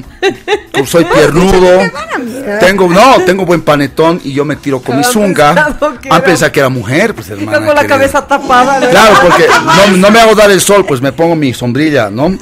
pues 0.71 0.89
soy 0.89 1.05
piernudo, 1.05 1.81
tengo, 2.59 2.87
no, 2.89 3.23
tengo 3.25 3.45
buen 3.45 3.61
panetón 3.61 4.19
y 4.23 4.33
yo 4.33 4.45
me 4.45 4.55
tiro 4.55 4.81
con 4.81 4.97
mi 4.97 5.03
zunga. 5.03 5.77
Han 6.09 6.23
pensado 6.23 6.51
que 6.51 6.59
era 6.59 6.69
mujer, 6.69 7.13
pues 7.13 7.29
hermana. 7.29 7.65
Con 7.65 7.75
la 7.75 7.85
cabeza 7.85 8.25
tapada. 8.25 8.89
Claro, 8.89 9.15
porque 9.21 9.47
no, 9.97 10.09
me 10.09 10.19
hago 10.19 10.33
dar 10.33 10.49
el 10.49 10.61
sol, 10.61 10.85
pues 10.87 11.01
me 11.01 11.11
pongo 11.11 11.35
mi 11.35 11.53
sombrilla, 11.53 12.09
¿no? 12.09 12.35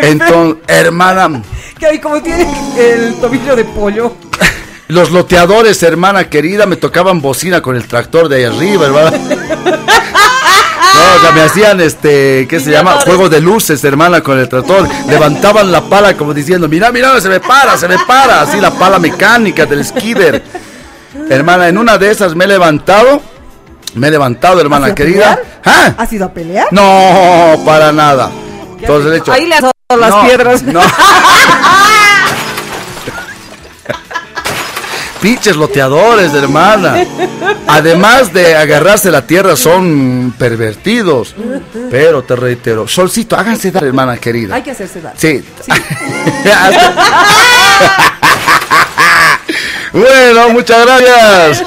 Entonces, 0.00 0.62
hermana. 0.66 1.42
Que 1.78 1.86
ahí 1.86 1.98
como 1.98 2.22
tiene 2.22 2.46
el 2.78 3.14
tobillo 3.16 3.56
de 3.56 3.64
pollo. 3.64 4.14
Los 4.88 5.10
loteadores, 5.10 5.82
hermana 5.82 6.28
querida, 6.28 6.66
me 6.66 6.76
tocaban 6.76 7.20
bocina 7.20 7.62
con 7.62 7.76
el 7.76 7.86
tractor 7.86 8.28
de 8.28 8.36
ahí 8.36 8.44
arriba, 8.44 8.86
hermana. 8.86 9.12
No, 11.22 11.32
me 11.32 11.40
hacían 11.42 11.80
este, 11.80 12.46
¿qué 12.48 12.60
se 12.60 12.70
llama? 12.70 13.00
Juego 13.00 13.28
de 13.28 13.40
luces, 13.40 13.82
hermana, 13.84 14.20
con 14.22 14.38
el 14.38 14.48
tractor. 14.48 14.86
Levantaban 15.08 15.72
la 15.72 15.80
pala 15.80 16.16
como 16.16 16.34
diciendo, 16.34 16.68
mira, 16.68 16.92
mira, 16.92 17.18
se 17.20 17.28
me 17.28 17.40
para, 17.40 17.76
se 17.78 17.88
me 17.88 17.96
para. 18.06 18.42
Así 18.42 18.60
la 18.60 18.70
pala 18.70 18.98
mecánica 18.98 19.64
del 19.64 19.84
skidder. 19.84 20.42
Hermana, 21.30 21.68
en 21.68 21.78
una 21.78 21.96
de 21.96 22.10
esas 22.10 22.34
me 22.34 22.44
he 22.44 22.48
levantado. 22.48 23.22
Me 23.94 24.08
he 24.08 24.10
levantado, 24.10 24.60
hermana 24.60 24.94
querida. 24.94 25.38
¿Ah? 25.64 25.94
¿Has 25.96 26.12
ido 26.12 26.26
a 26.26 26.32
pelear? 26.32 26.68
No, 26.70 27.62
para 27.64 27.92
nada. 27.92 28.30
Entonces, 28.78 29.20
hecho, 29.20 29.32
Ahí 29.32 29.46
le 29.46 29.54
has 29.54 29.71
las 29.98 30.26
piedras. 30.26 30.62
No. 30.62 30.80
pinches 35.22 35.56
loteadores, 35.56 36.34
hermana. 36.34 37.06
Además 37.68 38.32
de 38.32 38.56
agarrarse 38.56 39.08
la 39.10 39.26
tierra, 39.26 39.56
son 39.56 40.34
pervertidos. 40.36 41.34
Pero 41.90 42.22
te 42.24 42.36
reitero, 42.36 42.86
Solcito, 42.88 43.36
háganse 43.36 43.70
dar, 43.70 43.84
hermana 43.84 44.18
querida. 44.18 44.56
Hay 44.56 44.62
que 44.62 44.72
hacerse 44.72 45.00
dar. 45.00 45.14
Sí. 45.16 45.42
bueno, 49.92 50.48
muchas 50.50 50.84
gracias. 50.84 51.62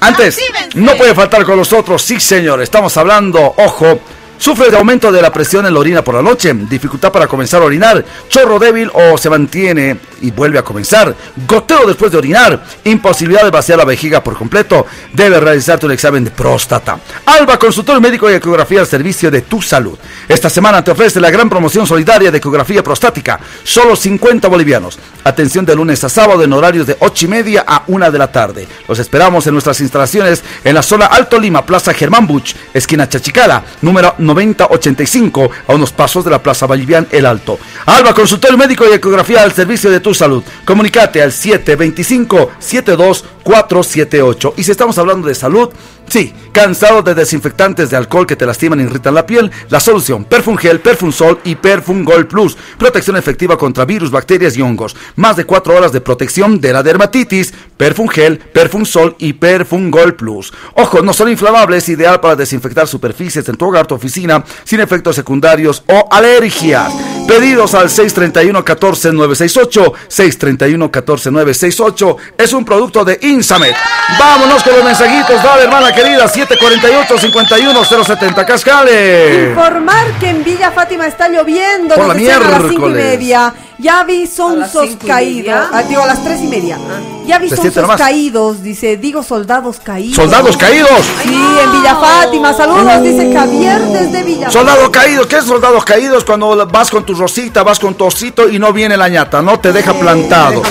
Antes, 0.00 0.38
no 0.74 0.96
puede 0.96 1.14
faltar 1.14 1.44
con 1.44 1.56
nosotros, 1.56 2.02
sí 2.02 2.18
señor, 2.20 2.60
estamos 2.60 2.94
hablando, 2.96 3.54
ojo, 3.56 4.00
Sufre 4.38 4.70
de 4.70 4.76
aumento 4.76 5.10
de 5.10 5.22
la 5.22 5.32
presión 5.32 5.66
en 5.66 5.74
la 5.74 5.80
orina 5.80 6.04
por 6.04 6.14
la 6.14 6.22
noche, 6.22 6.52
dificultad 6.54 7.10
para 7.10 7.26
comenzar 7.26 7.62
a 7.62 7.64
orinar, 7.64 8.04
chorro 8.28 8.58
débil 8.58 8.90
o 8.92 9.16
se 9.16 9.30
mantiene 9.30 9.98
y 10.20 10.30
vuelve 10.30 10.58
a 10.58 10.62
comenzar, 10.62 11.14
goteo 11.46 11.86
después 11.86 12.12
de 12.12 12.18
orinar, 12.18 12.62
imposibilidad 12.84 13.44
de 13.44 13.50
vaciar 13.50 13.78
la 13.78 13.84
vejiga 13.84 14.22
por 14.22 14.36
completo, 14.36 14.86
debe 15.12 15.40
realizarte 15.40 15.86
un 15.86 15.92
examen 15.92 16.24
de 16.24 16.30
próstata. 16.30 16.98
Alba, 17.24 17.58
consultor 17.58 18.00
médico 18.00 18.30
y 18.30 18.34
ecografía 18.34 18.80
al 18.80 18.86
servicio 18.86 19.30
de 19.30 19.42
tu 19.42 19.62
salud. 19.62 19.98
Esta 20.28 20.50
semana 20.50 20.84
te 20.84 20.90
ofrece 20.90 21.20
la 21.20 21.30
gran 21.30 21.48
promoción 21.48 21.86
solidaria 21.86 22.30
de 22.30 22.38
ecografía 22.38 22.82
prostática, 22.82 23.40
solo 23.64 23.96
50 23.96 24.48
bolivianos. 24.48 24.98
Atención 25.24 25.64
de 25.64 25.74
lunes 25.74 26.04
a 26.04 26.08
sábado 26.08 26.42
en 26.44 26.52
horarios 26.52 26.86
de 26.86 26.96
8 27.00 27.24
y 27.24 27.28
media 27.28 27.64
a 27.66 27.82
1 27.86 28.10
de 28.10 28.18
la 28.18 28.30
tarde. 28.30 28.68
Los 28.86 28.98
esperamos 28.98 29.46
en 29.46 29.54
nuestras 29.54 29.80
instalaciones 29.80 30.44
en 30.62 30.74
la 30.74 30.82
zona 30.82 31.06
Alto 31.06 31.38
Lima, 31.38 31.66
Plaza 31.66 31.92
Germán 31.92 32.26
Buch, 32.26 32.54
esquina 32.72 33.08
Chachicala, 33.08 33.64
número 33.82 34.14
9085 34.26 35.50
a 35.68 35.74
unos 35.74 35.92
pasos 35.92 36.24
de 36.24 36.30
la 36.30 36.42
Plaza 36.42 36.66
Bolivian 36.66 37.06
El 37.10 37.26
Alto. 37.26 37.58
Alba, 37.86 38.12
consultorio 38.12 38.58
médico 38.58 38.84
y 38.90 38.92
ecografía 38.94 39.42
al 39.42 39.52
servicio 39.52 39.90
de 39.90 40.00
tu 40.00 40.12
salud. 40.12 40.42
Comunicate 40.64 41.22
al 41.22 41.32
725 41.32 42.50
72478. 42.58 44.54
Y 44.56 44.64
si 44.64 44.70
estamos 44.70 44.98
hablando 44.98 45.28
de 45.28 45.34
salud, 45.34 45.70
Sí, 46.08 46.32
cansado 46.52 47.02
de 47.02 47.14
desinfectantes 47.14 47.90
de 47.90 47.96
alcohol 47.96 48.26
que 48.26 48.36
te 48.36 48.46
lastiman 48.46 48.80
e 48.80 48.84
irritan 48.84 49.14
la 49.14 49.26
piel, 49.26 49.50
la 49.68 49.80
solución 49.80 50.24
Perfungel, 50.24 50.80
Perfumsol 50.80 51.40
y 51.44 51.56
Perfungol 51.56 52.26
Plus. 52.26 52.56
Protección 52.78 53.16
efectiva 53.16 53.58
contra 53.58 53.84
virus, 53.84 54.10
bacterias 54.10 54.56
y 54.56 54.62
hongos. 54.62 54.96
Más 55.16 55.36
de 55.36 55.44
4 55.44 55.74
horas 55.74 55.92
de 55.92 56.00
protección 56.00 56.60
de 56.60 56.72
la 56.72 56.82
dermatitis. 56.82 57.52
Perfungel, 57.76 58.38
Perfumsol 58.38 59.16
y 59.18 59.32
Perfungol 59.32 60.14
Plus. 60.14 60.52
Ojo, 60.74 61.02
no 61.02 61.12
son 61.12 61.28
inflamables, 61.28 61.88
ideal 61.88 62.20
para 62.20 62.36
desinfectar 62.36 62.86
superficies 62.86 63.48
en 63.48 63.56
tu 63.56 63.66
hogar, 63.66 63.86
tu 63.86 63.94
oficina, 63.94 64.44
sin 64.64 64.80
efectos 64.80 65.16
secundarios 65.16 65.82
o 65.88 66.08
alergias. 66.10 66.92
Pedidos 67.26 67.74
al 67.74 67.90
631 67.90 68.64
14 68.64 69.12
968, 69.12 69.92
631 70.06 70.90
14 70.90 71.30
968. 71.32 72.16
Es 72.38 72.52
un 72.52 72.64
producto 72.64 73.04
de 73.04 73.18
Insamet. 73.22 73.74
Vámonos 74.18 74.62
con 74.62 74.74
los 74.74 74.84
mensajitos, 74.84 75.42
dale 75.42 75.64
hermana 75.64 75.92
querida, 75.96 76.28
748-51-070 76.28 78.44
Cascales. 78.44 79.48
Informar 79.48 80.06
que 80.20 80.30
en 80.30 80.44
Villa 80.44 80.70
Fátima 80.70 81.06
está 81.06 81.28
lloviendo 81.28 81.96
Por 81.96 82.06
la 82.08 82.14
las 82.14 82.62
cinco 82.68 82.90
y 82.90 82.92
media. 82.92 83.52
Ya 83.78 84.04
vi 84.04 84.26
sonsos 84.26 84.96
caídos. 85.06 85.68
Ah, 85.72 85.82
digo, 85.82 86.02
a 86.02 86.06
las 86.06 86.22
tres 86.24 86.40
y 86.40 86.46
media. 86.46 86.76
Ah. 86.76 87.00
Ya 87.26 87.38
vi 87.38 87.50
sonsos 87.50 87.96
caídos, 87.96 88.62
dice, 88.62 88.96
digo 88.96 89.22
soldados 89.22 89.80
caídos. 89.80 90.16
¿Soldados 90.16 90.56
caídos? 90.56 91.04
Sí, 91.22 91.34
en 91.34 91.72
Villa 91.72 91.96
Fátima. 91.96 92.54
Saludos, 92.54 93.02
dice 93.02 93.32
Javier 93.34 93.80
desde 93.82 94.22
Villa 94.22 94.50
Soldados 94.50 94.88
caídos, 94.90 95.26
¿qué 95.26 95.36
es 95.36 95.44
soldados 95.44 95.84
caídos? 95.84 96.24
Cuando 96.24 96.66
vas 96.66 96.90
con 96.90 97.04
tu 97.04 97.14
rosita, 97.14 97.62
vas 97.62 97.78
con 97.78 97.94
tu 97.94 98.04
osito 98.04 98.48
y 98.48 98.58
no 98.58 98.72
viene 98.72 98.96
la 98.96 99.08
ñata, 99.08 99.42
no 99.42 99.58
te 99.60 99.72
deja 99.72 99.92
plantado. 99.94 100.62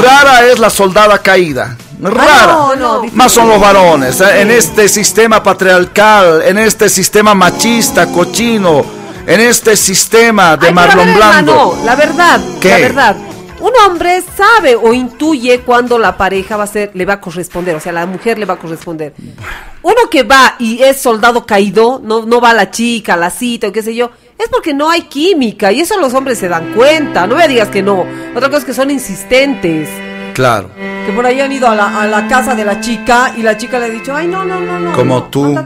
Rara 0.00 0.46
es 0.46 0.58
la 0.58 0.70
soldada 0.70 1.18
caída 1.18 1.76
rara. 2.00 2.56
Más 3.12 3.32
son 3.32 3.48
los 3.48 3.60
varones. 3.60 4.20
¿eh? 4.20 4.42
En 4.42 4.50
este 4.50 4.88
sistema 4.88 5.42
patriarcal, 5.42 6.42
en 6.42 6.58
este 6.58 6.88
sistema 6.88 7.34
machista, 7.34 8.06
cochino, 8.06 8.84
en 9.26 9.40
este 9.40 9.76
sistema 9.76 10.56
de 10.56 10.72
Marlon 10.72 11.14
Blando. 11.14 11.78
la 11.84 11.96
verdad, 11.96 12.40
la 12.62 12.78
verdad. 12.78 13.16
Un 13.60 13.72
hombre 13.86 14.22
sabe 14.36 14.76
o 14.76 14.92
intuye 14.92 15.60
cuando 15.60 15.98
la 15.98 16.18
pareja 16.18 16.56
va 16.56 16.64
a 16.64 16.66
ser, 16.66 16.90
le 16.92 17.06
va 17.06 17.14
a 17.14 17.20
corresponder, 17.20 17.74
o 17.74 17.80
sea, 17.80 17.92
la 17.92 18.04
mujer 18.04 18.38
le 18.38 18.44
va 18.44 18.54
a 18.54 18.58
corresponder. 18.58 19.14
Uno 19.80 20.10
que 20.10 20.22
va 20.22 20.56
y 20.58 20.82
es 20.82 21.00
soldado 21.00 21.46
caído, 21.46 21.98
no, 22.04 22.26
no 22.26 22.42
va 22.42 22.50
a 22.50 22.54
la 22.54 22.70
chica, 22.70 23.14
a 23.14 23.16
la 23.16 23.30
cita 23.30 23.68
o 23.68 23.72
qué 23.72 23.82
sé 23.82 23.94
yo, 23.94 24.10
es 24.38 24.48
porque 24.50 24.74
no 24.74 24.90
hay 24.90 25.02
química 25.02 25.72
y 25.72 25.80
eso 25.80 25.98
los 25.98 26.12
hombres 26.12 26.38
se 26.38 26.48
dan 26.48 26.74
cuenta. 26.74 27.26
No 27.26 27.36
me 27.36 27.48
digas 27.48 27.68
que 27.68 27.82
no. 27.82 28.04
Otra 28.34 28.48
cosa 28.48 28.58
es 28.58 28.64
que 28.66 28.74
son 28.74 28.90
insistentes. 28.90 29.88
Claro. 30.34 30.68
Que 31.06 31.12
por 31.12 31.24
ahí 31.24 31.40
han 31.40 31.52
ido 31.52 31.66
a 31.66 31.74
la, 31.74 32.26
casa 32.28 32.54
de 32.54 32.66
la 32.66 32.80
chica 32.80 33.32
y 33.36 33.42
la 33.42 33.56
chica 33.56 33.78
le 33.78 33.86
ha 33.86 33.88
dicho, 33.88 34.14
ay, 34.14 34.26
no, 34.26 34.44
no, 34.44 34.60
no, 34.60 34.78
no. 34.78 34.92
Como 34.92 35.24
tú 35.24 35.56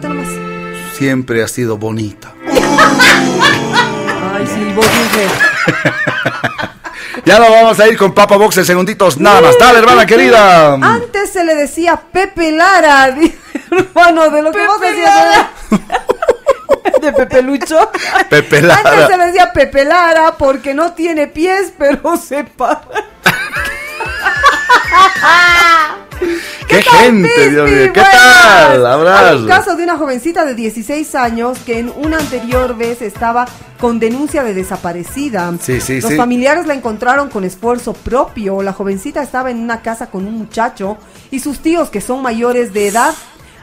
siempre 0.93 1.43
has 1.43 1.51
sido 1.51 1.79
bonita. 1.79 2.35
Ay, 4.35 4.47
sí, 4.47 4.73
vos 4.75 4.87
Ya 7.25 7.39
no 7.39 7.51
vamos 7.51 7.79
a 7.79 7.89
ir 7.89 7.99
con 7.99 8.15
Papa 8.15 8.37
Box 8.37 8.57
en 8.59 8.65
segunditos, 8.65 9.19
nada 9.19 9.41
más. 9.41 9.59
Dale, 9.59 9.81
hermana 9.81 10.07
querida. 10.07 10.75
Antes 10.75 11.31
se 11.31 11.45
le 11.45 11.55
decía 11.55 12.01
Pepe 12.11 12.53
Lara, 12.53 13.15
hermano, 13.71 14.31
de 14.31 14.43
lo 14.43 14.53
que 14.53 14.67
vos 14.67 14.81
decías. 14.81 15.47
De 17.03 17.13
Pepe 17.13 17.43
Lucho. 17.43 17.91
Pepe 18.31 18.63
Lara. 18.63 18.91
Antes 18.91 19.07
se 19.09 19.17
le 19.17 19.27
decía 19.27 19.53
Pepe 19.53 19.85
Lara 19.85 20.37
porque 20.37 20.75
no 20.75 20.93
tiene 20.93 21.27
pies, 21.27 21.73
pero 21.79 22.17
se 22.17 22.45
para. 22.45 22.81
¡Qué, 26.69 26.83
gente, 26.83 27.51
Dios 27.51 27.71
mío! 27.71 27.93
¿Qué 27.93 28.01
tal? 28.01 28.87
Abrazo. 28.87 29.39
un 29.39 29.47
caso 29.47 29.77
de 29.77 29.85
una 29.85 29.97
jovencita 29.97 30.45
de 30.45 30.55
16 30.55 31.15
años 31.15 31.59
que 31.65 31.79
en 31.79 31.93
una 31.97 32.19
anterior 32.19 32.77
vez 32.77 33.03
estaba 33.03 33.47
con 33.79 33.99
denuncia 33.99 34.43
de 34.43 34.55
desaparecida. 34.55 35.55
Sí, 35.61 35.81
sí, 35.81 36.01
Los 36.01 36.15
familiares 36.17 36.67
la 36.67 36.75
encontraron 36.75 37.29
con 37.29 37.45
esfuerzo 37.45 37.93
propio. 37.93 38.63
La 38.63 38.73
jovencita 38.73 39.23
estaba 39.23 39.51
en 39.51 39.59
una 39.59 39.83
casa 39.83 40.11
con 40.11 40.27
un 40.27 40.35
muchacho 40.35 40.99
y 41.31 41.41
sus 41.41 41.61
tíos, 41.61 41.89
que 41.89 42.01
son 42.01 42.23
mayores 42.23 42.73
de 42.73 42.89
edad, 42.89 43.15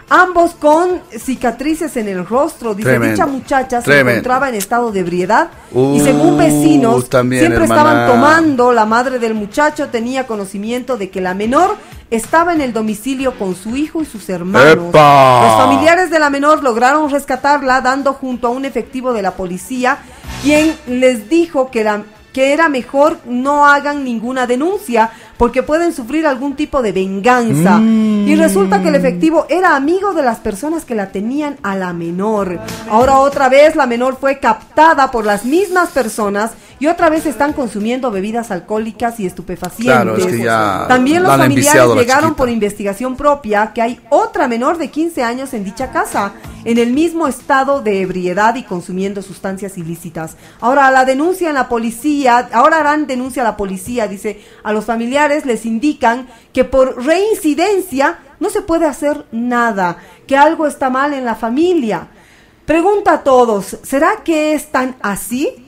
ambos 0.10 0.52
con 0.54 1.02
cicatrices 1.18 1.98
en 1.98 2.08
el 2.08 2.26
rostro. 2.26 2.74
Dice, 2.74 2.98
dicha 3.00 3.26
muchacha 3.26 3.82
se 3.82 4.00
encontraba 4.00 4.50
en 4.50 4.56
estado 4.56 4.92
de 4.92 5.02
ebriedad 5.02 5.50
y 5.72 6.00
según 6.00 6.36
uh, 6.36 6.38
vecinos 6.38 7.08
siempre 7.10 7.64
estaban 7.64 8.08
tomando. 8.08 8.72
La 8.72 8.86
madre 8.86 9.20
del 9.20 9.34
muchacho 9.34 9.90
tenía 9.90 10.26
conocimiento 10.28 10.98
de 10.98 11.10
que 11.10 11.22
la 11.22 11.34
menor 11.34 11.76
estaba 12.16 12.54
en 12.54 12.62
el 12.62 12.74
domicilio 12.74 13.38
con 13.38 13.56
su 13.56 13.76
hijo 13.76 14.02
y 14.02 14.06
sus 14.06 14.30
hermanos. 14.30 14.94
Los 14.94 15.58
familiares 15.58 16.10
de 16.10 16.20
la 16.20 16.30
menor 16.30 16.64
lograron 16.64 17.10
rescatarla 17.10 17.82
dando 17.82 18.14
junto 18.14 18.48
a 18.48 18.52
un 18.52 18.66
efectivo 18.66 19.14
de 19.14 19.22
la 19.22 19.32
policía 19.32 20.00
quien 20.44 20.76
les 20.88 21.30
dijo 21.30 21.72
que 21.72 21.84
la 21.84 22.04
que 22.36 22.52
era 22.52 22.68
mejor 22.68 23.18
no 23.26 23.66
hagan 23.66 24.04
ninguna 24.04 24.46
denuncia 24.46 25.10
porque 25.38 25.64
pueden 25.64 25.94
sufrir 25.94 26.26
algún 26.28 26.56
tipo 26.56 26.82
de 26.82 26.92
venganza. 26.92 27.80
Y 27.82 28.36
resulta 28.36 28.82
que 28.82 28.90
el 28.90 28.96
efectivo 28.96 29.46
era 29.50 29.76
amigo 29.76 30.14
de 30.14 30.24
las 30.24 30.40
personas 30.40 30.86
que 30.86 30.96
la 30.96 31.12
tenían 31.12 31.58
a 31.64 31.76
la 31.76 31.94
menor. 31.94 32.60
Ahora 32.90 33.18
otra 33.20 33.50
vez 33.50 33.76
la 33.76 33.86
menor 33.86 34.18
fue 34.20 34.40
captada 34.40 35.12
por 35.12 35.26
las 35.26 35.46
mismas 35.46 35.90
personas 35.90 36.52
y 36.80 36.88
otra 36.88 37.10
vez 37.10 37.26
están 37.26 37.54
consumiendo 37.54 38.12
bebidas 38.12 38.52
alcohólicas 38.52 39.20
y 39.20 39.26
estupefacientes. 39.26 40.46
También 40.88 41.24
los 41.24 41.36
familiares 41.36 41.96
llegaron 41.96 42.36
por 42.36 42.50
investigación 42.50 43.16
propia 43.16 43.72
que 43.74 43.82
hay 43.82 44.00
otra 44.10 44.48
menor 44.48 44.78
de 44.78 44.90
15 44.90 45.24
años 45.24 45.54
en 45.54 45.64
dicha 45.64 45.92
casa, 45.92 46.34
en 46.66 46.78
el 46.78 46.92
mismo 46.92 47.28
estado 47.28 47.82
de 47.82 48.02
ebriedad 48.02 48.56
y 48.56 48.64
consumiendo 48.64 49.22
sustancias 49.22 49.78
ilícitas. 49.78 50.36
Ahora 50.60 50.92
la 50.92 51.06
denuncia 51.06 51.50
en 51.50 51.56
la 51.56 51.70
policía, 51.70 52.50
ahora 52.52 52.80
harán 52.80 53.08
denuncia 53.08 53.44
a 53.44 53.46
la 53.46 53.58
policía, 53.58 54.08
dice, 54.08 54.42
a 54.64 54.74
los 54.74 54.86
familiares 54.86 55.25
les 55.28 55.66
indican 55.66 56.28
que 56.54 56.64
por 56.64 57.04
reincidencia 57.06 58.20
no 58.40 58.50
se 58.50 58.62
puede 58.62 58.86
hacer 58.86 59.26
nada, 59.32 59.98
que 60.28 60.38
algo 60.38 60.68
está 60.68 60.90
mal 60.90 61.14
en 61.14 61.26
la 61.26 61.36
familia. 61.36 62.08
Pregunta 62.66 63.14
a 63.14 63.24
todos, 63.24 63.78
¿será 63.84 64.24
que 64.24 64.54
es 64.54 64.72
tan 64.72 64.96
así? 65.02 65.65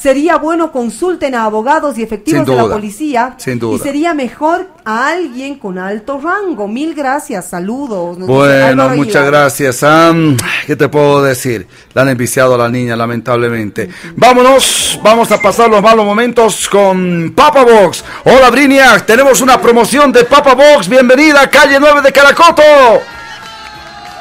Sería 0.00 0.36
bueno 0.36 0.72
consulten 0.72 1.34
a 1.34 1.44
abogados 1.44 1.98
y 1.98 2.02
efectivos 2.02 2.46
de 2.46 2.54
la 2.54 2.68
policía. 2.68 3.34
Sin 3.38 3.58
duda. 3.58 3.76
Y 3.76 3.78
sería 3.78 4.14
mejor 4.14 4.68
a 4.84 5.08
alguien 5.08 5.58
con 5.58 5.78
alto 5.78 6.20
rango. 6.20 6.68
Mil 6.68 6.94
gracias, 6.94 7.48
saludos. 7.48 8.18
bueno, 8.18 8.88
muchas 8.90 9.26
gracias. 9.26 9.76
Sam. 9.76 10.36
¿Qué 10.66 10.76
te 10.76 10.88
puedo 10.88 11.22
decir? 11.22 11.66
La 11.94 12.02
han 12.02 12.08
enviciado 12.08 12.54
a 12.54 12.58
la 12.58 12.68
niña, 12.68 12.96
lamentablemente. 12.96 13.88
Vámonos, 14.14 15.00
vamos 15.02 15.30
a 15.32 15.40
pasar 15.40 15.70
los 15.70 15.82
malos 15.82 16.04
momentos 16.04 16.68
con 16.68 17.32
Papa 17.34 17.64
Box. 17.64 18.04
Hola, 18.24 18.50
Brinia, 18.50 19.04
tenemos 19.04 19.40
una 19.40 19.60
promoción 19.60 20.12
de 20.12 20.24
Papa 20.24 20.54
Box. 20.54 20.88
Bienvenida, 20.88 21.48
calle 21.50 21.78
9 21.80 22.02
de 22.02 22.12
Caracoto. 22.12 22.62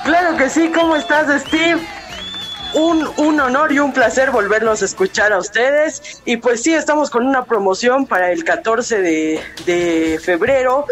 Claro 0.03 0.38
que 0.38 0.49
sí, 0.49 0.71
¿cómo 0.73 0.95
estás, 0.95 1.41
Steve? 1.47 1.80
Un, 2.76 3.09
un, 3.17 3.39
honor 3.39 3.71
y 3.71 3.80
un 3.80 3.93
placer 3.93 4.32
volverlos 4.32 4.82
a 4.82 4.86
escuchar 4.86 5.34
a 5.34 5.39
ustedes. 5.39 6.21
Y 6.26 6.38
pues 6.38 6.61
sí, 6.61 6.73
estamos 6.73 7.09
con 7.09 7.26
una 7.26 7.45
promoción 7.45 8.05
para 8.05 8.32
el 8.32 8.43
14 8.43 9.01
de, 9.01 9.41
de 9.65 10.19
febrero. 10.21 10.86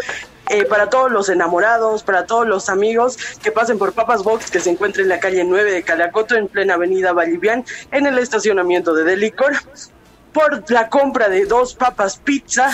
Eh, 0.50 0.66
para 0.66 0.90
todos 0.90 1.10
los 1.10 1.30
enamorados, 1.30 2.02
para 2.02 2.26
todos 2.26 2.46
los 2.46 2.68
amigos 2.68 3.16
que 3.42 3.50
pasen 3.50 3.78
por 3.78 3.94
Papas 3.94 4.22
Box, 4.22 4.50
que 4.50 4.60
se 4.60 4.68
encuentra 4.68 5.02
en 5.02 5.08
la 5.08 5.18
calle 5.18 5.42
9 5.42 5.72
de 5.72 5.82
Calacoto, 5.82 6.34
en 6.34 6.48
plena 6.48 6.74
avenida 6.74 7.14
Valivian, 7.14 7.64
en 7.90 8.04
el 8.04 8.18
estacionamiento 8.18 8.92
de 8.92 9.04
Delicor. 9.04 9.54
Por 10.34 10.70
la 10.70 10.90
compra 10.90 11.30
de 11.30 11.46
dos 11.46 11.74
papas 11.74 12.18
pizza, 12.18 12.70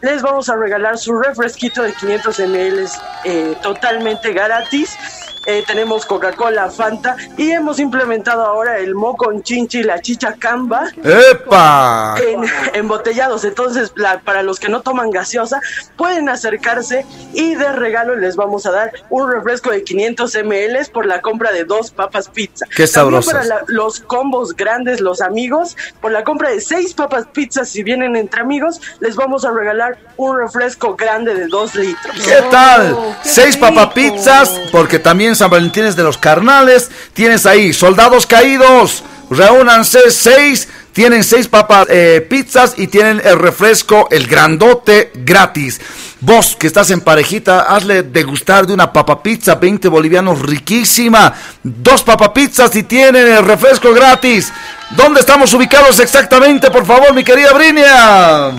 les 0.00 0.20
vamos 0.20 0.48
a 0.48 0.56
regalar 0.56 0.98
su 0.98 1.12
refresquito 1.12 1.82
de 1.82 1.92
500 1.92 2.40
ml 2.40 2.88
eh, 3.24 3.56
totalmente 3.62 4.32
gratis 4.32 4.98
eh, 5.46 5.64
tenemos 5.66 6.06
Coca-Cola, 6.06 6.70
Fanta 6.70 7.16
y 7.36 7.50
hemos 7.50 7.80
implementado 7.80 8.44
ahora 8.44 8.78
el 8.78 8.94
con 9.16 9.42
chinchi 9.42 9.80
y 9.80 9.82
la 9.82 10.00
chicha 10.00 10.34
camba. 10.38 10.84
¡Epa! 11.02 12.14
embotellados. 12.74 13.44
Entonces, 13.44 13.92
para 14.24 14.42
los 14.42 14.60
que 14.60 14.68
no 14.68 14.82
toman 14.82 15.10
gaseosa, 15.10 15.60
pueden 15.96 16.28
acercarse 16.28 17.04
y 17.34 17.54
de 17.54 17.72
regalo 17.72 18.16
les 18.16 18.36
vamos 18.36 18.66
a 18.66 18.70
dar 18.70 18.92
un 19.10 19.30
refresco 19.30 19.70
de 19.70 19.82
500 19.82 20.34
ml 20.44 20.88
por 20.92 21.06
la 21.06 21.20
compra 21.20 21.52
de 21.52 21.64
dos 21.64 21.90
papas 21.90 22.28
pizza. 22.28 22.66
¡Qué 22.74 22.86
sabroso! 22.86 23.32
para 23.32 23.64
los 23.66 24.00
combos 24.00 24.54
grandes, 24.54 25.00
los 25.00 25.20
amigos, 25.20 25.76
por 26.00 26.12
la 26.12 26.24
compra 26.24 26.50
de 26.50 26.60
seis 26.60 26.94
papas 26.94 27.26
pizza, 27.32 27.64
si 27.64 27.82
vienen 27.82 28.16
entre 28.16 28.40
amigos, 28.40 28.80
les 29.00 29.16
vamos 29.16 29.44
a 29.44 29.50
regalar 29.50 29.98
un 30.16 30.36
refresco 30.38 30.94
grande 30.94 31.34
de 31.34 31.46
dos 31.46 31.74
litros. 31.74 32.14
¿Qué 32.24 32.42
tal? 32.50 32.92
Oh, 32.92 33.16
seis 33.22 33.56
papas 33.56 33.92
pizzas, 33.92 34.60
porque 34.70 34.98
también 34.98 35.31
San 35.34 35.50
Valentín 35.50 35.82
de 35.82 36.02
los 36.02 36.18
carnales. 36.18 36.90
Tienes 37.12 37.46
ahí 37.46 37.72
soldados 37.72 38.26
caídos. 38.26 39.02
Reúnanse 39.30 40.10
seis. 40.10 40.68
Tienen 40.92 41.24
seis 41.24 41.48
papas 41.48 41.86
eh, 41.88 42.26
pizzas 42.28 42.74
y 42.76 42.86
tienen 42.86 43.22
el 43.24 43.38
refresco, 43.38 44.08
el 44.10 44.26
grandote, 44.26 45.10
gratis. 45.14 45.80
Vos 46.20 46.54
que 46.54 46.66
estás 46.66 46.90
en 46.90 47.00
parejita, 47.00 47.62
hazle 47.62 48.02
degustar 48.02 48.66
de 48.66 48.74
una 48.74 48.92
papa 48.92 49.22
pizza, 49.22 49.54
20 49.54 49.88
bolivianos, 49.88 50.40
riquísima. 50.40 51.32
Dos 51.62 52.02
papa 52.02 52.34
pizzas 52.34 52.76
y 52.76 52.82
tienen 52.82 53.26
el 53.26 53.44
refresco 53.44 53.92
gratis. 53.94 54.52
¿Dónde 54.90 55.20
estamos 55.20 55.54
ubicados 55.54 55.98
exactamente, 55.98 56.70
por 56.70 56.84
favor, 56.84 57.14
mi 57.14 57.24
querida 57.24 57.54
Brinia? 57.54 58.52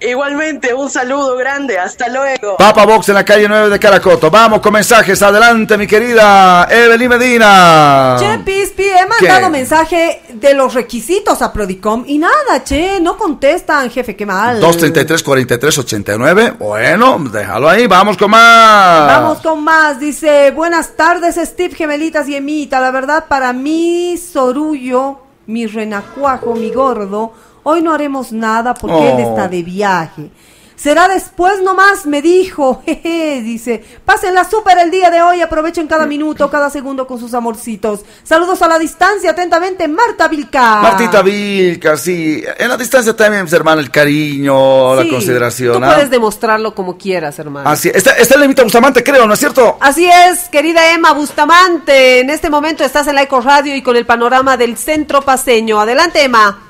Igualmente, 0.00 0.72
un 0.72 0.88
saludo 0.88 1.36
grande, 1.36 1.76
hasta 1.76 2.08
luego. 2.08 2.56
Papa 2.56 2.86
Box 2.86 3.08
en 3.08 3.16
la 3.16 3.24
calle 3.24 3.48
9 3.48 3.68
de 3.68 3.80
Caracoto. 3.80 4.30
Vamos 4.30 4.60
con 4.60 4.72
mensajes, 4.72 5.20
adelante 5.22 5.76
mi 5.76 5.88
querida 5.88 6.68
Evelyn 6.70 7.08
Medina. 7.08 8.16
Che, 8.16 8.38
Pispi, 8.44 8.84
he 8.84 9.06
mandado 9.06 9.50
mensaje 9.50 10.22
de 10.34 10.54
los 10.54 10.74
requisitos 10.74 11.42
a 11.42 11.52
Prodicom 11.52 12.04
y 12.06 12.18
nada, 12.18 12.62
che, 12.62 13.00
no 13.00 13.16
contestan, 13.16 13.90
jefe, 13.90 14.14
qué 14.14 14.24
mal. 14.24 14.60
233 14.60 15.20
43 15.20 15.78
89. 15.78 16.54
Bueno, 16.60 17.18
déjalo 17.32 17.68
ahí, 17.68 17.88
vamos 17.88 18.16
con 18.16 18.30
más. 18.30 19.08
Vamos 19.08 19.38
con 19.38 19.64
más, 19.64 19.98
dice, 19.98 20.52
buenas 20.52 20.94
tardes 20.94 21.34
Steve, 21.42 21.74
gemelitas 21.74 22.28
y 22.28 22.36
Emita. 22.36 22.78
La 22.78 22.92
verdad, 22.92 23.24
para 23.26 23.52
mí, 23.52 24.16
Sorullo, 24.16 25.22
mi 25.46 25.66
renacuajo, 25.66 26.54
mi 26.54 26.70
gordo 26.70 27.32
Hoy 27.70 27.82
no 27.82 27.92
haremos 27.92 28.32
nada 28.32 28.72
porque 28.72 29.10
él 29.12 29.20
está 29.20 29.44
oh. 29.44 29.48
de 29.50 29.62
viaje. 29.62 30.30
Será 30.74 31.06
después 31.06 31.60
nomás, 31.60 32.06
me 32.06 32.22
dijo. 32.22 32.80
Jeje, 32.86 33.42
dice, 33.42 33.84
pásenla 34.06 34.48
súper 34.48 34.78
el 34.78 34.90
día 34.90 35.10
de 35.10 35.20
hoy, 35.20 35.42
aprovechen 35.42 35.86
cada 35.86 36.06
minuto, 36.06 36.48
cada 36.50 36.70
segundo 36.70 37.06
con 37.06 37.20
sus 37.20 37.34
amorcitos. 37.34 38.06
Saludos 38.22 38.62
a 38.62 38.68
la 38.68 38.78
distancia, 38.78 39.32
atentamente, 39.32 39.86
Marta 39.86 40.28
Vilca. 40.28 40.80
Martita 40.80 41.20
Vilca, 41.20 41.98
sí. 41.98 42.42
En 42.56 42.70
la 42.70 42.78
distancia 42.78 43.14
también, 43.14 43.42
pues, 43.42 43.52
hermano, 43.52 43.82
el 43.82 43.90
cariño, 43.90 44.94
la 44.94 45.06
consideración. 45.06 45.78
Tú 45.78 45.84
¿ah? 45.84 45.94
puedes 45.94 46.10
demostrarlo 46.10 46.74
como 46.74 46.96
quieras, 46.96 47.38
hermano. 47.38 47.68
Así, 47.68 47.90
esta, 47.92 48.12
esta 48.12 48.34
es 48.34 48.38
la 48.38 48.46
Emita 48.46 48.62
Bustamante, 48.62 49.04
creo, 49.04 49.26
¿no 49.26 49.34
es 49.34 49.40
cierto? 49.40 49.76
Así 49.78 50.08
es, 50.08 50.48
querida 50.48 50.94
Emma 50.94 51.12
Bustamante. 51.12 52.20
En 52.20 52.30
este 52.30 52.48
momento 52.48 52.82
estás 52.82 53.06
en 53.08 53.16
la 53.16 53.24
Eco 53.24 53.42
Radio 53.42 53.76
y 53.76 53.82
con 53.82 53.94
el 53.94 54.06
panorama 54.06 54.56
del 54.56 54.78
centro 54.78 55.20
paseño. 55.20 55.78
Adelante, 55.78 56.22
Emma. 56.24 56.67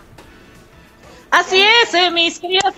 Así 1.31 1.61
es, 1.61 1.95
eh, 1.95 2.11
mis 2.11 2.39
queridos 2.39 2.75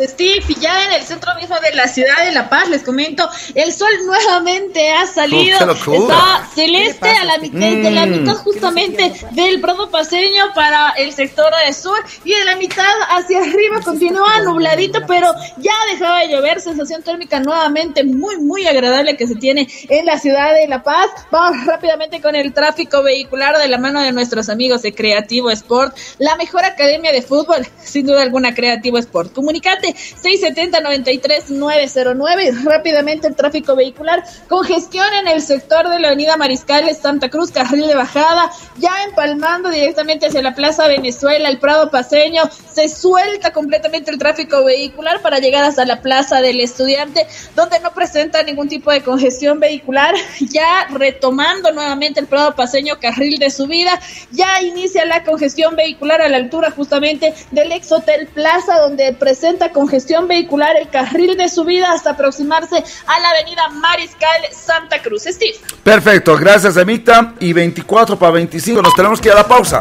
Steve, 0.00 0.44
y 0.48 0.60
ya 0.60 0.84
en 0.84 0.92
el 0.92 1.02
centro 1.02 1.34
mismo 1.40 1.56
de 1.60 1.74
la 1.74 1.88
ciudad 1.88 2.24
de 2.24 2.32
La 2.32 2.48
Paz, 2.48 2.68
les 2.68 2.82
comento, 2.82 3.28
el 3.54 3.72
sol 3.72 3.90
nuevamente 4.04 4.92
ha 4.92 5.06
salido, 5.06 5.58
está 5.58 6.48
celeste 6.54 7.08
a 7.08 7.24
la 7.24 7.38
mitad, 7.38 7.58
de 7.58 7.90
la 7.90 8.06
mm. 8.06 8.10
mitad 8.10 8.34
justamente 8.36 9.12
del 9.32 9.60
Prado 9.60 9.90
Paseño 9.90 10.52
para 10.54 10.90
el 10.90 11.12
sector 11.12 11.52
de 11.66 11.72
sur 11.72 11.98
y 12.24 12.34
de 12.34 12.44
la 12.44 12.56
mitad 12.56 12.92
hacia 13.08 13.40
arriba 13.40 13.80
continúa 13.82 14.40
nubladito, 14.40 15.00
pero 15.06 15.32
ya 15.58 15.74
dejaba 15.90 16.20
de 16.20 16.28
llover, 16.28 16.60
sensación 16.60 17.02
térmica 17.02 17.40
nuevamente 17.40 18.04
muy, 18.04 18.38
muy 18.38 18.66
agradable 18.66 19.16
que 19.16 19.26
se 19.26 19.34
tiene 19.34 19.68
en 19.88 20.06
la 20.06 20.18
ciudad 20.18 20.54
de 20.54 20.68
La 20.68 20.82
Paz. 20.82 21.08
Vamos 21.30 21.66
rápidamente 21.66 22.20
con 22.20 22.34
el 22.34 22.52
tráfico 22.52 23.02
vehicular 23.02 23.56
de 23.58 23.68
la 23.68 23.78
mano 23.78 24.00
de 24.02 24.12
nuestros 24.12 24.48
amigos 24.48 24.82
de 24.82 24.94
Creativo 24.94 25.50
Sport, 25.50 25.96
la 26.18 26.36
mejor 26.36 26.64
academia 26.64 27.12
de 27.12 27.22
fútbol, 27.22 27.66
sin 27.82 28.06
duda 28.06 28.22
alguna 28.22 28.54
Creativo 28.54 28.98
Sport. 28.98 29.32
Comunicate 29.32 29.85
670-93-909. 29.94 32.64
Rápidamente 32.64 33.28
el 33.28 33.36
tráfico 33.36 33.76
vehicular. 33.76 34.24
Congestión 34.48 35.06
en 35.20 35.28
el 35.28 35.42
sector 35.42 35.88
de 35.88 36.00
la 36.00 36.08
avenida 36.08 36.36
Mariscales, 36.36 36.98
Santa 36.98 37.28
Cruz, 37.28 37.50
carril 37.50 37.86
de 37.86 37.94
bajada. 37.94 38.50
Ya 38.78 39.04
empalmando 39.04 39.70
directamente 39.70 40.26
hacia 40.26 40.42
la 40.42 40.54
Plaza 40.54 40.88
Venezuela, 40.88 41.48
el 41.48 41.58
Prado 41.58 41.90
Paseño. 41.90 42.42
Se 42.72 42.88
suelta 42.88 43.52
completamente 43.52 44.10
el 44.10 44.18
tráfico 44.18 44.64
vehicular 44.64 45.20
para 45.22 45.38
llegar 45.38 45.64
hasta 45.64 45.84
la 45.84 46.02
Plaza 46.02 46.40
del 46.40 46.60
Estudiante, 46.60 47.26
donde 47.54 47.80
no 47.80 47.92
presenta 47.92 48.42
ningún 48.42 48.68
tipo 48.68 48.90
de 48.90 49.02
congestión 49.02 49.60
vehicular. 49.60 50.14
Ya 50.40 50.86
retomando 50.90 51.72
nuevamente 51.72 52.20
el 52.20 52.26
Prado 52.26 52.54
Paseño, 52.54 52.98
carril 53.00 53.38
de 53.38 53.50
subida. 53.50 53.98
Ya 54.32 54.60
inicia 54.62 55.04
la 55.04 55.24
congestión 55.24 55.76
vehicular 55.76 56.20
a 56.20 56.28
la 56.28 56.36
altura 56.36 56.70
justamente 56.70 57.34
del 57.50 57.72
ex 57.72 57.92
Hotel 57.92 58.28
Plaza, 58.28 58.80
donde 58.80 59.12
presenta 59.12 59.70
congestión 59.76 60.26
vehicular 60.26 60.74
el 60.80 60.88
carril 60.88 61.36
de 61.36 61.50
subida 61.50 61.92
hasta 61.92 62.12
aproximarse 62.12 62.76
a 62.76 63.20
la 63.20 63.28
avenida 63.28 63.68
Mariscal 63.68 64.40
Santa 64.50 65.02
Cruz. 65.02 65.24
Steve. 65.24 65.56
Perfecto, 65.82 66.34
gracias 66.38 66.78
Emita. 66.78 67.34
Y 67.40 67.52
24 67.52 68.18
para 68.18 68.32
25 68.32 68.80
nos 68.80 68.94
tenemos 68.94 69.20
que 69.20 69.28
ir 69.28 69.34
a 69.34 69.36
la 69.36 69.46
pausa. 69.46 69.78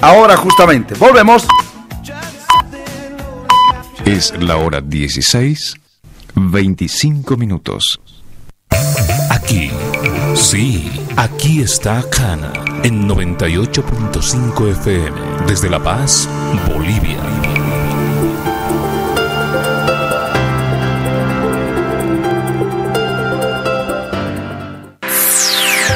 Ahora 0.00 0.38
justamente, 0.38 0.94
volvemos. 0.94 1.46
Es 4.06 4.32
la 4.38 4.56
hora 4.56 4.80
16, 4.80 5.74
25 6.34 7.36
minutos. 7.36 8.00
Aquí, 9.30 9.70
sí, 10.34 10.90
aquí 11.16 11.60
está 11.60 12.02
Cana 12.10 12.52
en 12.82 13.06
98.5 13.06 14.70
FM 14.70 15.46
desde 15.46 15.68
La 15.68 15.82
Paz, 15.82 16.28
Bolivia. 16.66 17.33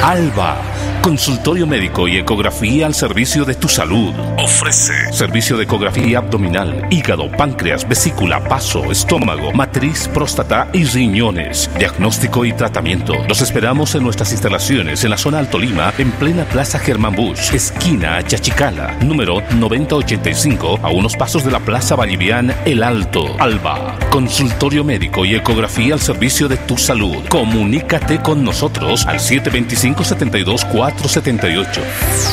Alba 0.09 0.78
Consultorio 1.01 1.65
médico 1.65 2.09
y 2.09 2.17
ecografía 2.17 2.85
al 2.85 2.93
servicio 2.93 3.45
de 3.45 3.55
tu 3.55 3.69
salud. 3.69 4.13
Ofrece 4.37 5.13
servicio 5.13 5.55
de 5.55 5.63
ecografía 5.63 6.17
abdominal, 6.17 6.87
hígado, 6.89 7.31
páncreas, 7.31 7.87
vesícula, 7.87 8.43
paso, 8.43 8.91
estómago, 8.91 9.53
matriz, 9.53 10.09
próstata 10.13 10.67
y 10.73 10.83
riñones. 10.83 11.69
Diagnóstico 11.79 12.43
y 12.43 12.51
tratamiento. 12.51 13.13
Los 13.29 13.39
esperamos 13.41 13.95
en 13.95 14.03
nuestras 14.03 14.33
instalaciones 14.33 15.03
en 15.03 15.11
la 15.11 15.17
zona 15.17 15.39
Alto 15.39 15.57
Lima, 15.57 15.93
en 15.97 16.11
plena 16.11 16.43
Plaza 16.43 16.79
Germán 16.79 17.15
Bush, 17.15 17.53
esquina 17.53 18.21
Chachicala, 18.21 18.97
número 19.01 19.41
9085, 19.55 20.81
a 20.83 20.89
unos 20.89 21.15
pasos 21.15 21.45
de 21.45 21.51
la 21.51 21.59
Plaza 21.61 21.95
Bolivian 21.95 22.53
El 22.65 22.83
Alto, 22.83 23.35
Alba. 23.39 23.97
Consultorio 24.11 24.83
médico 24.83 25.23
y 25.23 25.35
ecografía 25.35 25.93
al 25.93 26.01
servicio 26.01 26.49
de 26.49 26.57
tu 26.57 26.77
salud. 26.77 27.23
Comunícate 27.29 28.19
con 28.19 28.43
nosotros 28.43 29.05
al 29.07 29.21
725 29.21 30.03
724 30.03 30.88
478. 30.91 31.81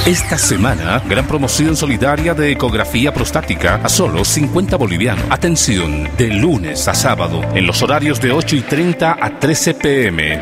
Esta 0.07 0.39
semana, 0.39 1.03
gran 1.07 1.27
promoción 1.27 1.77
solidaria 1.77 2.35
de 2.35 2.53
ecografía 2.53 3.13
prostática 3.13 3.81
a 3.83 3.89
solo 3.89 4.25
50 4.25 4.77
bolivianos. 4.77 5.25
Atención, 5.31 6.09
de 6.17 6.29
lunes 6.29 6.89
a 6.89 6.95
sábado, 6.95 7.43
en 7.55 7.67
los 7.67 7.83
horarios 7.83 8.21
de 8.21 8.33
8 8.33 8.57
y 8.57 8.61
30 8.63 9.19
a 9.21 9.39
13 9.39 9.75
pm. 9.75 10.41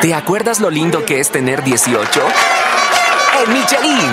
¿Te 0.00 0.14
acuerdas 0.14 0.60
lo 0.60 0.70
lindo 0.70 1.04
que 1.04 1.20
es 1.20 1.30
tener 1.30 1.62
18? 1.62 2.20
En 3.44 3.52
Michelin, 3.52 4.12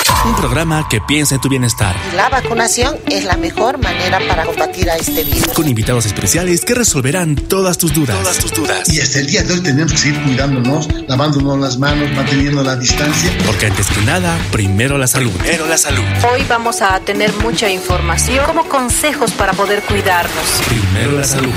Un 0.25 0.35
programa 0.35 0.87
que 0.87 1.01
piensa 1.01 1.35
en 1.35 1.41
tu 1.41 1.49
bienestar. 1.49 1.95
La 2.15 2.29
vacunación 2.29 2.95
es 3.07 3.25
la 3.25 3.37
mejor 3.37 3.79
manera 3.79 4.19
para 4.27 4.45
combatir 4.45 4.89
a 4.89 4.95
este 4.95 5.23
virus. 5.23 5.47
Con 5.53 5.67
invitados 5.67 6.05
especiales 6.05 6.63
que 6.63 6.75
resolverán 6.75 7.35
todas 7.35 7.77
tus 7.77 7.93
dudas. 7.93 8.17
Todas 8.19 8.37
tus 8.37 8.53
dudas. 8.53 8.87
Y 8.89 9.01
hasta 9.01 9.19
el 9.19 9.27
día 9.27 9.43
de 9.43 9.53
hoy 9.53 9.61
tenemos 9.61 9.93
que 9.93 9.97
seguir 9.97 10.21
cuidándonos, 10.23 10.87
lavándonos 11.07 11.59
las 11.59 11.77
manos, 11.79 12.11
manteniendo 12.11 12.63
la 12.63 12.75
distancia. 12.75 13.31
Porque 13.45 13.65
antes 13.65 13.87
que 13.87 14.01
nada, 14.01 14.37
primero 14.51 14.97
la 14.97 15.07
salud. 15.07 15.31
Primero 15.31 15.65
la 15.65 15.77
salud. 15.77 16.03
Hoy 16.31 16.45
vamos 16.47 16.81
a 16.81 16.99
tener 16.99 17.33
mucha 17.37 17.69
información 17.69 18.45
como 18.45 18.69
consejos 18.69 19.31
para 19.31 19.53
poder 19.53 19.81
cuidarnos. 19.81 20.61
Primero 20.67 21.13
la 21.13 21.23
salud. 21.23 21.51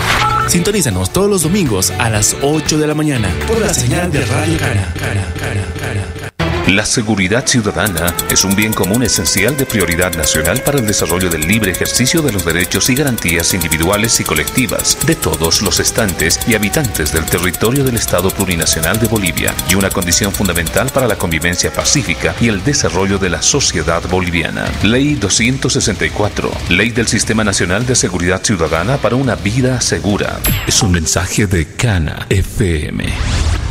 Sintonízanos 0.49 1.13
todos 1.13 1.29
los 1.29 1.43
domingos 1.43 1.93
a 1.99 2.09
las 2.09 2.37
8 2.43 2.79
de 2.79 2.87
la 2.87 2.95
mañana 2.95 3.29
por 3.47 3.59
la 3.61 3.75
señal 3.75 4.11
de 4.11 4.25
Radio 4.25 4.59
Cana. 4.59 4.95
Cana, 4.95 5.27
Cana, 5.39 5.65
Cana. 5.79 6.24
La 6.69 6.87
seguridad 6.87 7.47
ciudadana 7.47 8.15
es 8.31 8.43
un 8.43 8.57
bien 8.57 8.73
común 8.73 9.03
esencial 9.03 9.55
de 9.55 9.67
prioridad 9.67 10.15
nacional 10.15 10.63
para 10.63 10.79
el 10.79 10.87
desarrollo 10.87 11.29
del 11.29 11.47
libre 11.47 11.71
ejercicio 11.71 12.23
de 12.23 12.33
los 12.33 12.47
derechos 12.47 12.89
y 12.89 12.95
garantías 12.95 13.53
individuales 13.53 14.19
y 14.21 14.25
colectivas 14.25 14.97
de 15.07 15.15
todos 15.15 15.61
los 15.61 15.79
estantes 15.79 16.41
y 16.49 16.55
habitantes 16.55 17.13
del 17.13 17.27
territorio 17.27 17.85
del 17.85 17.97
Estado 17.97 18.31
plurinacional 18.31 18.99
de 18.99 19.09
Bolivia 19.09 19.55
y 19.69 19.75
una 19.75 19.91
condición 19.91 20.33
fundamental 20.33 20.89
para 20.89 21.07
la 21.07 21.17
convivencia 21.17 21.71
pacífica 21.71 22.35
y 22.41 22.49
el 22.49 22.65
desarrollo 22.65 23.19
de 23.19 23.29
la 23.29 23.43
sociedad 23.43 24.03
boliviana. 24.09 24.65
Ley 24.83 25.17
264, 25.17 26.51
Ley 26.71 26.93
del 26.93 27.09
Sistema 27.09 27.45
Nacional 27.45 27.85
de 27.85 27.95
Seguridad 27.95 28.43
Ciudadana 28.43 28.97
para 28.97 29.17
una 29.17 29.35
vida 29.35 29.83
segura. 29.83 30.41
Es 30.67 30.83
un 30.83 30.93
mensaje 30.93 31.47
de 31.47 31.67
Cana 31.67 32.27
FM. 32.31 33.64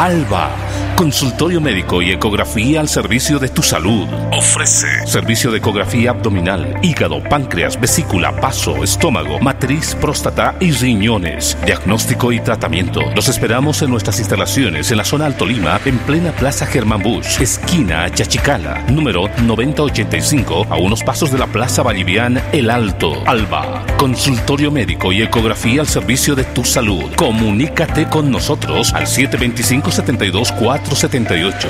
Alba 0.00 0.69
Consultorio 1.00 1.62
médico 1.62 2.02
y 2.02 2.10
ecografía 2.10 2.78
al 2.78 2.86
servicio 2.86 3.38
de 3.38 3.48
tu 3.48 3.62
salud. 3.62 4.06
Ofrece 4.32 5.06
servicio 5.06 5.50
de 5.50 5.56
ecografía 5.56 6.10
abdominal, 6.10 6.78
hígado, 6.82 7.22
páncreas, 7.22 7.80
vesícula, 7.80 8.38
paso, 8.38 8.84
estómago, 8.84 9.38
matriz, 9.40 9.96
próstata 9.98 10.56
y 10.60 10.72
riñones. 10.72 11.56
Diagnóstico 11.64 12.32
y 12.32 12.40
tratamiento. 12.40 13.00
Los 13.16 13.28
esperamos 13.28 13.80
en 13.80 13.88
nuestras 13.88 14.18
instalaciones 14.18 14.90
en 14.90 14.98
la 14.98 15.04
zona 15.06 15.24
Alto 15.24 15.46
Lima, 15.46 15.80
en 15.86 15.96
plena 16.00 16.32
Plaza 16.32 16.66
Germán 16.66 17.02
Bush, 17.02 17.40
esquina 17.40 18.12
Chachicala, 18.12 18.84
número 18.90 19.30
9085, 19.42 20.66
a 20.68 20.76
unos 20.76 21.02
pasos 21.02 21.32
de 21.32 21.38
la 21.38 21.46
Plaza 21.46 21.80
Bolivian 21.80 22.42
El 22.52 22.68
Alto, 22.68 23.22
Alba. 23.24 23.86
Consultorio 23.96 24.70
médico 24.70 25.12
y 25.12 25.22
ecografía 25.22 25.80
al 25.80 25.88
servicio 25.88 26.34
de 26.34 26.44
tu 26.44 26.62
salud. 26.62 27.10
Comunícate 27.16 28.06
con 28.06 28.30
nosotros 28.30 28.92
al 28.92 29.06
725 29.06 29.90
72 29.90 30.52
78. 30.94 31.68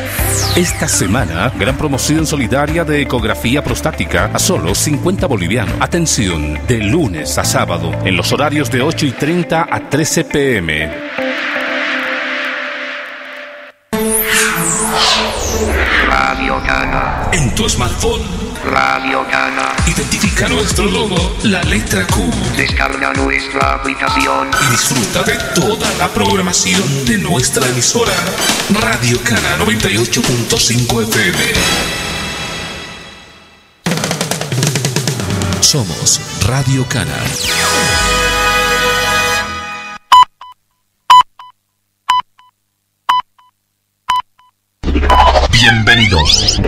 Esta 0.57 0.89
semana, 0.89 1.53
gran 1.59 1.77
promoción 1.77 2.27
solidaria 2.27 2.85
de 2.85 3.03
ecografía 3.03 3.63
prostática 3.63 4.31
a 4.33 4.39
solo 4.39 4.75
50 4.75 5.27
bolivianos. 5.27 5.75
Atención, 5.81 6.59
de 6.67 6.79
lunes 6.79 7.39
a 7.39 7.45
sábado, 7.45 7.93
en 8.05 8.17
los 8.17 8.33
horarios 8.33 8.71
de 8.71 8.83
8 8.83 9.07
y 9.07 9.13
30 9.13 9.69
a 9.71 9.89
13 9.89 10.25
pm. 10.25 10.91
Radio 16.07 16.61
Gana. 16.67 17.29
En 17.33 17.55
tu 17.55 17.69
smartphone. 17.69 18.50
Radio 18.65 19.25
Gana. 19.25 19.75
Identifica 19.87 20.47
nuestro 20.49 20.85
logo, 20.85 21.37
la 21.45 21.63
letra 21.63 22.07
Q. 22.07 22.31
Descarga 22.57 23.13
nuestra 23.15 23.75
aplicación. 23.75 24.51
Y 24.67 24.71
disfruta 24.73 25.23
de 25.23 25.39
toda 25.55 25.91
la 25.99 26.09
programación 26.09 26.83
de 27.07 27.19
nuestra 27.19 27.67
emisora. 27.67 28.13
Radio 28.81 29.19
Cana 29.23 29.57
98.5 29.59 31.03
FM. 31.05 31.39
Somos 35.61 36.21
Radio 36.47 36.87
Cana. 36.87 37.17
Bienvenidos 45.51 46.61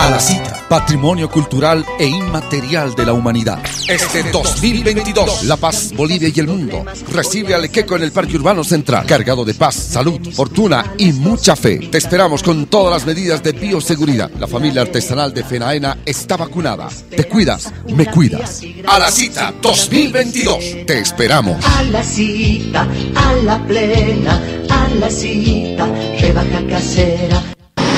a 0.00 0.10
la 0.10 0.18
cita, 0.18 0.66
patrimonio 0.68 1.30
cultural 1.30 1.84
e 1.98 2.06
inmaterial 2.06 2.94
de 2.94 3.06
la 3.06 3.12
humanidad. 3.12 3.58
Este 3.88 4.22
2022, 4.30 5.44
La 5.44 5.56
Paz, 5.56 5.92
Bolivia 5.94 6.30
y 6.34 6.40
el 6.40 6.48
mundo 6.48 6.84
recibe 7.10 7.54
al 7.54 7.64
Equeco 7.64 7.96
en 7.96 8.02
el 8.02 8.12
Parque 8.12 8.36
Urbano 8.36 8.64
Central, 8.64 9.06
cargado 9.06 9.44
de 9.44 9.54
paz, 9.54 9.74
salud, 9.74 10.20
fortuna 10.32 10.94
y 10.98 11.12
mucha 11.12 11.56
fe. 11.56 11.78
Te 11.90 11.98
esperamos 11.98 12.42
con 12.42 12.66
todas 12.66 12.92
las 12.92 13.06
medidas 13.06 13.42
de 13.42 13.52
bioseguridad. 13.52 14.30
La 14.38 14.46
familia 14.46 14.82
artesanal 14.82 15.32
de 15.32 15.44
Fenaena 15.44 15.98
está 16.04 16.36
vacunada. 16.36 16.88
Te 17.10 17.24
cuidas, 17.24 17.72
me 17.88 18.06
cuidas. 18.06 18.62
A 18.86 18.98
la 18.98 19.10
cita 19.10 19.54
2022, 19.62 20.86
te 20.86 20.98
esperamos. 20.98 21.64
A 21.64 21.82
la 21.84 22.02
cita, 22.02 22.88
a 23.14 23.32
la 23.44 23.64
plena, 23.66 24.42
a 24.70 24.88
la 24.94 25.10
cita, 25.10 25.86
rebaja 26.20 26.66
casera 26.68 27.53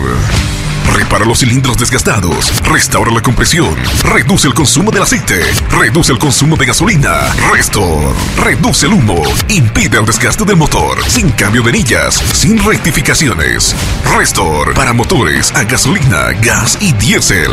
Repara 0.92 1.24
los 1.24 1.38
cilindros 1.38 1.76
desgastados, 1.78 2.52
restaura 2.62 3.12
la 3.12 3.22
compresión, 3.22 3.74
reduce 4.02 4.48
el 4.48 4.54
consumo 4.54 4.90
del 4.90 5.02
aceite, 5.02 5.40
reduce 5.70 6.12
el 6.12 6.18
consumo 6.18 6.56
de 6.56 6.66
gasolina, 6.66 7.32
Restor, 7.52 8.14
reduce 8.36 8.86
el 8.86 8.94
humo, 8.94 9.22
impide 9.48 9.98
el 9.98 10.06
desgaste 10.06 10.44
del 10.44 10.56
motor, 10.56 10.98
sin 11.08 11.30
cambio 11.30 11.62
de 11.62 11.70
anillas, 11.70 12.14
sin 12.32 12.58
rectificaciones. 12.62 13.74
Restor, 14.16 14.74
para 14.74 14.92
motores 14.92 15.52
a 15.54 15.64
gasolina, 15.64 16.32
gas 16.42 16.78
y 16.80 16.92
diésel. 16.92 17.50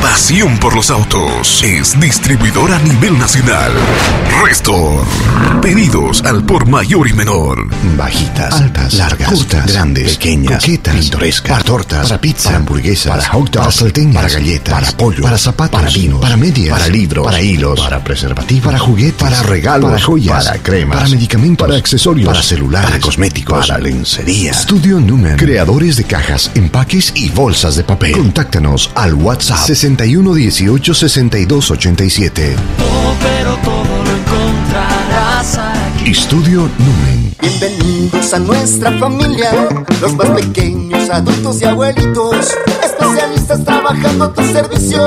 Pasión 0.00 0.58
por 0.58 0.74
los 0.74 0.90
autos. 0.90 1.62
Es 1.62 1.98
distribuidor 2.00 2.72
a 2.72 2.78
nivel 2.80 3.18
nacional. 3.18 3.72
Restor. 4.44 5.04
Pedidos 5.60 6.22
al 6.24 6.44
por 6.44 6.66
mayor 6.66 7.08
y 7.08 7.12
menor. 7.12 7.66
Bajitas, 7.96 8.54
altas, 8.54 8.94
largas, 8.94 9.28
cortas, 9.28 9.72
grandes, 9.72 10.16
pequeñas, 10.16 10.64
coquetas, 10.64 10.96
pintorescas, 10.96 11.52
para 11.52 11.64
tortas, 11.64 12.08
para 12.08 12.20
pizza, 12.20 12.50
para 12.50 12.64
hamburguesas, 12.72 13.12
para 13.12 13.28
hot 13.28 13.50
dogs, 13.50 13.82
para 13.82 14.12
para 14.12 14.28
galletas, 14.28 14.72
para 14.72 14.96
pollo, 14.96 15.22
para 15.22 15.38
zapatos, 15.38 15.80
para 15.80 15.92
vinos, 15.92 16.20
para 16.20 16.36
medias, 16.36 16.78
para 16.78 16.88
libros, 16.88 17.24
para 17.26 17.40
hilos, 17.42 17.80
para 17.80 18.02
preservativos, 18.02 18.64
para 18.64 18.78
juguetes, 18.78 19.22
para 19.22 19.42
regalos, 19.42 19.90
para 19.90 20.02
joyas, 20.02 20.44
para 20.46 20.58
cremas, 20.58 20.96
para 20.96 21.08
medicamentos, 21.08 21.66
para 21.66 21.78
accesorios, 21.78 22.28
para 22.28 22.42
celulares, 22.42 22.90
para 22.90 23.00
cosméticos, 23.00 23.66
para 23.66 23.78
lencería. 23.78 24.54
Studio 24.54 25.00
Numen, 25.00 25.36
creadores 25.36 25.96
de 25.96 26.04
cajas, 26.04 26.50
empaques 26.54 27.12
y 27.14 27.28
bolsas 27.28 27.76
de 27.76 27.84
papel. 27.84 28.12
Contáctanos 28.12 28.90
al 28.94 29.14
WhatsApp 29.14 29.66
61 29.66 30.34
18 30.34 30.94
62 30.94 31.70
87. 31.70 32.56
pero 33.20 33.56
todo 33.56 34.04
lo 34.04 34.10
encontrarás 34.10 35.58
aquí. 35.58 36.10
Estudio 36.10 36.70
Numen. 36.78 37.21
Bienvenidos 37.42 38.32
a 38.34 38.38
nuestra 38.38 38.96
familia, 39.00 39.50
los 40.00 40.14
más 40.14 40.28
pequeños, 40.30 41.10
adultos 41.10 41.60
y 41.60 41.64
abuelitos, 41.64 42.56
especialistas 42.84 43.64
trabajando 43.64 44.26
a 44.26 44.32
tu 44.32 44.44
servicio, 44.44 45.04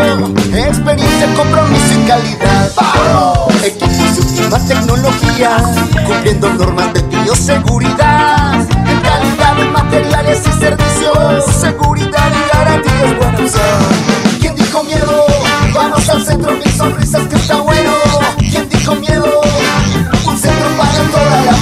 experiencia, 0.53 1.33
compromiso 1.33 1.93
y 1.93 2.05
calidad. 2.05 2.71
¡Vamos! 2.75 3.63
Equipos 3.63 4.17
de 4.17 4.21
última 4.21 4.59
tecnología, 4.67 5.57
cumpliendo 6.05 6.53
normas 6.55 6.93
de 6.93 7.03
bioseguridad, 7.03 8.55
en 8.59 8.99
calidad 8.99 9.55
de 9.55 9.65
materiales 9.69 10.39
y 10.45 10.59
servicios, 10.59 11.45
seguridad 11.57 12.31
y 12.35 12.53
garantías 12.53 13.17
buena 13.17 13.37
¿Quién 14.41 14.55
dijo 14.57 14.83
miedo? 14.83 15.25
Vamos 15.73 16.09
al 16.09 16.25
centro, 16.25 16.51
mil 16.51 16.69
sonrisas 16.69 17.25
que 17.29 17.37
está 17.37 17.61
bueno. 17.61 17.93
¿Quién 18.39 18.67
dijo 18.67 18.93
miedo? 18.95 19.54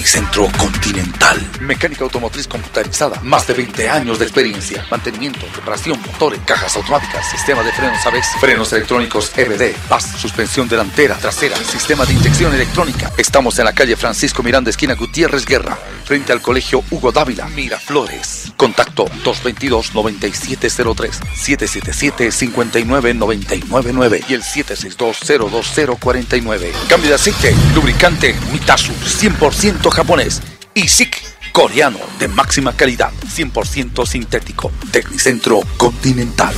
Tecnicentro 0.00 0.48
Continental. 0.56 1.36
Mecánica 1.60 2.04
automotriz 2.04 2.48
computarizada. 2.48 3.20
Más 3.20 3.46
de 3.46 3.52
20 3.52 3.90
años 3.90 4.18
de 4.18 4.24
experiencia. 4.24 4.86
Mantenimiento, 4.90 5.40
reparación, 5.54 6.00
motores, 6.00 6.40
cajas 6.46 6.74
automáticas, 6.76 7.30
sistema 7.30 7.62
de 7.62 7.70
frenos 7.70 8.06
ABS, 8.06 8.28
frenos 8.40 8.72
electrónicos 8.72 9.30
EBD, 9.36 9.74
PAS, 9.90 10.12
suspensión 10.18 10.70
delantera, 10.70 11.16
trasera, 11.16 11.54
sistema 11.58 12.06
de 12.06 12.14
inyección 12.14 12.54
electrónica. 12.54 13.12
Estamos 13.18 13.58
en 13.58 13.66
la 13.66 13.74
calle 13.74 13.94
Francisco 13.94 14.42
Miranda, 14.42 14.70
esquina 14.70 14.94
Gutiérrez 14.94 15.44
Guerra, 15.44 15.78
frente 16.06 16.32
al 16.32 16.40
colegio 16.40 16.82
Hugo 16.90 17.12
Dávila, 17.12 17.46
Miraflores. 17.48 18.54
Contacto 18.56 19.04
222-9703, 19.04 21.10
777-59999 21.36 24.24
y 24.28 24.34
el 24.34 24.42
762-02049. 24.42 26.72
Cambio 26.88 27.10
de 27.10 27.16
aceite, 27.16 27.54
lubricante 27.74 28.34
Mitasu, 28.50 28.92
100% 28.92 29.89
japonés. 29.90 30.42
Y 30.74 30.88
SIC, 30.88 31.16
coreano, 31.52 31.98
de 32.18 32.28
máxima 32.28 32.74
calidad, 32.74 33.12
100% 33.26 34.06
sintético. 34.06 34.70
Tecnicentro 34.92 35.60
Continental. 35.76 36.54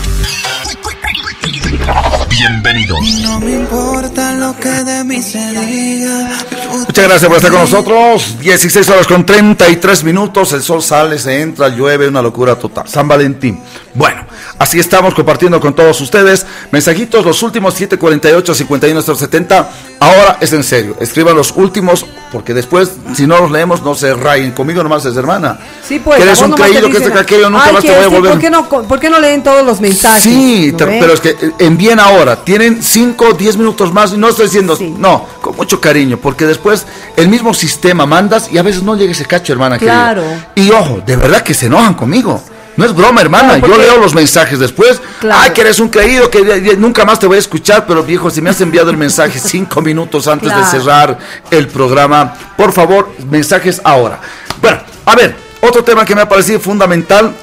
Bienvenido. 2.39 2.97
No 3.23 3.41
me 3.41 3.53
importa 3.53 4.33
lo 4.37 4.57
que 4.57 4.71
de 4.71 5.05
mí 5.05 5.21
se 5.21 5.39
diga. 5.39 6.31
Muchas 6.73 7.05
gracias 7.07 7.27
por 7.29 7.37
estar 7.37 7.51
con 7.51 7.61
nosotros. 7.61 8.39
16 8.41 8.89
horas 8.89 9.07
con 9.07 9.27
33 9.27 10.03
minutos. 10.05 10.53
El 10.55 10.63
sol 10.63 10.83
sale, 10.83 11.19
se 11.19 11.43
entra, 11.43 11.69
llueve, 11.69 12.09
una 12.09 12.23
locura 12.23 12.57
total. 12.57 12.89
San 12.89 13.07
Valentín. 13.07 13.61
Bueno, 13.95 14.25
así 14.59 14.81
estamos 14.81 15.13
compartiendo 15.15 15.61
con 15.61 15.75
todos 15.75 16.01
ustedes. 16.01 16.47
Mensajitos, 16.71 17.23
los 17.27 17.43
últimos 17.43 17.75
748 17.75 18.55
51 18.55 19.03
070. 19.03 19.71
Ahora 20.01 20.39
es 20.41 20.53
en 20.55 20.65
serio. 20.65 20.97
Escriban 21.01 21.37
los 21.37 21.53
últimos, 21.55 22.07
porque 22.33 22.55
después, 22.55 22.93
si 23.15 23.27
no 23.27 23.39
los 23.39 23.51
leemos, 23.51 23.83
no 23.83 23.95
se 23.95 24.15
rayen. 24.15 24.53
Conmigo 24.53 24.83
nomás 24.83 25.05
es 25.05 25.15
hermana. 25.17 25.59
Sí, 25.87 26.01
pues. 26.03 26.17
Que 26.17 26.23
eres 26.23 26.41
un 26.41 26.53
creído, 26.53 26.89
que 26.89 26.97
este 26.97 27.13
aquello, 27.13 27.51
nunca 27.51 27.67
Ay, 27.67 27.73
más 27.75 27.83
te 27.85 27.95
voy 27.95 28.05
a 28.05 28.09
volver. 28.09 28.33
¿por 28.33 28.41
qué, 28.41 28.51
no, 28.51 28.69
¿Por 28.69 28.99
qué 28.99 29.11
no 29.11 29.21
leen 29.21 29.43
todos 29.43 29.65
los 29.65 29.81
mensajes? 29.81 30.23
Sí, 30.23 30.71
¿No 30.73 30.79
te- 30.79 30.85
ve? 30.87 30.99
pero 31.01 31.13
es 31.13 31.21
que 31.21 31.31
eh, 31.31 31.53
envíen 31.59 32.01
ahora. 32.01 32.22
Tienen 32.45 32.83
5, 32.83 33.35
10 33.35 33.57
minutos 33.57 33.93
más. 33.93 34.13
Y 34.13 34.17
no 34.17 34.29
estoy 34.29 34.47
diciendo, 34.47 34.77
no, 34.99 35.27
con 35.41 35.57
mucho 35.57 35.81
cariño, 35.81 36.19
porque 36.19 36.47
después 36.47 36.87
el 37.17 37.29
mismo 37.29 37.53
sistema 37.55 38.07
mandas 38.07 38.51
y 38.53 38.59
a 38.59 38.63
veces 38.63 38.83
no 38.83 38.97
llega 38.97 39.13
ese 39.13 39.25
cacho, 39.27 39.53
hermana. 39.53 39.79
querida. 39.79 39.95
Claro. 40.15 40.23
Y 40.55 40.71
ojo, 40.71 41.03
de 41.05 41.17
verdad 41.17 41.43
que 41.43 41.55
se 41.55 41.67
enojan 41.67 41.95
conmigo. 41.95 42.43
No 42.77 42.87
es 42.87 42.95
broma, 42.95 43.21
hermana. 43.21 43.59
Yo 43.59 43.77
leo 43.77 43.99
los 43.99 44.15
mensajes 44.15 44.59
después. 44.59 44.99
Claro. 45.21 45.41
Ay, 45.43 45.51
que 45.51 45.61
eres 45.61 45.79
un 45.79 45.89
creído, 45.91 46.31
que 46.31 46.75
nunca 46.79 47.05
más 47.05 47.19
te 47.19 47.27
voy 47.27 47.37
a 47.37 47.41
escuchar. 47.41 47.85
Pero 47.87 48.03
viejo, 48.03 48.31
si 48.31 48.41
me 48.41 48.49
has 48.49 48.61
enviado 48.63 48.91
el 48.91 48.97
mensaje 48.97 49.39
cinco 49.45 49.83
minutos 49.83 50.27
antes 50.27 50.49
Claro. 50.51 50.65
de 50.65 50.71
cerrar 50.71 51.19
el 51.51 51.69
programa, 51.69 52.33
por 52.57 52.73
favor, 52.73 53.11
mensajes 53.31 53.81
ahora. 53.85 54.21
Bueno, 54.63 54.79
a 55.05 55.15
ver, 55.15 55.37
otro 55.61 55.85
tema 55.85 56.05
que 56.07 56.15
me 56.15 56.23
ha 56.23 56.29
parecido 56.29 56.61
fundamental. 56.61 57.35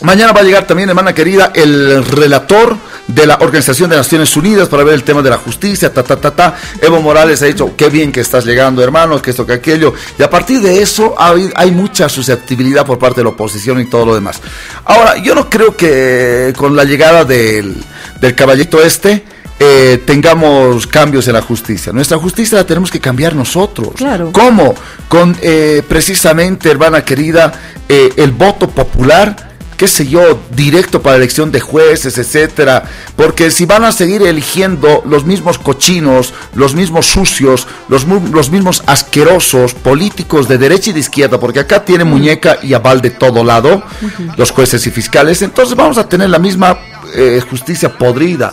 Mañana 0.00 0.32
va 0.32 0.40
a 0.40 0.44
llegar 0.44 0.66
también, 0.66 0.88
hermana 0.88 1.14
querida, 1.14 1.52
el 1.54 2.04
relator 2.04 2.76
de 3.06 3.26
la 3.26 3.36
Organización 3.40 3.90
de 3.90 3.96
Naciones 3.96 4.36
Unidas 4.36 4.68
para 4.68 4.82
ver 4.84 4.94
el 4.94 5.04
tema 5.04 5.22
de 5.22 5.30
la 5.30 5.36
justicia, 5.36 5.92
ta, 5.92 6.02
ta, 6.02 6.16
ta, 6.16 6.30
ta. 6.30 6.56
Evo 6.80 7.02
Morales 7.02 7.42
ha 7.42 7.46
dicho, 7.46 7.74
qué 7.76 7.88
bien 7.88 8.12
que 8.12 8.20
estás 8.20 8.44
llegando, 8.44 8.82
hermano, 8.82 9.20
que 9.20 9.30
esto, 9.30 9.46
que 9.46 9.54
aquello. 9.54 9.92
Y 10.18 10.22
a 10.22 10.30
partir 10.30 10.60
de 10.60 10.80
eso 10.80 11.14
hay, 11.18 11.50
hay 11.54 11.70
mucha 11.70 12.08
susceptibilidad 12.08 12.86
por 12.86 12.98
parte 12.98 13.20
de 13.20 13.24
la 13.24 13.30
oposición 13.30 13.80
y 13.80 13.86
todo 13.86 14.06
lo 14.06 14.14
demás. 14.14 14.40
Ahora, 14.84 15.18
yo 15.18 15.34
no 15.34 15.50
creo 15.50 15.76
que 15.76 16.52
con 16.56 16.74
la 16.74 16.84
llegada 16.84 17.24
del, 17.24 17.76
del 18.20 18.34
caballito 18.34 18.82
este, 18.82 19.24
eh, 19.60 20.02
tengamos 20.04 20.86
cambios 20.86 21.28
en 21.28 21.34
la 21.34 21.42
justicia. 21.42 21.92
Nuestra 21.92 22.18
justicia 22.18 22.58
la 22.58 22.66
tenemos 22.66 22.90
que 22.90 23.00
cambiar 23.00 23.36
nosotros. 23.36 23.90
Claro. 23.96 24.30
¿Cómo? 24.32 24.74
Con 25.08 25.36
eh, 25.42 25.82
precisamente, 25.88 26.70
hermana 26.70 27.04
querida, 27.04 27.52
eh, 27.88 28.12
el 28.16 28.32
voto 28.32 28.68
popular 28.68 29.53
qué 29.76 29.88
sé 29.88 30.06
yo, 30.06 30.38
directo 30.50 31.02
para 31.02 31.16
elección 31.16 31.50
de 31.52 31.60
jueces, 31.60 32.16
etcétera, 32.18 32.84
porque 33.16 33.50
si 33.50 33.66
van 33.66 33.84
a 33.84 33.92
seguir 33.92 34.22
eligiendo 34.22 35.02
los 35.06 35.24
mismos 35.24 35.58
cochinos, 35.58 36.32
los 36.54 36.74
mismos 36.74 37.06
sucios, 37.06 37.66
los, 37.88 38.06
los 38.06 38.50
mismos 38.50 38.82
asquerosos 38.86 39.74
políticos 39.74 40.48
de 40.48 40.58
derecha 40.58 40.90
y 40.90 40.92
de 40.92 41.00
izquierda, 41.00 41.38
porque 41.40 41.60
acá 41.60 41.84
tiene 41.84 42.04
muñeca 42.04 42.58
y 42.62 42.74
aval 42.74 43.00
de 43.00 43.10
todo 43.10 43.44
lado, 43.44 43.82
los 44.36 44.50
jueces 44.50 44.86
y 44.86 44.90
fiscales, 44.90 45.42
entonces 45.42 45.74
vamos 45.76 45.98
a 45.98 46.08
tener 46.08 46.30
la 46.30 46.38
misma 46.38 46.78
eh, 47.14 47.42
justicia 47.48 47.96
podrida. 47.96 48.52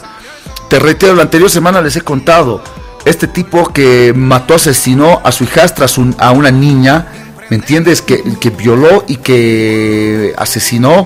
Te 0.69 0.79
reitero, 0.79 1.15
la 1.15 1.23
anterior 1.23 1.49
semana 1.49 1.81
les 1.81 1.95
he 1.95 2.01
contado, 2.01 2.63
este 3.03 3.27
tipo 3.27 3.73
que 3.73 4.13
mató, 4.15 4.55
asesinó 4.55 5.21
a 5.23 5.31
su 5.31 5.43
hijastra, 5.43 5.85
a, 5.85 5.87
su- 5.87 6.15
a 6.17 6.31
una 6.31 6.51
niña, 6.51 7.07
¿me 7.51 7.57
entiendes? 7.57 8.01
Que, 8.01 8.23
que 8.39 8.49
violó 8.49 9.03
y 9.07 9.17
que 9.17 10.33
asesinó, 10.37 11.05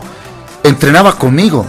entrenaba 0.63 1.17
conmigo 1.17 1.65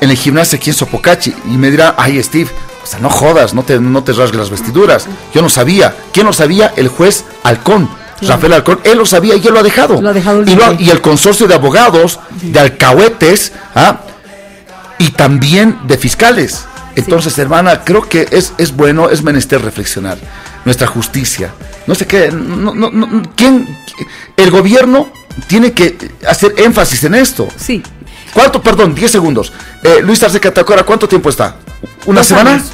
en 0.00 0.10
el 0.10 0.16
gimnasio 0.16 0.56
aquí 0.56 0.70
en 0.70 0.76
Sopocachi. 0.76 1.34
Y 1.46 1.58
me 1.58 1.70
dirá, 1.70 1.94
ay 1.98 2.22
Steve, 2.22 2.48
o 2.82 2.86
sea, 2.86 3.00
no 3.00 3.10
jodas, 3.10 3.52
no 3.54 3.64
te, 3.64 3.80
no 3.80 4.02
te 4.04 4.12
rasgues 4.12 4.38
las 4.38 4.50
vestiduras. 4.50 5.06
Yo 5.34 5.42
no 5.42 5.48
sabía. 5.48 5.94
¿Quién 6.12 6.24
lo 6.24 6.32
sabía? 6.32 6.72
El 6.76 6.86
juez 6.88 7.24
Halcón. 7.42 7.90
Claro. 8.20 8.34
Rafael 8.36 8.52
Halcón, 8.54 8.80
él 8.84 8.96
lo 8.98 9.06
sabía 9.06 9.34
y 9.36 9.44
él 9.46 9.52
lo 9.52 9.58
ha 9.60 9.62
dejado. 9.64 10.00
Lo 10.00 10.08
ha 10.08 10.12
dejado 10.12 10.42
y, 10.42 10.54
lo- 10.54 10.70
libre. 10.70 10.84
y 10.84 10.90
el 10.90 11.00
consorcio 11.00 11.46
de 11.48 11.54
abogados, 11.54 12.18
de 12.40 12.58
alcahuetes, 12.60 13.52
¿ah? 13.74 14.00
y 14.98 15.10
también 15.10 15.78
de 15.86 15.98
fiscales. 15.98 16.64
Entonces, 16.96 17.36
hermana, 17.38 17.82
creo 17.84 18.08
que 18.08 18.26
es, 18.30 18.52
es 18.58 18.74
bueno, 18.74 19.10
es 19.10 19.22
menester 19.22 19.60
reflexionar. 19.62 20.18
Nuestra 20.64 20.86
justicia. 20.88 21.50
No 21.88 21.94
sé 21.94 22.06
qué, 22.06 22.30
no, 22.30 22.74
no, 22.74 22.90
no, 22.90 23.22
¿quién? 23.34 23.66
El 24.36 24.50
gobierno 24.50 25.08
tiene 25.46 25.72
que 25.72 25.96
hacer 26.28 26.54
énfasis 26.58 27.04
en 27.04 27.14
esto. 27.14 27.48
Sí. 27.56 27.82
¿Cuánto, 28.34 28.62
perdón, 28.62 28.94
10 28.94 29.10
segundos. 29.10 29.52
Eh, 29.82 30.00
Luis 30.02 30.22
Arce 30.22 30.38
Catacora, 30.38 30.82
¿cuánto 30.84 31.08
tiempo 31.08 31.30
está? 31.30 31.56
¿Una 32.04 32.20
Dos 32.20 32.26
semana? 32.28 32.50
años. 32.52 32.66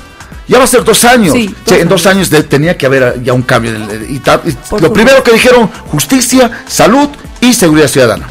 Ya 0.49 0.59
va 0.59 0.65
a 0.65 0.67
ser 0.67 0.83
dos 0.85 1.05
años. 1.05 1.33
Sí, 1.33 1.55
en 1.69 1.89
dos 1.89 2.05
años 2.07 2.29
de- 2.29 2.43
tenía 2.43 2.77
que 2.77 2.87
haber 2.87 3.23
ya 3.23 3.33
un 3.33 3.43
cambio. 3.43 3.71
el- 3.71 4.11
y 4.11 4.21
lo 4.81 4.93
primero 4.93 5.23
que 5.23 5.33
dijeron, 5.33 5.71
justicia, 5.87 6.65
salud 6.67 7.09
y 7.41 7.55
seguridad 7.55 7.87
ciudadana. 7.89 8.29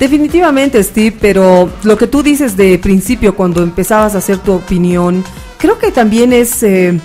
Definitivamente, 0.00 0.82
Steve, 0.82 1.16
pero 1.20 1.70
lo 1.84 1.96
que 1.96 2.06
tú 2.08 2.22
dices 2.22 2.56
de 2.56 2.78
principio 2.78 3.34
cuando 3.36 3.62
empezabas 3.62 4.14
a 4.14 4.18
hacer 4.18 4.38
tu 4.38 4.52
opinión, 4.52 5.24
creo 5.58 5.78
que 5.78 5.92
también 5.92 6.32
es, 6.32 6.62
eh, 6.64 6.98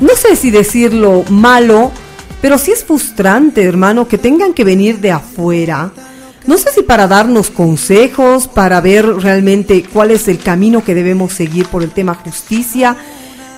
no 0.00 0.14
sé 0.16 0.34
si 0.36 0.50
decirlo 0.50 1.24
malo, 1.30 1.92
pero 2.46 2.58
sí 2.58 2.70
es 2.70 2.84
frustrante, 2.84 3.64
hermano, 3.64 4.06
que 4.06 4.18
tengan 4.18 4.54
que 4.54 4.62
venir 4.62 5.00
de 5.00 5.10
afuera. 5.10 5.90
No 6.46 6.56
sé 6.56 6.70
si 6.70 6.84
para 6.84 7.08
darnos 7.08 7.50
consejos, 7.50 8.46
para 8.46 8.80
ver 8.80 9.04
realmente 9.04 9.84
cuál 9.92 10.12
es 10.12 10.28
el 10.28 10.38
camino 10.38 10.84
que 10.84 10.94
debemos 10.94 11.32
seguir 11.32 11.66
por 11.66 11.82
el 11.82 11.90
tema 11.90 12.14
justicia. 12.14 12.96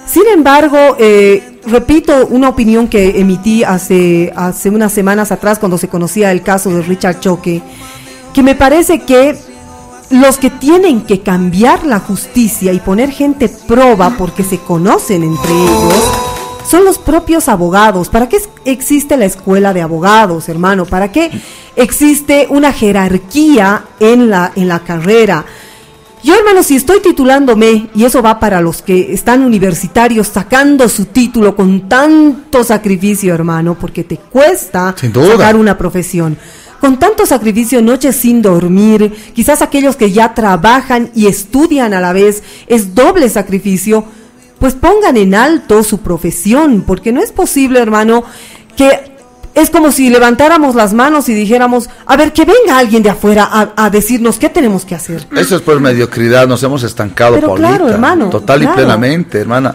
Sin 0.06 0.26
embargo, 0.26 0.96
eh, 0.98 1.60
repito 1.66 2.28
una 2.28 2.48
opinión 2.48 2.88
que 2.88 3.20
emití 3.20 3.62
hace, 3.62 4.32
hace 4.34 4.70
unas 4.70 4.90
semanas 4.90 5.32
atrás 5.32 5.58
cuando 5.58 5.76
se 5.76 5.88
conocía 5.88 6.32
el 6.32 6.40
caso 6.40 6.70
de 6.70 6.80
Richard 6.80 7.20
Choque, 7.20 7.60
que 8.32 8.42
me 8.42 8.54
parece 8.54 9.00
que 9.00 9.36
los 10.08 10.38
que 10.38 10.48
tienen 10.48 11.02
que 11.02 11.20
cambiar 11.20 11.84
la 11.84 12.00
justicia 12.00 12.72
y 12.72 12.80
poner 12.80 13.10
gente 13.10 13.50
proba 13.50 14.16
porque 14.16 14.44
se 14.44 14.56
conocen 14.56 15.24
entre 15.24 15.52
ellos 15.52 16.37
son 16.68 16.84
los 16.84 16.98
propios 16.98 17.48
abogados. 17.48 18.10
¿Para 18.10 18.28
qué 18.28 18.38
existe 18.66 19.16
la 19.16 19.24
escuela 19.24 19.72
de 19.72 19.80
abogados, 19.80 20.50
hermano? 20.50 20.84
¿Para 20.84 21.10
qué 21.10 21.30
existe 21.76 22.46
una 22.50 22.72
jerarquía 22.72 23.86
en 23.98 24.28
la, 24.28 24.52
en 24.54 24.68
la 24.68 24.80
carrera? 24.80 25.46
Yo, 26.22 26.34
hermano, 26.34 26.62
si 26.62 26.76
estoy 26.76 27.00
titulándome, 27.00 27.88
y 27.94 28.04
eso 28.04 28.20
va 28.20 28.38
para 28.38 28.60
los 28.60 28.82
que 28.82 29.14
están 29.14 29.44
universitarios 29.44 30.28
sacando 30.28 30.88
su 30.90 31.06
título 31.06 31.56
con 31.56 31.88
tanto 31.88 32.62
sacrificio, 32.62 33.32
hermano, 33.34 33.74
porque 33.80 34.04
te 34.04 34.18
cuesta 34.18 34.94
sacar 34.94 35.56
una 35.56 35.78
profesión. 35.78 36.36
Con 36.80 36.98
tanto 36.98 37.24
sacrificio, 37.24 37.80
noches 37.80 38.14
sin 38.14 38.42
dormir, 38.42 39.12
quizás 39.34 39.62
aquellos 39.62 39.96
que 39.96 40.12
ya 40.12 40.34
trabajan 40.34 41.10
y 41.14 41.28
estudian 41.28 41.94
a 41.94 42.00
la 42.00 42.12
vez, 42.12 42.42
es 42.66 42.94
doble 42.94 43.28
sacrificio, 43.30 44.04
pues 44.58 44.74
pongan 44.74 45.16
en 45.16 45.34
alto 45.34 45.82
su 45.82 45.98
profesión, 45.98 46.82
porque 46.86 47.12
no 47.12 47.22
es 47.22 47.32
posible, 47.32 47.80
hermano, 47.80 48.24
que 48.76 49.18
es 49.54 49.70
como 49.70 49.90
si 49.90 50.08
levantáramos 50.08 50.74
las 50.74 50.92
manos 50.94 51.28
y 51.28 51.34
dijéramos, 51.34 51.88
a 52.06 52.16
ver, 52.16 52.32
que 52.32 52.44
venga 52.44 52.78
alguien 52.78 53.02
de 53.02 53.10
afuera 53.10 53.72
a, 53.76 53.90
decirnos 53.90 54.38
qué 54.38 54.48
tenemos 54.48 54.84
que 54.84 54.94
hacer. 54.94 55.26
Eso 55.36 55.56
es 55.56 55.62
pues 55.62 55.80
mediocridad, 55.80 56.46
nos 56.46 56.62
hemos 56.62 56.82
estancado, 56.82 57.34
Pero 57.34 57.54
claro, 57.54 57.88
hermano. 57.88 58.30
Total 58.30 58.62
y 58.62 58.66
plenamente, 58.68 59.40
hermana. 59.40 59.74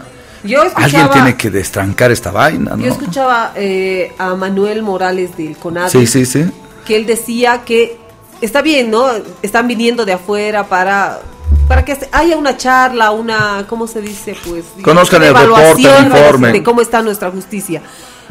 Alguien 0.75 1.09
tiene 1.11 1.35
que 1.35 1.49
destrancar 1.49 2.11
esta 2.11 2.31
vaina, 2.31 2.75
¿no? 2.75 2.83
Yo 2.83 2.91
escuchaba 2.91 3.53
eh, 3.55 4.11
a 4.17 4.35
Manuel 4.35 4.83
Morales 4.83 5.35
del 5.37 5.55
CONADE. 5.57 5.89
Sí, 5.89 6.07
sí, 6.07 6.25
sí. 6.25 6.45
Que 6.85 6.97
él 6.97 7.05
decía 7.05 7.61
que 7.65 7.97
está 8.41 8.61
bien, 8.61 8.91
¿no? 8.91 9.07
Están 9.41 9.67
viniendo 9.67 10.05
de 10.05 10.13
afuera 10.13 10.67
para 10.67 11.21
para 11.67 11.85
que 11.85 11.97
haya 12.11 12.37
una 12.37 12.57
charla, 12.57 13.11
una, 13.11 13.65
¿cómo 13.67 13.87
se 13.87 14.01
dice? 14.01 14.35
Pues 14.47 14.65
conozcan 14.83 15.23
el 15.23 15.35
reporte, 15.35 15.81
el 15.81 16.05
informe 16.05 16.51
de 16.51 16.63
cómo 16.63 16.81
está 16.81 17.01
nuestra 17.01 17.31
justicia. 17.31 17.81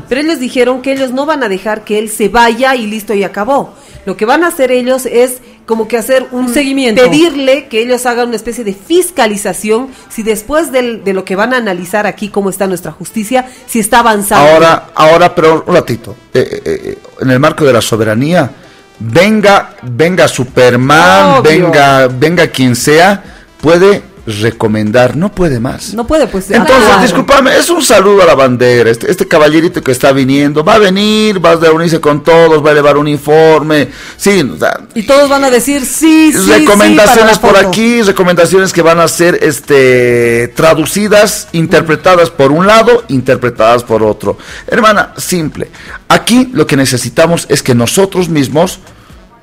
Pero 0.09 0.21
ellos 0.21 0.41
dijeron 0.41 0.83
que 0.83 0.93
ellos 0.93 1.11
no 1.11 1.27
van 1.27 1.43
a 1.43 1.49
dejar 1.49 1.85
que 1.85 1.99
él 1.99 2.11
se 2.11 2.29
vaya 2.29 2.75
y 2.75 2.87
listo 2.87 3.15
y 3.15 3.25
acabó. 3.25 3.75
Lo 4.05 4.17
que 4.17 4.25
van 4.25 4.43
a 4.43 4.49
hacer 4.49 4.73
ellos 4.73 5.07
es 5.07 5.39
como 5.67 5.87
que 5.87 5.97
hacer 5.97 6.27
un, 6.33 6.53
seguimiento, 6.53 7.03
pedirle 7.03 7.69
que 7.69 7.81
ellos 7.83 8.05
hagan 8.05 8.29
una 8.29 8.37
especie 8.37 8.65
de 8.65 8.75
fiscalización 8.75 9.89
si 10.09 10.25
después 10.25 10.73
de 10.73 11.13
lo 11.13 11.25
que 11.25 11.37
van 11.37 11.55
a 11.55 11.59
analizar 11.59 12.07
aquí 12.07 12.29
cómo 12.29 12.51
está 12.51 12.67
nuestra 12.67 12.91
justicia, 12.91 13.49
si 13.67 13.79
está 13.79 14.01
avanzando. 14.01 14.51
Ahora, 14.51 14.89
ahora, 14.95 15.35
pero 15.35 15.63
un 15.65 15.75
ratito, 15.75 16.17
eh, 16.35 16.63
eh, 16.65 16.81
eh, 16.85 16.99
en 17.21 17.31
el 17.31 17.39
marco 17.39 17.65
de 17.65 17.73
la 17.73 17.81
soberanía, 17.81 18.51
venga, 18.99 19.75
venga 19.83 20.29
Superman, 20.29 21.43
venga, 21.43 22.09
venga 22.09 22.47
quien 22.49 22.77
sea, 22.77 23.23
puede 23.61 24.12
recomendar, 24.27 25.17
no 25.17 25.33
puede 25.33 25.59
más. 25.59 25.95
No 25.95 26.07
puede, 26.07 26.27
pues. 26.27 26.51
Entonces, 26.51 27.03
discúlpame, 27.03 27.57
es 27.57 27.69
un 27.71 27.83
saludo 27.83 28.23
a 28.23 28.27
la 28.27 28.35
bandera. 28.35 28.91
Este, 28.91 29.11
este 29.11 29.27
caballerito 29.27 29.83
que 29.83 29.93
está 29.93 30.13
viniendo 30.13 30.65
va 30.65 30.75
a 30.75 30.79
venir, 30.79 31.45
va 31.45 31.53
a 31.53 31.57
reunirse 31.57 32.01
con 32.01 32.23
todos, 32.23 32.65
va 32.65 32.71
a 32.71 32.75
llevar 32.75 32.97
un 32.97 33.09
informe. 33.09 33.89
Sí, 34.17 34.49
y 34.95 35.03
todos 35.03 35.29
van 35.29 35.45
a 35.45 35.51
decir 35.51 35.85
sí, 35.85 36.33
sí. 36.33 36.51
Recomendaciones 36.51 37.39
por 37.39 37.57
aquí, 37.57 38.03
recomendaciones 38.03 38.73
que 38.73 38.83
van 38.83 39.01
a 39.01 39.09
ser 39.09 39.39
este 39.43 40.49
traducidas, 40.49 41.49
interpretadas 41.53 42.31
por 42.31 42.53
un 42.53 42.67
lado, 42.67 43.05
interpretadas 43.09 43.83
por 43.83 44.03
otro. 44.03 44.39
Hermana, 44.67 45.15
simple. 45.17 45.69
Aquí 46.09 46.51
lo 46.53 46.67
que 46.67 46.77
necesitamos 46.77 47.47
es 47.49 47.63
que 47.63 47.75
nosotros 47.75 48.29
mismos 48.29 48.79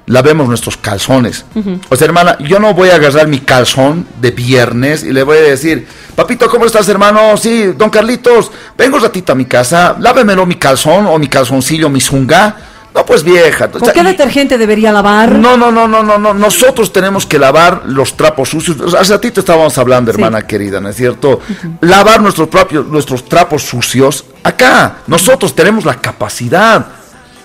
lavemos 0.09 0.47
nuestros 0.47 0.75
calzones. 0.75 1.45
O 1.89 1.95
sea, 1.95 2.05
hermana, 2.05 2.37
yo 2.39 2.59
no 2.59 2.73
voy 2.73 2.89
a 2.89 2.95
agarrar 2.95 3.27
mi 3.27 3.39
calzón 3.39 4.07
de 4.19 4.31
viernes 4.31 5.03
y 5.03 5.13
le 5.13 5.21
voy 5.23 5.37
a 5.37 5.41
decir, 5.41 5.87
papito, 6.15 6.49
¿cómo 6.49 6.65
estás, 6.65 6.89
hermano? 6.89 7.37
Sí, 7.37 7.73
don 7.77 7.91
Carlitos, 7.91 8.51
vengo 8.75 8.97
un 8.97 9.03
ratito 9.03 9.31
a 9.31 9.35
mi 9.35 9.45
casa, 9.45 9.95
lávemelo 9.99 10.45
mi 10.47 10.55
calzón 10.55 11.05
o 11.05 11.17
mi 11.19 11.27
calzoncillo, 11.27 11.89
mi 11.89 12.01
zunga. 12.01 12.57
No, 12.93 13.05
pues 13.05 13.23
vieja. 13.23 13.69
¿Con 13.69 13.91
qué 13.91 14.03
detergente 14.03 14.57
debería 14.57 14.91
lavar? 14.91 15.33
No, 15.33 15.55
no, 15.55 15.71
no, 15.71 15.87
no, 15.87 16.01
no, 16.01 16.17
no. 16.17 16.33
Nosotros 16.33 16.91
tenemos 16.91 17.27
que 17.27 17.37
lavar 17.37 17.83
los 17.85 18.17
trapos 18.17 18.49
sucios. 18.49 18.95
Hace 18.95 19.13
ratito 19.13 19.41
estábamos 19.41 19.77
hablando, 19.77 20.09
hermana 20.09 20.41
querida, 20.47 20.81
¿no 20.81 20.89
es 20.89 20.95
cierto? 20.95 21.39
Lavar 21.81 22.19
nuestros 22.19 22.47
propios, 22.47 22.87
nuestros 22.87 23.29
trapos 23.29 23.61
sucios 23.61 24.25
acá. 24.43 24.97
Nosotros 25.05 25.53
tenemos 25.53 25.85
la 25.85 26.01
capacidad. 26.01 26.87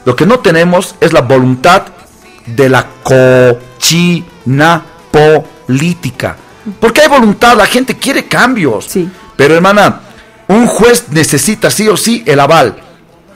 Lo 0.06 0.16
que 0.16 0.24
no 0.24 0.38
tenemos 0.38 0.94
es 1.00 1.12
la 1.12 1.20
voluntad 1.20 1.82
de 2.46 2.68
la 2.68 2.86
cochina 3.02 4.82
política. 5.10 6.36
Porque 6.80 7.02
hay 7.02 7.08
voluntad, 7.08 7.56
la 7.56 7.66
gente 7.66 7.96
quiere 7.96 8.26
cambios. 8.26 8.86
Sí. 8.86 9.08
Pero 9.36 9.54
hermana, 9.54 10.00
un 10.48 10.66
juez 10.66 11.06
necesita 11.10 11.70
sí 11.70 11.88
o 11.88 11.96
sí 11.96 12.22
el 12.26 12.40
aval 12.40 12.76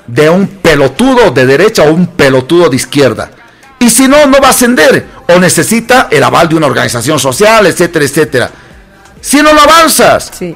de 0.07 0.31
un 0.31 0.47
pelotudo 0.47 1.31
de 1.31 1.47
derecha 1.47 1.83
o 1.83 1.93
un 1.93 2.07
pelotudo 2.09 2.69
de 2.69 2.77
izquierda. 2.77 3.31
Y 3.79 3.91
si 3.91 4.09
no, 4.09 4.27
no 4.27 4.41
va 4.41 4.49
a 4.49 4.51
ascender. 4.51 5.07
O 5.29 5.39
necesita 5.39 6.09
el 6.11 6.23
aval 6.23 6.49
de 6.49 6.57
una 6.57 6.67
organización 6.67 7.19
social, 7.19 7.67
etcétera, 7.67 8.05
etcétera. 8.05 8.51
Si 9.21 9.43
no 9.43 9.53
lo 9.53 9.61
avanzas. 9.61 10.31
Sí. 10.37 10.55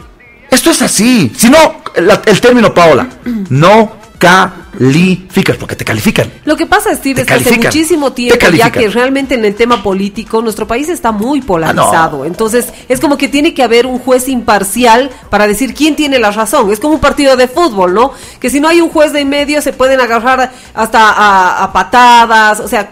Esto 0.51 0.71
es 0.71 0.83
así. 0.83 1.33
Si 1.37 1.49
no, 1.49 1.83
el 1.95 2.41
término 2.41 2.75
Paola, 2.75 3.09
no 3.51 4.02
calificas, 4.23 5.57
porque 5.57 5.75
te 5.75 5.85
califican. 5.85 6.31
Lo 6.45 6.57
que 6.57 6.67
pasa, 6.67 6.95
Steve, 6.95 7.23
es 7.23 7.27
que 7.27 7.35
hace 7.35 7.59
muchísimo 7.59 8.13
tiempo, 8.13 8.49
ya 8.51 8.71
que 8.71 8.89
realmente 8.89 9.35
en 9.35 9.45
el 9.45 9.57
tema 9.57 9.83
político 9.83 10.41
nuestro 10.41 10.67
país 10.67 10.89
está 10.89 11.11
muy 11.11 11.41
ah, 11.41 11.45
polarizado. 11.47 12.25
Entonces, 12.25 12.73
es 12.89 13.01
como 13.01 13.19
que 13.19 13.29
tiene 13.29 13.53
que 13.53 13.65
haber 13.65 13.87
un 13.87 13.99
juez 13.99 14.29
imparcial 14.29 15.11
para 15.29 15.49
decir 15.49 15.75
quién 15.75 15.97
tiene 15.97 16.21
la 16.21 16.31
razón. 16.31 16.71
Es 16.71 16.79
como 16.79 16.95
un 16.95 17.01
partido 17.01 17.37
de 17.37 17.49
fútbol, 17.49 17.95
¿no? 17.95 18.13
Que 18.39 18.49
si 18.49 18.61
no 18.61 18.69
hay 18.69 18.81
un 18.81 18.91
juez 18.91 19.13
de 19.13 19.21
en 19.23 19.29
medio, 19.29 19.61
se 19.61 19.73
pueden 19.73 20.01
agarrar 20.01 20.53
hasta 20.75 21.11
a, 21.11 21.65
a 21.65 21.73
patadas. 21.73 22.61
O 22.61 22.69
sea, 22.69 22.91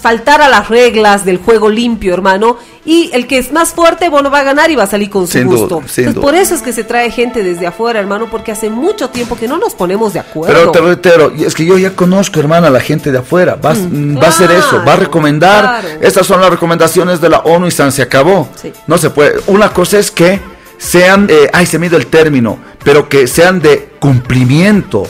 faltar 0.00 0.42
a 0.42 0.48
las 0.48 0.68
reglas 0.68 1.24
del 1.24 1.38
juego 1.38 1.70
limpio, 1.70 2.12
hermano, 2.14 2.58
y 2.84 3.10
el 3.14 3.26
que 3.26 3.38
es 3.38 3.52
más 3.52 3.72
fuerte, 3.72 4.08
bueno, 4.08 4.30
va 4.30 4.40
a 4.40 4.42
ganar 4.42 4.70
y 4.70 4.76
va 4.76 4.82
a 4.82 4.86
salir 4.86 5.08
con 5.08 5.26
su 5.26 5.42
gusto. 5.44 5.82
por 6.20 6.34
eso 6.34 6.54
es 6.54 6.62
que 6.62 6.72
se 6.72 6.84
trae 6.84 7.10
gente 7.10 7.42
desde 7.42 7.66
afuera, 7.66 8.00
hermano, 8.00 8.28
porque 8.30 8.52
hace 8.52 8.68
mucho 8.68 9.08
tiempo 9.10 9.36
que 9.36 9.48
no 9.48 9.56
nos 9.56 9.74
ponemos 9.74 10.12
de 10.12 10.20
acuerdo. 10.20 10.54
Pero 10.54 10.70
te 10.70 10.80
reitero, 10.80 11.32
es 11.34 11.54
que 11.54 11.64
yo 11.64 11.78
ya 11.78 11.96
conozco, 11.96 12.38
hermana, 12.40 12.68
a 12.68 12.70
la 12.70 12.80
gente 12.80 13.10
de 13.10 13.18
afuera. 13.18 13.56
Va, 13.56 13.74
mm, 13.74 14.18
va 14.18 14.26
a 14.26 14.28
hacer 14.28 14.50
eso, 14.50 14.82
va 14.86 14.94
a 14.94 14.96
recomendar. 14.96 15.82
Estas 16.00 16.26
son 16.26 16.40
las 16.40 16.50
recomendaciones 16.50 17.20
de 17.20 17.28
la 17.30 17.38
ONU 17.38 17.68
y 17.68 17.70
se 17.70 18.02
acabó. 18.02 18.48
No 18.86 18.98
se 18.98 19.10
puede. 19.10 19.40
Una 19.46 19.70
cosa 19.70 19.98
es 19.98 20.10
que 20.10 20.40
sean, 20.78 21.28
eh, 21.30 21.48
ay, 21.52 21.66
se 21.66 21.78
me 21.78 21.86
el 21.86 22.06
término, 22.06 22.58
pero 22.82 23.08
que 23.08 23.26
sean 23.26 23.60
de 23.60 23.90
cumplimiento 24.00 25.06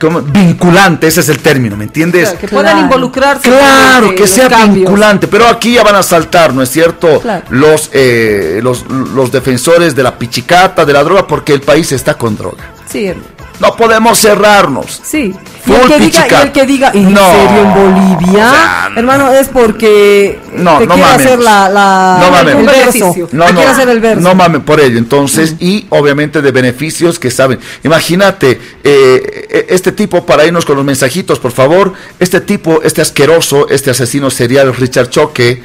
como 0.00 0.20
vinculante, 0.20 1.06
ese 1.06 1.20
es 1.20 1.28
el 1.28 1.38
término, 1.38 1.76
¿me 1.76 1.84
entiendes? 1.84 2.30
que 2.34 2.48
puedan 2.48 2.78
involucrarse. 2.80 3.48
Claro, 3.48 4.14
que 4.14 4.26
sea 4.26 4.48
vinculante, 4.66 5.26
pero 5.26 5.46
aquí 5.46 5.74
ya 5.74 5.82
van 5.82 5.96
a 5.96 6.02
saltar, 6.02 6.52
¿no 6.52 6.62
es 6.62 6.70
cierto? 6.70 7.22
Los, 7.50 7.90
eh, 7.92 8.60
los, 8.62 8.84
los 8.88 9.32
defensores 9.32 9.96
de 9.96 10.02
la 10.02 10.18
pichicata, 10.18 10.84
de 10.84 10.92
la 10.92 11.02
droga, 11.02 11.26
porque 11.26 11.54
el 11.54 11.62
país 11.62 11.92
está 11.92 12.14
con 12.14 12.36
droga. 12.36 12.64
Sí, 12.88 13.12
no 13.60 13.76
podemos 13.76 14.18
cerrarnos. 14.18 15.00
Sí. 15.04 15.34
Y 15.66 15.72
el, 15.72 15.88
que 15.88 15.98
diga, 15.98 16.26
y 16.28 16.34
el 16.34 16.52
que 16.52 16.66
diga, 16.66 16.90
¿en 16.94 17.16
serio 17.16 17.62
en 17.62 17.74
Bolivia? 17.74 18.52
hermano, 18.94 19.32
es 19.32 19.48
porque 19.48 20.38
no, 20.52 20.78
te 20.78 20.86
no 20.86 20.94
quiere 20.94 21.10
hacer 21.10 21.38
la, 21.40 21.68
la 21.68 22.18
no 22.20 22.30
mames. 22.30 22.54
el 22.54 22.66
verso. 22.66 23.14
No, 23.32 23.52
no, 23.52 23.60
hacer 23.60 23.88
el 23.88 24.00
verso. 24.00 24.20
No 24.22 24.34
mames 24.34 24.62
por 24.62 24.80
ello. 24.80 24.98
Entonces, 24.98 25.56
y 25.58 25.86
obviamente 25.90 26.40
de 26.40 26.52
beneficios 26.52 27.18
que 27.18 27.30
saben. 27.30 27.58
Imagínate, 27.82 28.60
eh, 28.84 29.46
e, 29.50 29.66
este 29.70 29.92
tipo, 29.92 30.24
para 30.24 30.46
irnos 30.46 30.64
con 30.64 30.76
los 30.76 30.84
mensajitos, 30.84 31.40
por 31.40 31.52
favor, 31.52 31.94
este 32.20 32.40
tipo, 32.40 32.82
este 32.82 33.02
asqueroso, 33.02 33.68
este 33.68 33.90
asesino 33.90 34.30
serial, 34.30 34.74
Richard 34.74 35.10
Choque, 35.10 35.62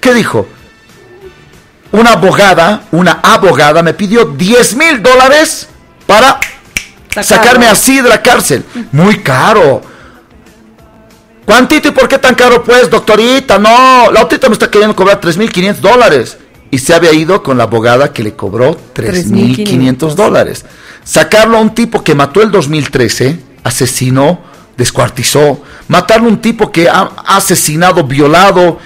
¿qué 0.00 0.14
dijo? 0.14 0.46
Una 1.90 2.12
abogada, 2.12 2.84
una 2.92 3.20
abogada 3.22 3.82
me 3.82 3.94
pidió 3.94 4.24
10 4.24 4.76
mil 4.76 5.02
dólares 5.02 5.68
para 6.06 6.38
sacarme 7.22 7.66
así 7.66 8.00
de 8.00 8.08
la 8.08 8.22
cárcel. 8.22 8.64
Muy 8.92 9.18
caro. 9.18 9.82
¿Cuántito 11.44 11.88
y 11.88 11.90
por 11.92 12.08
qué 12.08 12.18
tan 12.18 12.34
caro 12.34 12.62
pues, 12.64 12.88
doctorita? 12.88 13.58
No, 13.58 14.10
la 14.10 14.22
otrita 14.22 14.48
me 14.48 14.54
está 14.54 14.70
queriendo 14.70 14.96
cobrar 14.96 15.20
3.500 15.20 15.74
dólares. 15.76 16.38
Y 16.70 16.78
se 16.78 16.94
había 16.94 17.12
ido 17.12 17.42
con 17.42 17.58
la 17.58 17.64
abogada 17.64 18.12
que 18.12 18.22
le 18.22 18.34
cobró 18.34 18.76
3.500 18.94 20.14
dólares. 20.14 20.64
Sacarlo 21.04 21.58
a 21.58 21.60
un 21.60 21.74
tipo 21.74 22.02
que 22.02 22.14
mató 22.14 22.42
el 22.42 22.50
2013, 22.50 23.38
asesinó, 23.62 24.40
descuartizó. 24.76 25.62
Matarlo 25.86 26.26
a 26.26 26.30
un 26.30 26.40
tipo 26.40 26.72
que 26.72 26.88
ha 26.88 27.02
asesinado, 27.26 28.04
violado 28.04 28.78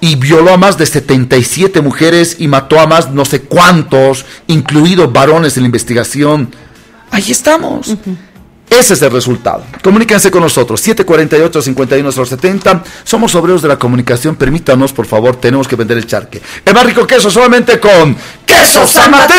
y 0.00 0.16
violó 0.16 0.52
a 0.52 0.56
más 0.56 0.78
de 0.78 0.86
77 0.86 1.80
mujeres 1.80 2.36
y 2.38 2.46
mató 2.46 2.78
a 2.78 2.86
más 2.86 3.10
no 3.10 3.24
sé 3.24 3.42
cuántos, 3.42 4.24
incluidos 4.46 5.12
varones 5.12 5.56
en 5.56 5.64
la 5.64 5.68
investigación 5.68 6.50
Ahí 7.14 7.30
estamos. 7.30 7.96
Ese 8.68 8.94
es 8.94 9.02
el 9.02 9.12
resultado. 9.12 9.62
Comuníquense 9.84 10.32
con 10.32 10.42
nosotros, 10.42 10.84
748-5170. 10.84 12.82
Somos 13.04 13.32
obreros 13.36 13.62
de 13.62 13.68
la 13.68 13.78
comunicación. 13.78 14.34
Permítanos, 14.34 14.92
por 14.92 15.06
favor, 15.06 15.36
tenemos 15.36 15.68
que 15.68 15.76
vender 15.76 15.96
el 15.96 16.06
charque. 16.06 16.42
El 16.64 16.74
más 16.74 16.84
rico 16.84 17.06
queso 17.06 17.30
solamente 17.30 17.78
con 17.78 18.16
Queso 18.44 18.84
San 18.86 19.12
Mateo. 19.12 19.38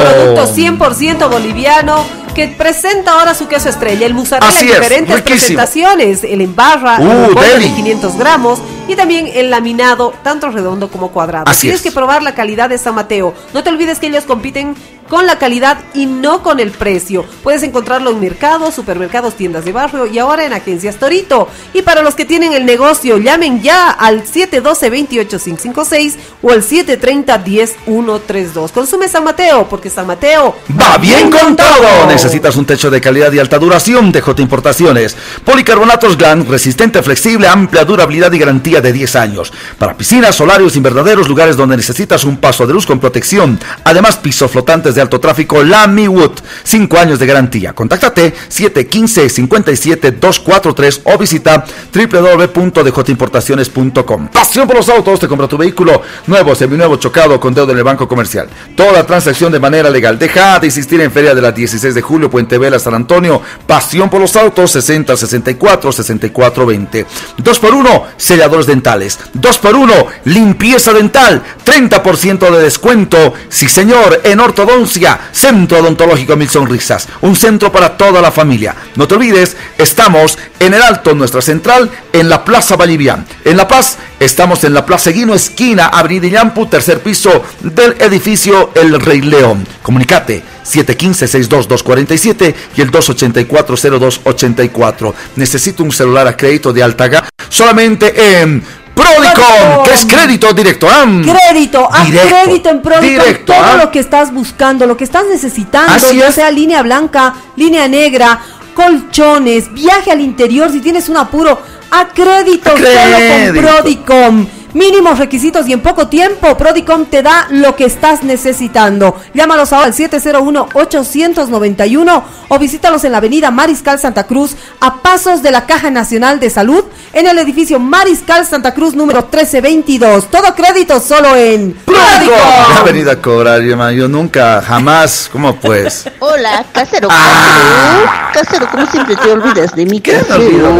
Producto 0.00 0.54
100% 0.54 1.30
boliviano 1.30 2.04
que 2.34 2.48
presenta 2.48 3.18
ahora 3.18 3.34
su 3.34 3.48
queso 3.48 3.70
estrella. 3.70 4.06
El 4.06 4.12
mozzarella 4.12 4.60
en 4.60 4.66
diferentes 4.66 5.22
presentaciones. 5.22 6.22
El 6.24 6.42
en 6.42 6.54
barra, 6.54 6.98
uh, 7.00 7.38
el 7.38 7.62
de 7.62 7.72
500 7.74 8.18
gramos 8.18 8.60
y 8.88 8.96
también 8.96 9.28
el 9.32 9.50
laminado, 9.50 10.12
tanto 10.22 10.50
redondo 10.50 10.90
como 10.90 11.12
cuadrado. 11.12 11.44
Así 11.48 11.62
Tienes 11.62 11.80
que 11.80 11.92
probar 11.92 12.22
la 12.22 12.34
calidad 12.34 12.68
de 12.68 12.76
San 12.76 12.94
Mateo. 12.94 13.34
No 13.54 13.62
te 13.62 13.70
olvides 13.70 13.98
que 13.98 14.08
ellos 14.08 14.24
compiten 14.24 14.74
con 15.10 15.26
la 15.26 15.38
calidad 15.38 15.76
y 15.92 16.06
no 16.06 16.42
con 16.42 16.58
el 16.60 16.70
precio. 16.70 17.26
Puedes 17.42 17.62
encontrarlo 17.64 18.12
en 18.12 18.20
mercados, 18.20 18.76
supermercados, 18.76 19.34
tiendas 19.34 19.66
de 19.66 19.72
barrio 19.72 20.06
y 20.06 20.20
ahora 20.20 20.46
en 20.46 20.52
agencias 20.52 20.94
Torito. 20.96 21.48
Y 21.74 21.82
para 21.82 22.02
los 22.02 22.14
que 22.14 22.24
tienen 22.24 22.52
el 22.52 22.64
negocio, 22.64 23.18
llamen 23.18 23.60
ya 23.60 23.90
al 23.90 24.22
712-28556 24.24 26.14
o 26.40 26.52
al 26.52 26.62
730-10132. 26.62 28.70
Consume 28.70 29.08
San 29.08 29.24
Mateo, 29.24 29.68
porque 29.68 29.90
San 29.90 30.06
Mateo 30.06 30.54
va 30.80 30.96
bien 30.98 31.28
con 31.30 31.56
todo. 31.56 32.06
Necesitas 32.06 32.54
un 32.56 32.64
techo 32.64 32.88
de 32.88 33.00
calidad 33.00 33.32
y 33.32 33.40
alta 33.40 33.58
duración 33.58 34.12
de 34.12 34.20
J 34.20 34.40
Importaciones. 34.40 35.16
Policarbonatos 35.44 36.16
GLAN, 36.16 36.46
resistente, 36.46 37.02
flexible, 37.02 37.48
amplia 37.48 37.84
durabilidad 37.84 38.30
y 38.32 38.38
garantía 38.38 38.80
de 38.80 38.92
10 38.92 39.16
años. 39.16 39.52
Para 39.76 39.96
piscinas, 39.96 40.36
solarios, 40.36 40.76
invernaderos, 40.76 41.28
lugares 41.28 41.56
donde 41.56 41.76
necesitas 41.76 42.22
un 42.22 42.36
paso 42.36 42.64
de 42.64 42.74
luz 42.74 42.86
con 42.86 43.00
protección. 43.00 43.58
Además, 43.82 44.16
pisos 44.16 44.52
flotantes 44.52 44.94
de 44.94 44.99
alto 45.00 45.20
tráfico, 45.20 45.62
Lamy 45.62 46.08
Wood. 46.08 46.32
5 46.62 46.98
años 46.98 47.18
de 47.18 47.26
garantía. 47.26 47.72
Contáctate 47.72 48.34
715-57-243 48.50 51.00
o 51.04 51.16
visita 51.18 51.64
www.djimportaciones.com. 51.92 54.28
Pasión 54.28 54.66
por 54.66 54.76
los 54.76 54.88
autos, 54.88 55.20
te 55.20 55.28
compra 55.28 55.46
tu 55.48 55.56
vehículo 55.56 56.02
nuevo, 56.26 56.54
seminuevo, 56.54 56.96
chocado 56.96 57.40
con 57.40 57.54
deuda 57.54 57.72
en 57.72 57.78
el 57.78 57.84
banco 57.84 58.06
comercial. 58.08 58.48
Toda 58.76 59.06
transacción 59.06 59.52
de 59.52 59.60
manera 59.60 59.90
legal. 59.90 60.18
Deja 60.18 60.58
de 60.58 60.66
insistir 60.66 61.00
en 61.00 61.12
Feria 61.12 61.34
de 61.34 61.42
la 61.42 61.52
16 61.52 61.94
de 61.94 62.02
julio, 62.02 62.30
Puente 62.30 62.58
Vela, 62.58 62.78
San 62.78 62.94
Antonio. 62.94 63.40
Pasión 63.66 64.10
por 64.10 64.20
los 64.20 64.36
autos, 64.36 64.70
60 64.70 65.16
64 65.16 65.92
64 65.92 66.66
20. 66.66 67.06
2 67.38 67.58
por 67.58 67.74
1 67.74 68.06
selladores 68.16 68.66
dentales. 68.66 69.18
2 69.34 69.58
por 69.58 69.74
1 69.74 69.92
limpieza 70.24 70.92
dental. 70.92 71.42
30% 71.64 72.50
de 72.50 72.62
descuento. 72.62 73.34
Sí, 73.48 73.68
señor, 73.68 74.20
en 74.24 74.40
ortodoncia. 74.40 74.89
Centro 75.32 75.78
Odontológico 75.78 76.36
Mil 76.36 76.48
Sonrisas. 76.48 77.06
Un 77.20 77.36
centro 77.36 77.70
para 77.70 77.96
toda 77.96 78.20
la 78.20 78.32
familia. 78.32 78.74
No 78.96 79.06
te 79.06 79.14
olvides, 79.14 79.56
estamos 79.78 80.36
en 80.58 80.74
el 80.74 80.82
Alto, 80.82 81.14
nuestra 81.14 81.40
central, 81.40 81.88
en 82.12 82.28
la 82.28 82.44
Plaza 82.44 82.74
Bolivian. 82.76 83.24
En 83.44 83.56
La 83.56 83.68
Paz, 83.68 83.98
estamos 84.18 84.64
en 84.64 84.74
la 84.74 84.84
Plaza 84.84 85.10
Guino, 85.10 85.32
esquina 85.34 85.86
Avenida 85.86 86.26
Yampu, 86.26 86.66
tercer 86.66 86.98
piso 87.00 87.44
del 87.60 87.94
edificio 88.00 88.72
El 88.74 89.00
Rey 89.00 89.20
León. 89.20 89.64
Comunicate 89.82 90.42
715-62247 90.64 92.54
y 92.76 92.80
el 92.80 92.90
284-0284. 92.90 95.14
Necesito 95.36 95.84
un 95.84 95.92
celular 95.92 96.26
a 96.26 96.36
crédito 96.36 96.72
de 96.72 96.82
alta 96.82 97.06
gama 97.08 97.28
solamente 97.50 98.40
en 98.40 98.62
Prodicom, 98.94 99.84
que 99.84 99.92
es 99.92 100.04
crédito 100.04 100.52
directo. 100.52 100.88
¿ah? 100.90 101.04
crédito, 101.22 101.88
a 101.90 102.04
crédito 102.04 102.68
en 102.68 102.82
Prodicom. 102.82 103.24
todo 103.46 103.76
lo 103.76 103.90
que 103.90 103.98
estás 103.98 104.32
buscando, 104.32 104.86
lo 104.86 104.96
que 104.96 105.04
estás 105.04 105.24
necesitando, 105.26 106.12
ya 106.12 106.32
sea 106.32 106.50
línea 106.50 106.82
blanca, 106.82 107.34
línea 107.56 107.88
negra, 107.88 108.40
colchones, 108.74 109.72
viaje 109.72 110.10
al 110.10 110.20
interior, 110.20 110.70
si 110.70 110.80
tienes 110.80 111.08
un 111.08 111.16
apuro, 111.16 111.60
a 111.90 112.08
crédito, 112.08 112.70
solo 112.70 112.84
con 112.84 113.62
Prodicom. 113.62 114.46
Mínimos 114.72 115.18
requisitos 115.18 115.66
y 115.66 115.72
en 115.72 115.80
poco 115.80 116.06
tiempo 116.06 116.56
Prodicom 116.56 117.06
te 117.06 117.22
da 117.22 117.48
lo 117.50 117.74
que 117.74 117.86
estás 117.86 118.22
necesitando. 118.22 119.20
Llámalos 119.34 119.72
ahora 119.72 119.86
al 119.86 119.94
701-891 119.94 122.22
o 122.48 122.58
visítalos 122.58 123.02
en 123.04 123.12
la 123.12 123.18
avenida 123.18 123.50
Mariscal 123.50 123.98
Santa 123.98 124.28
Cruz 124.28 124.54
a 124.80 125.02
pasos 125.02 125.42
de 125.42 125.50
la 125.50 125.66
Caja 125.66 125.90
Nacional 125.90 126.38
de 126.38 126.50
Salud 126.50 126.84
en 127.12 127.26
el 127.26 127.36
edificio 127.38 127.80
Mariscal 127.80 128.46
Santa 128.46 128.72
Cruz 128.72 128.94
número 128.94 129.22
1322. 129.22 130.30
Todo 130.30 130.54
crédito 130.54 131.00
solo 131.00 131.34
en 131.34 131.72
Prodicom. 131.72 132.78
Ha 132.78 132.84
venido 132.84 133.10
a 133.10 133.16
cobrar, 133.16 133.62
yo 133.62 134.08
nunca, 134.08 134.62
jamás, 134.62 135.28
¿cómo 135.32 135.56
pues? 135.56 136.08
Hola, 136.20 136.64
casero. 136.72 137.08
Ah. 137.10 138.30
Casero, 138.32 138.68
¿cómo 138.70 138.86
siempre 138.86 139.16
te 139.16 139.32
olvidas 139.32 139.74
de 139.74 139.84
mi 139.86 140.00
casero? 140.00 140.70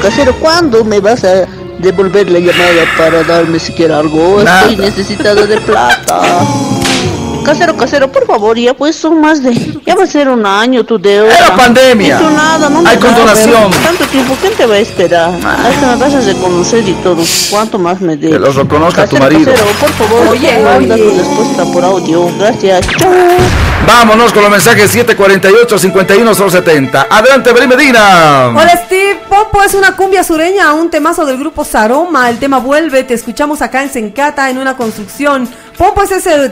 Casero, 0.00 0.34
¿cuándo 0.40 0.82
me 0.84 1.00
vas 1.00 1.22
a 1.24 1.46
devolver 1.82 2.30
la 2.30 2.38
llamada 2.38 2.84
para 2.96 3.22
darme 3.24 3.58
siquiera 3.58 3.98
algo. 3.98 4.40
Estoy 4.40 4.76
necesitado 4.76 5.46
de 5.46 5.60
plata. 5.60 6.22
Casero, 7.44 7.76
casero, 7.76 8.10
por 8.10 8.26
favor, 8.26 8.56
ya 8.56 8.74
pues 8.74 8.96
son 8.96 9.20
más 9.20 9.42
de... 9.42 9.52
Ya 9.84 9.94
va 9.94 10.04
a 10.04 10.06
ser 10.06 10.28
un 10.28 10.46
año 10.46 10.84
tu 10.84 10.98
deuda. 10.98 11.36
Era 11.36 11.56
pandemia. 11.56 12.20
No 12.20 12.30
nada, 12.30 12.70
no 12.70 12.82
Hay 12.86 12.96
condonación. 12.98 13.70
Tanto 13.82 14.04
tiempo, 14.06 14.36
¿quién 14.40 14.54
te 14.54 14.66
va 14.66 14.74
a 14.74 14.78
esperar? 14.78 15.32
Ah. 15.44 15.68
Hasta 15.68 15.96
me 15.96 15.96
vas 15.96 16.14
a 16.14 16.20
reconocer 16.20 16.88
y 16.88 16.92
todo. 16.94 17.22
¿Cuánto 17.50 17.78
más 17.78 18.00
me 18.00 18.16
debes? 18.16 18.36
Que 18.36 18.38
los 18.38 18.54
reconozca 18.54 19.06
tu 19.06 19.18
marido. 19.18 19.52
Casero, 19.52 19.70
por 19.72 19.90
favor, 19.90 20.28
oye, 20.28 20.58
manda 20.62 20.96
tu 20.96 21.10
respuesta 21.10 21.64
por 21.72 21.84
audio. 21.84 22.28
Gracias. 22.38 22.86
Chao. 22.98 23.10
Vámonos 23.86 24.32
con 24.32 24.42
los 24.42 24.50
mensajes 24.50 24.94
748-51070. 24.94 27.06
Adelante, 27.10 27.52
Belín 27.52 27.68
Medina. 27.68 28.46
Hola, 28.48 28.80
Steve. 28.86 29.20
Popo 29.28 29.62
es 29.62 29.74
una 29.74 29.96
cumbia 29.96 30.22
sureña, 30.22 30.72
un 30.72 30.90
temazo 30.90 31.26
del 31.26 31.38
grupo 31.38 31.64
Saroma. 31.64 32.30
El 32.30 32.38
tema 32.38 32.58
vuelve. 32.58 33.02
Te 33.02 33.14
escuchamos 33.14 33.60
acá 33.60 33.82
en 33.82 33.90
Sencata, 33.90 34.48
en 34.50 34.58
una 34.58 34.76
construcción. 34.76 35.48
Popo 35.76 36.02
es 36.02 36.12
ese, 36.12 36.50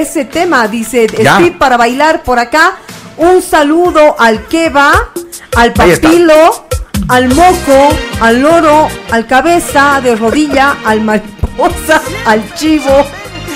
ese 0.00 0.24
tema, 0.24 0.68
dice 0.68 1.06
Steve, 1.08 1.56
para 1.58 1.76
bailar 1.76 2.22
por 2.22 2.38
acá. 2.38 2.76
Un 3.16 3.42
saludo 3.42 4.14
al 4.18 4.46
Keba, 4.46 5.10
al 5.56 5.72
Papilo, 5.72 6.66
al 7.08 7.28
Moco, 7.28 7.88
al 8.20 8.40
Loro, 8.40 8.88
al 9.10 9.26
Cabeza 9.26 10.00
de 10.02 10.14
Rodilla, 10.14 10.76
al 10.84 11.00
Mariposa, 11.00 12.00
al 12.26 12.54
Chivo 12.54 13.04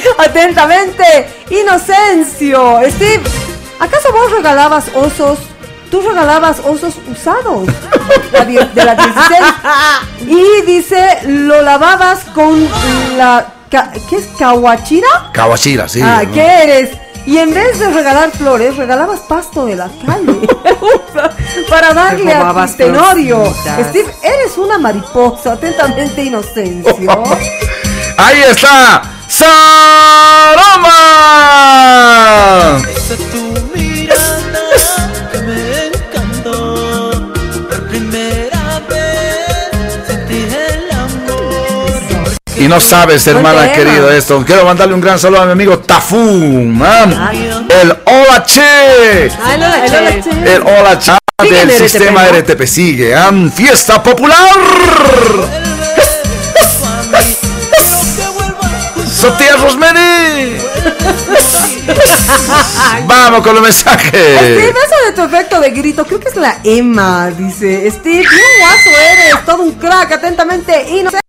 Atentamente, 0.19 1.05
Inocencio. 1.51 2.81
Steve, 2.91 3.23
¿acaso 3.79 4.13
vos 4.13 4.31
regalabas 4.33 4.87
osos? 4.95 5.39
Tú 5.91 6.01
regalabas 6.01 6.61
osos 6.61 6.95
usados 7.11 7.67
de 7.67 8.85
la 8.85 8.95
16 8.95 9.41
y 10.27 10.63
dice, 10.63 11.19
lo 11.27 11.61
lavabas 11.63 12.25
con 12.35 12.67
la... 13.17 13.47
¿Qué 14.09 14.17
es? 14.17 14.27
¿Kawachira? 14.39 15.31
Kawachira, 15.33 15.89
sí. 15.89 16.01
Ah, 16.03 16.25
¿qué 16.31 16.43
eres? 16.63 16.91
Y 17.25 17.39
en 17.39 17.55
vez 17.55 17.79
de 17.79 17.91
regalar 17.91 18.31
flores, 18.33 18.77
regalabas 18.77 19.21
pasto 19.21 19.65
de 19.65 19.77
la 19.77 19.89
calle 20.05 20.41
para 21.71 21.95
darle 21.95 22.35
a 22.35 22.67
tu 22.67 22.77
tenorio. 22.77 23.45
Steve, 23.89 24.13
eres 24.23 24.59
una 24.59 24.79
mariposa, 24.79 25.53
atentamente 25.53 26.25
inocencio. 26.25 27.25
Ahí 28.19 28.43
está. 28.43 29.03
Saroma. 29.27 30.93
Y 42.63 42.69
no 42.69 42.79
sabes, 42.81 43.27
hermana 43.27 43.73
querido, 43.73 44.09
esto. 44.09 44.45
Quiero 44.47 44.65
mandarle 44.65 44.95
un 44.95 45.01
gran 45.01 45.19
saludo 45.19 45.43
a 45.43 45.47
mi 45.47 45.53
amigo 45.53 45.81
Tafum. 45.81 46.81
El 46.81 47.97
Hola 48.05 48.45
Che. 48.47 49.27
El 50.45 50.63
Hola 50.63 50.97
Che 50.97 51.17
del 51.51 51.73
sistema 51.73 52.29
RTP 52.29 52.63
sigue. 52.65 53.17
Fiesta 53.53 54.01
popular. 54.01 54.37
Sofía 59.13 59.57
Rosemary. 59.57 60.57
Vamos 63.07 63.43
con 63.43 63.55
los 63.55 63.63
mensajes. 63.63 64.11
Steve, 64.13 64.71
eso 64.71 65.07
de 65.07 65.13
tu 65.13 65.23
efecto 65.23 65.61
de 65.61 65.71
grito, 65.71 66.05
creo 66.05 66.21
que 66.21 66.29
es 66.29 66.37
la 66.37 66.59
Emma. 66.65 67.31
Dice, 67.31 67.91
Steve, 67.91 68.25
bien 68.29 68.41
guaso 68.59 68.91
eres, 69.13 69.45
todo 69.45 69.63
un 69.63 69.73
crack, 69.73 70.13
atentamente, 70.13 70.89
inocencia. 70.89 71.21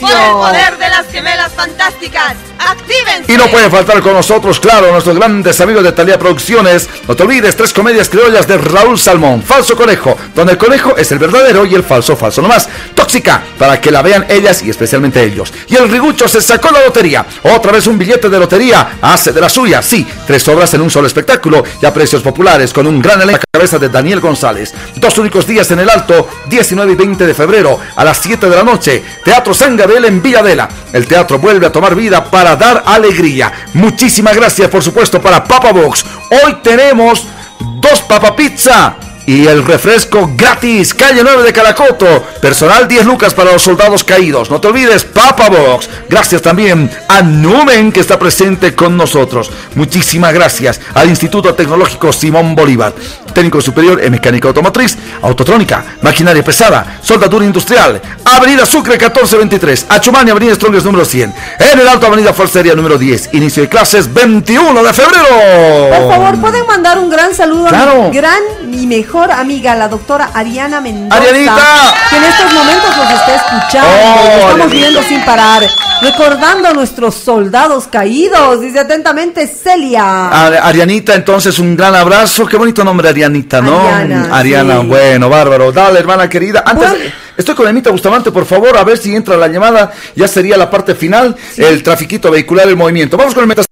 Por 0.00 0.10
el 0.10 0.32
poder 0.32 0.78
de 0.78 0.88
las 0.88 1.06
gemelas 1.10 1.52
fantásticas, 1.52 2.34
actívense. 2.58 3.32
Y 3.32 3.36
no 3.36 3.46
puede 3.48 3.70
faltar 3.70 4.00
con 4.00 4.14
nosotros, 4.14 4.60
claro, 4.60 4.92
nuestros 4.92 5.16
grandes 5.16 5.60
amigos 5.60 5.84
de 5.84 5.92
Talía 5.92 6.18
Producciones. 6.18 6.88
No 7.08 7.16
te 7.16 7.22
olvides, 7.22 7.56
tres 7.56 7.72
comedias 7.72 8.08
criollas 8.08 8.46
de 8.46 8.58
Raúl 8.58 8.98
Salmón. 8.98 9.42
Falso 9.42 9.76
Conejo, 9.76 10.16
donde 10.34 10.52
el 10.52 10.58
conejo 10.58 10.96
es 10.96 11.10
el 11.12 11.18
verdadero 11.18 11.64
y 11.64 11.74
el 11.74 11.84
falso, 11.84 12.16
falso 12.16 12.42
nomás. 12.42 12.68
Tóxica, 12.94 13.42
para 13.58 13.80
que 13.80 13.90
la 13.90 14.02
vean 14.02 14.26
ellas 14.28 14.62
y 14.62 14.70
especialmente 14.70 15.22
ellos. 15.22 15.52
Y 15.68 15.76
el 15.76 15.88
rigucho 15.88 16.28
se 16.28 16.40
sacó 16.40 16.70
la 16.70 16.84
lotería. 16.84 17.24
Otra 17.42 17.72
vez 17.72 17.86
un 17.86 17.98
billete 17.98 18.28
de 18.28 18.38
lotería. 18.38 18.98
Hace 19.00 19.21
de 19.30 19.40
la 19.40 19.48
suya, 19.48 19.82
sí. 19.82 20.06
Tres 20.26 20.46
obras 20.48 20.74
en 20.74 20.80
un 20.80 20.90
solo 20.90 21.06
espectáculo 21.06 21.62
y 21.80 21.86
a 21.86 21.94
precios 21.94 22.22
populares 22.22 22.72
con 22.72 22.86
un 22.86 23.00
gran 23.00 23.20
elenco 23.22 23.42
a 23.42 23.58
cabeza 23.58 23.78
de 23.78 23.88
Daniel 23.88 24.20
González. 24.20 24.74
Dos 24.96 25.16
únicos 25.18 25.46
días 25.46 25.70
en 25.70 25.78
el 25.78 25.90
Alto, 25.90 26.28
19 26.48 26.92
y 26.92 26.96
20 26.96 27.26
de 27.26 27.34
febrero 27.34 27.78
a 27.94 28.04
las 28.04 28.18
7 28.18 28.48
de 28.48 28.56
la 28.56 28.64
noche. 28.64 29.02
Teatro 29.24 29.54
San 29.54 29.76
Gabriel 29.76 30.06
en 30.06 30.20
Villadela. 30.20 30.68
El 30.92 31.06
teatro 31.06 31.38
vuelve 31.38 31.66
a 31.66 31.72
tomar 31.72 31.94
vida 31.94 32.24
para 32.24 32.56
dar 32.56 32.82
alegría. 32.86 33.52
Muchísimas 33.74 34.34
gracias, 34.34 34.68
por 34.68 34.82
supuesto, 34.82 35.20
para 35.20 35.44
Papa 35.44 35.70
Box. 35.72 36.04
Hoy 36.44 36.56
tenemos 36.62 37.24
dos 37.80 38.00
Papa 38.02 38.34
Pizza 38.34 38.96
y 39.26 39.46
el 39.46 39.64
refresco 39.64 40.32
gratis. 40.36 40.94
Calle 40.94 41.22
9 41.22 41.42
de 41.42 41.52
Caracoto. 41.52 42.24
Personal 42.40 42.88
10 42.88 43.04
lucas 43.06 43.34
para 43.34 43.52
los 43.52 43.62
soldados 43.62 44.04
caídos. 44.04 44.50
No 44.50 44.60
te 44.60 44.68
olvides, 44.68 45.04
Papa 45.04 45.48
Box. 45.48 45.88
Gracias 46.08 46.42
también 46.42 46.90
a 47.08 47.22
Numen 47.22 47.92
que 47.92 48.00
está 48.00 48.18
presente 48.18 48.74
con 48.74 48.96
nosotros. 48.96 49.50
Muchísimas 49.74 50.32
gracias 50.32 50.80
al 50.94 51.08
Instituto 51.08 51.54
Tecnológico 51.54 52.12
Simón 52.12 52.54
Bolívar. 52.54 52.92
Técnico 53.32 53.60
superior 53.60 54.02
en 54.02 54.12
mecánica 54.12 54.48
automotriz, 54.48 54.96
autotrónica, 55.22 55.84
maquinaria 56.02 56.44
pesada, 56.44 56.98
soldadura 57.02 57.44
industrial. 57.44 58.00
Avenida 58.24 58.66
Sucre 58.66 58.98
1423, 58.98 59.86
Achumani, 59.88 60.30
Avenida 60.30 60.54
Strongest 60.54 60.84
número 60.86 61.04
100. 61.04 61.34
En 61.58 61.80
el 61.80 61.88
Alto 61.88 62.06
Avenida 62.06 62.32
Forcería 62.32 62.74
número 62.74 62.98
10. 62.98 63.30
Inicio 63.32 63.62
de 63.62 63.68
clases 63.68 64.12
21 64.12 64.82
de 64.82 64.92
febrero. 64.92 65.26
Por 65.96 66.10
favor, 66.10 66.40
pueden 66.40 66.66
mandar 66.66 66.98
un 66.98 67.10
gran 67.10 67.34
saludo 67.34 67.68
a 67.68 68.08
mi 68.08 68.16
gran 68.16 68.42
y 68.70 68.86
mejor 68.86 69.30
amiga, 69.30 69.74
la 69.74 69.88
doctora 69.88 70.30
Ariana 70.34 70.80
Mendoza. 70.80 71.20
¡Arianita! 71.20 71.94
Que 72.10 72.16
en 72.16 72.24
estos 72.24 72.52
momentos 72.52 72.96
nos 72.96 73.10
está 73.10 73.34
escuchando. 73.36 73.90
Oh, 73.90 74.38
estamos 74.40 74.70
viendo 74.70 75.02
sin 75.02 75.24
parar. 75.24 75.62
Recordando 76.02 76.68
a 76.68 76.72
nuestros 76.72 77.14
soldados 77.14 77.86
caídos. 77.86 78.60
Dice 78.60 78.80
atentamente 78.80 79.46
Celia. 79.46 80.28
Arianita, 80.66 81.14
entonces 81.14 81.58
un 81.60 81.76
gran 81.76 81.94
abrazo. 81.94 82.44
Qué 82.46 82.56
bonito 82.56 82.82
nombre, 82.82 83.08
Arianita, 83.08 83.60
¿no? 83.60 83.86
Ariana, 83.86 84.36
Ariana, 84.36 84.80
sí. 84.80 84.86
bueno, 84.86 85.28
bárbaro. 85.28 85.70
Dale, 85.70 86.00
hermana 86.00 86.28
querida. 86.28 86.64
Antes, 86.66 87.12
estoy 87.36 87.54
con 87.54 87.68
Emita 87.68 87.90
Bustamante, 87.90 88.32
por 88.32 88.44
favor, 88.44 88.76
a 88.76 88.82
ver 88.82 88.98
si 88.98 89.14
entra 89.14 89.36
la 89.36 89.46
llamada. 89.46 89.92
Ya 90.16 90.26
sería 90.26 90.56
la 90.56 90.68
parte 90.68 90.96
final, 90.96 91.36
el 91.56 91.82
trafiquito 91.84 92.30
vehicular, 92.30 92.68
el 92.68 92.76
movimiento. 92.76 93.16
Vamos 93.16 93.34
con 93.34 93.44
el 93.44 93.48
meta. 93.48 93.62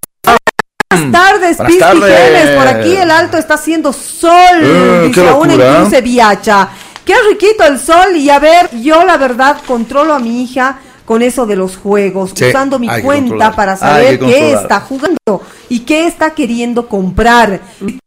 Buenas 0.92 1.12
tardes, 1.12 1.56
Buenas 1.56 1.78
tardes. 1.78 2.56
Por 2.56 2.66
aquí 2.68 2.96
el 2.96 3.10
alto 3.10 3.38
está 3.38 3.54
haciendo 3.54 3.92
sol. 3.92 4.30
Eh, 4.62 5.02
dice 5.08 5.28
aún 5.28 5.50
en. 5.50 5.60
Cruce 5.60 6.00
Viacha. 6.00 6.68
Qué 7.04 7.14
riquito 7.28 7.64
el 7.64 7.78
sol. 7.80 8.14
Y 8.14 8.30
a 8.30 8.38
ver, 8.38 8.70
yo 8.80 9.04
la 9.04 9.16
verdad 9.16 9.56
controlo 9.66 10.14
a 10.14 10.20
mi 10.20 10.44
hija 10.44 10.78
con 11.10 11.22
eso 11.22 11.44
de 11.44 11.56
los 11.56 11.76
juegos, 11.76 12.30
Sí, 12.36 12.44
usando 12.44 12.78
mi 12.78 12.86
cuenta 13.02 13.50
para 13.56 13.76
saber 13.76 14.20
qué 14.20 14.52
está 14.52 14.78
jugando 14.78 15.42
y 15.68 15.80
qué 15.80 16.06
está 16.06 16.34
queriendo 16.34 16.86
comprar. 16.86 17.62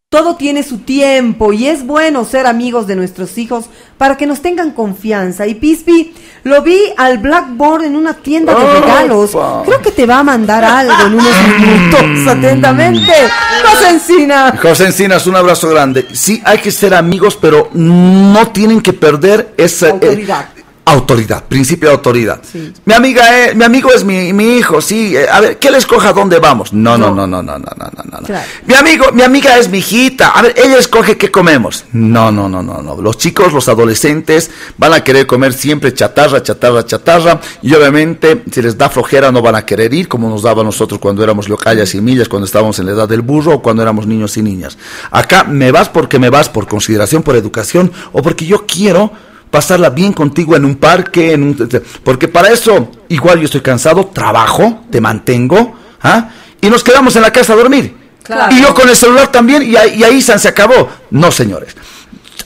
Todo 0.08 0.38
tiene 0.38 0.64
su 0.64 0.78
tiempo 0.78 1.52
y 1.52 1.68
es 1.68 1.86
bueno 1.86 2.24
ser 2.24 2.48
amigos 2.48 2.88
de 2.88 2.96
nuestros 2.96 3.38
hijos 3.38 3.66
para 3.98 4.16
que 4.16 4.26
nos 4.26 4.42
tengan 4.42 4.72
confianza. 4.72 5.46
Y 5.48 5.56
Pispi, 5.56 6.14
lo 6.44 6.62
vi 6.62 6.80
al 6.96 7.18
Blackboard 7.18 7.84
en 7.84 7.98
una 7.98 8.14
tienda 8.14 8.58
de 8.58 8.80
regalos. 8.80 9.32
Creo 9.66 9.82
que 9.82 9.92
te 9.92 10.06
va 10.06 10.20
a 10.20 10.24
mandar 10.24 10.64
algo 10.64 11.06
en 11.06 11.14
unos 11.16 11.36
minutos. 11.60 12.32
Atentamente. 12.32 13.12
José 13.70 13.90
Encina. 13.90 14.58
José 14.62 14.86
Encinas, 14.86 15.28
un 15.28 15.36
abrazo 15.36 15.68
grande. 15.68 16.08
Sí, 16.14 16.42
hay 16.46 16.60
que 16.60 16.72
ser 16.72 16.94
amigos, 16.94 17.36
pero 17.36 17.70
no 17.74 18.48
tienen 18.54 18.80
que 18.80 18.94
perder 18.94 19.54
esa 19.58 19.90
eh, 19.90 20.26
Autoridad. 20.85 21.45
principio 21.45 21.88
de 21.89 21.95
autoridad. 21.95 22.41
Mi 22.85 22.93
amiga, 22.93 23.45
es- 23.45 23.55
mi 23.55 23.64
amigo 23.64 23.89
es 23.93 24.03
mi, 24.03 24.34
mi 24.34 24.57
hijo, 24.57 24.81
sí. 24.81 25.15
eh, 25.15 25.27
a 25.31 25.39
ver, 25.39 25.57
que 25.57 25.69
él 25.69 25.76
escoja 25.76 26.11
dónde 26.11 26.39
vamos. 26.39 26.73
No, 26.73 26.97
no, 26.97 27.07
no, 27.15 27.26
no, 27.26 27.41
no, 27.41 27.57
no, 27.57 27.65
no, 27.77 27.89
no, 27.95 28.19
no. 28.19 28.27
Claro. 28.27 28.45
Mi 28.65 28.73
amigo, 28.73 29.05
mi 29.14 29.22
amiga 29.22 29.57
es 29.57 29.69
mi 29.69 29.77
hijita. 29.77 30.30
A 30.31 30.41
ver, 30.41 30.53
ella 30.57 30.77
escoge 30.77 31.15
qué 31.18 31.31
comemos. 31.31 31.85
No, 31.93 32.31
no, 32.34 32.49
no, 32.49 32.61
no, 32.61 32.81
no. 32.81 33.01
Los 33.01 33.18
chicos, 33.18 33.53
los 33.53 33.69
adolescentes 33.69 34.51
van 34.77 34.93
a 34.93 35.03
querer 35.03 35.26
comer 35.26 35.53
siempre 35.53 35.93
chatarra, 35.93 36.43
chatarra, 36.43 36.85
chatarra. 36.85 37.39
Y 37.61 37.73
obviamente, 37.73 38.43
si 38.51 38.61
les 38.61 38.77
da 38.77 38.89
flojera, 38.89 39.31
no 39.31 39.41
van 39.41 39.55
a 39.55 39.65
querer 39.65 39.93
ir, 39.93 40.10
como 40.10 40.30
nos 40.30 40.41
daba 40.41 40.64
a 40.64 40.65
nosotros 40.65 40.99
cuando 40.99 41.23
éramos 41.23 41.47
locallas 41.47 41.95
y 41.95 42.01
millas, 42.01 42.27
cuando 42.27 42.45
estábamos 42.45 42.77
en 42.80 42.88
la 42.88 42.91
edad 42.91 43.07
del 43.07 43.22
burro 43.22 43.53
o 43.55 43.61
cuando 43.61 43.81
éramos 43.84 44.05
niños 44.05 44.35
y 44.35 44.41
niñas. 44.41 44.77
Acá 45.11 45.45
me 45.45 45.72
vas 45.72 45.88
porque 45.88 46.19
me 46.19 46.30
vas, 46.30 46.49
por 46.49 46.68
consideración, 46.68 47.23
por 47.23 47.38
educación 47.38 47.91
o 48.11 48.22
porque 48.22 48.45
yo 48.45 48.65
quiero 48.65 49.11
pasarla 49.54 49.92
bien 49.92 50.14
contigo 50.14 50.56
en 50.56 50.66
un 50.66 50.78
parque, 50.78 51.34
en 51.34 51.44
un, 51.44 51.70
porque 52.04 52.28
para 52.28 52.50
eso 52.50 52.90
igual 53.10 53.38
yo 53.38 53.46
estoy 53.46 53.62
cansado, 53.62 54.08
trabajo, 54.08 54.86
te 54.90 55.00
mantengo, 55.00 55.76
¿ah? 56.02 56.30
y 56.60 56.72
nos 56.72 56.84
quedamos 56.84 57.16
en 57.18 57.22
la 57.22 57.32
casa 57.32 57.54
a 57.54 57.58
dormir. 57.58 57.96
Claro. 58.24 58.52
Y 58.52 58.60
yo 58.60 58.74
con 58.74 58.90
el 58.90 58.96
celular 58.96 59.32
también, 59.32 59.62
y 59.62 59.76
ahí, 59.76 60.00
y 60.00 60.04
ahí 60.04 60.24
San 60.24 60.40
se 60.40 60.48
acabó. 60.48 60.90
No, 61.12 61.32
señores. 61.32 61.76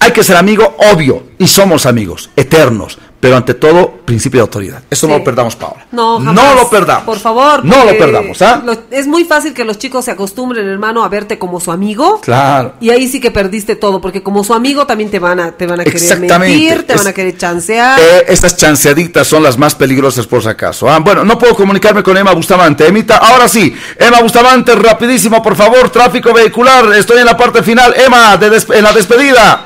Hay 0.01 0.11
que 0.11 0.21
ser 0.21 0.35
amigo, 0.35 0.75
obvio, 0.91 1.27
y 1.39 1.47
somos 1.47 1.85
amigos, 1.85 2.29
eternos, 2.35 2.99
pero 3.19 3.35
ante 3.35 3.55
todo, 3.55 3.91
principio 4.05 4.37
de 4.39 4.41
autoridad. 4.43 4.83
Eso 4.89 5.07
no 5.07 5.17
lo 5.17 5.23
perdamos, 5.23 5.55
Paola. 5.55 5.85
No, 5.91 6.17
jamás. 6.19 6.33
No 6.35 6.53
lo 6.55 6.69
perdamos. 6.69 7.03
Por 7.03 7.19
favor. 7.19 7.65
No 7.65 7.83
lo 7.83 7.97
perdamos, 7.97 8.41
¿ah? 8.43 8.61
lo- 8.63 8.77
es 8.91 9.07
muy 9.07 9.23
fácil 9.25 9.53
que 9.53 9.65
los 9.65 9.77
chicos 9.79 10.05
se 10.05 10.11
acostumbren, 10.11 10.67
hermano, 10.67 11.03
a 11.03 11.09
verte 11.09 11.39
como 11.39 11.59
su 11.59 11.71
amigo. 11.71 12.21
Claro. 12.21 12.75
Y 12.79 12.91
ahí 12.91 13.07
sí 13.07 13.19
que 13.19 13.31
perdiste 13.31 13.75
todo, 13.75 13.99
porque 13.99 14.21
como 14.21 14.43
su 14.43 14.53
amigo 14.53 14.85
también 14.85 15.09
te 15.09 15.17
van 15.19 15.39
a, 15.39 15.51
te 15.51 15.65
van 15.65 15.79
a 15.81 15.83
querer 15.83 16.19
mentir, 16.19 16.83
te 16.83 16.93
Es- 16.93 16.99
van 16.99 17.07
a 17.07 17.13
querer 17.13 17.35
chancear. 17.37 17.99
Eh, 17.99 18.25
estas 18.27 18.55
chanceaditas 18.55 19.25
son 19.27 19.41
las 19.43 19.57
más 19.57 19.73
peligrosas 19.75 20.27
por 20.27 20.43
si 20.43 20.49
acaso. 20.49 20.87
Ah, 20.89 20.99
bueno, 20.99 21.23
no 21.23 21.37
puedo 21.39 21.55
comunicarme 21.55 22.03
con 22.03 22.15
Emma 22.17 22.33
Bustamante. 22.33 22.85
Emita, 22.87 23.17
ahora 23.17 23.47
sí. 23.47 23.75
Emma 23.97 24.21
Bustamante, 24.21 24.75
rapidísimo, 24.75 25.41
por 25.41 25.55
favor. 25.55 25.89
Tráfico 25.89 26.31
vehicular. 26.33 26.93
Estoy 26.93 27.17
en 27.19 27.25
la 27.25 27.35
parte 27.35 27.63
final. 27.63 27.93
Emma, 27.97 28.37
de 28.37 28.61
en 28.73 28.83
la 28.83 28.93
despedida. 28.93 29.65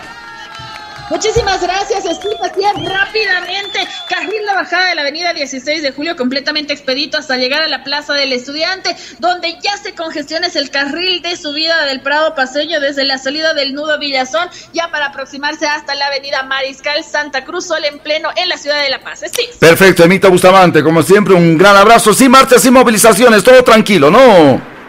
Muchísimas 1.12 1.62
gracias, 1.62 2.06
Steve. 2.06 2.38
Así 2.42 2.62
es, 2.64 2.90
rápidamente. 2.90 3.80
Carril 4.08 4.46
de 4.48 4.56
bajada 4.56 4.88
de 4.88 4.96
la 4.96 5.02
avenida 5.02 5.34
16 5.34 5.82
de 5.84 5.92
julio, 5.92 6.16
completamente 6.16 6.72
expedito 6.72 7.18
hasta 7.18 7.36
llegar 7.36 7.62
a 7.62 7.68
la 7.68 7.84
Plaza 7.84 8.14
del 8.14 8.32
Estudiante, 8.32 8.96
donde 9.20 9.58
ya 9.62 9.76
se 9.76 9.94
congestiona 9.94 10.48
es 10.48 10.56
el 10.56 10.70
carril 10.70 11.22
de 11.22 11.36
subida 11.36 11.84
del 11.84 12.00
Prado 12.00 12.34
Paseño 12.34 12.80
desde 12.80 13.04
la 13.04 13.18
salida 13.18 13.54
del 13.54 13.74
nudo 13.74 14.00
Villazón, 14.00 14.48
ya 14.72 14.90
para 14.90 15.08
aproximarse 15.08 15.68
hasta 15.68 15.96
la 15.96 16.08
avenida 16.08 16.44
Mariscal 16.44 17.04
Santa 17.04 17.44
Cruz, 17.44 17.68
sol 17.68 17.84
en 17.84 18.00
pleno 18.00 18.30
en 18.38 18.48
la 18.48 18.58
ciudad 18.58 18.82
de 18.82 18.90
La 18.90 19.02
Paz. 19.02 19.22
Steve. 19.26 19.50
Perfecto, 19.60 20.06
Emita 20.06 20.30
Bustamante. 20.30 20.82
Como 20.82 21.04
siempre, 21.04 21.34
un 21.34 21.58
gran 21.58 21.76
abrazo. 21.76 22.14
Sin 22.14 22.32
marchas, 22.32 22.62
sin 22.62 22.72
movilizaciones. 22.72 23.44
Todo 23.44 23.62
tranquilo, 23.66 24.10
¿no? 24.10 24.81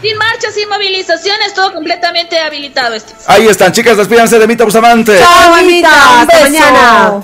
Sin 0.00 0.16
marchas, 0.16 0.54
sin 0.54 0.68
movilizaciones, 0.68 1.52
todo 1.54 1.72
completamente 1.74 2.38
habilitado, 2.38 2.98
Steve. 2.98 3.18
Ahí 3.26 3.48
están, 3.48 3.72
chicas. 3.72 3.96
Despídanse 3.96 4.38
de 4.38 4.44
Emita 4.44 4.64
Bustamante. 4.64 5.18
Chao, 5.18 5.54
Anita. 5.54 6.20
Hasta 6.20 6.38
beso. 6.38 6.50
mañana. 6.50 7.22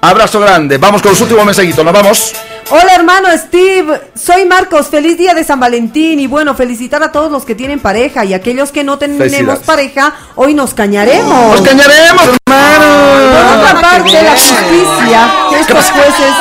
Abrazo 0.00 0.40
grande. 0.40 0.78
Vamos 0.78 1.02
con 1.02 1.12
los 1.12 1.20
últimos 1.20 1.44
mensajitos. 1.44 1.84
Nos 1.84 1.94
vamos. 1.94 2.32
Hola 2.70 2.94
hermano 2.94 3.28
Steve, 3.34 3.98
soy 4.14 4.44
Marcos, 4.44 4.88
feliz 4.88 5.16
día 5.16 5.32
de 5.32 5.42
San 5.42 5.58
Valentín 5.58 6.20
y 6.20 6.26
bueno, 6.26 6.54
felicitar 6.54 7.02
a 7.02 7.10
todos 7.10 7.32
los 7.32 7.46
que 7.46 7.54
tienen 7.54 7.80
pareja 7.80 8.26
y 8.26 8.34
aquellos 8.34 8.72
que 8.72 8.84
no 8.84 8.98
tenemos 8.98 9.60
pareja, 9.60 10.14
hoy 10.34 10.52
nos 10.52 10.74
cañaremos. 10.74 11.58
¡Nos 11.58 11.66
cañaremos, 11.66 12.22
hermano! 12.46 13.32
Por 13.32 13.58
otra 13.58 13.80
parte, 13.80 14.22
la 14.22 14.32
justicia, 14.32 15.32
estos 15.58 15.90
jueces, 15.90 16.34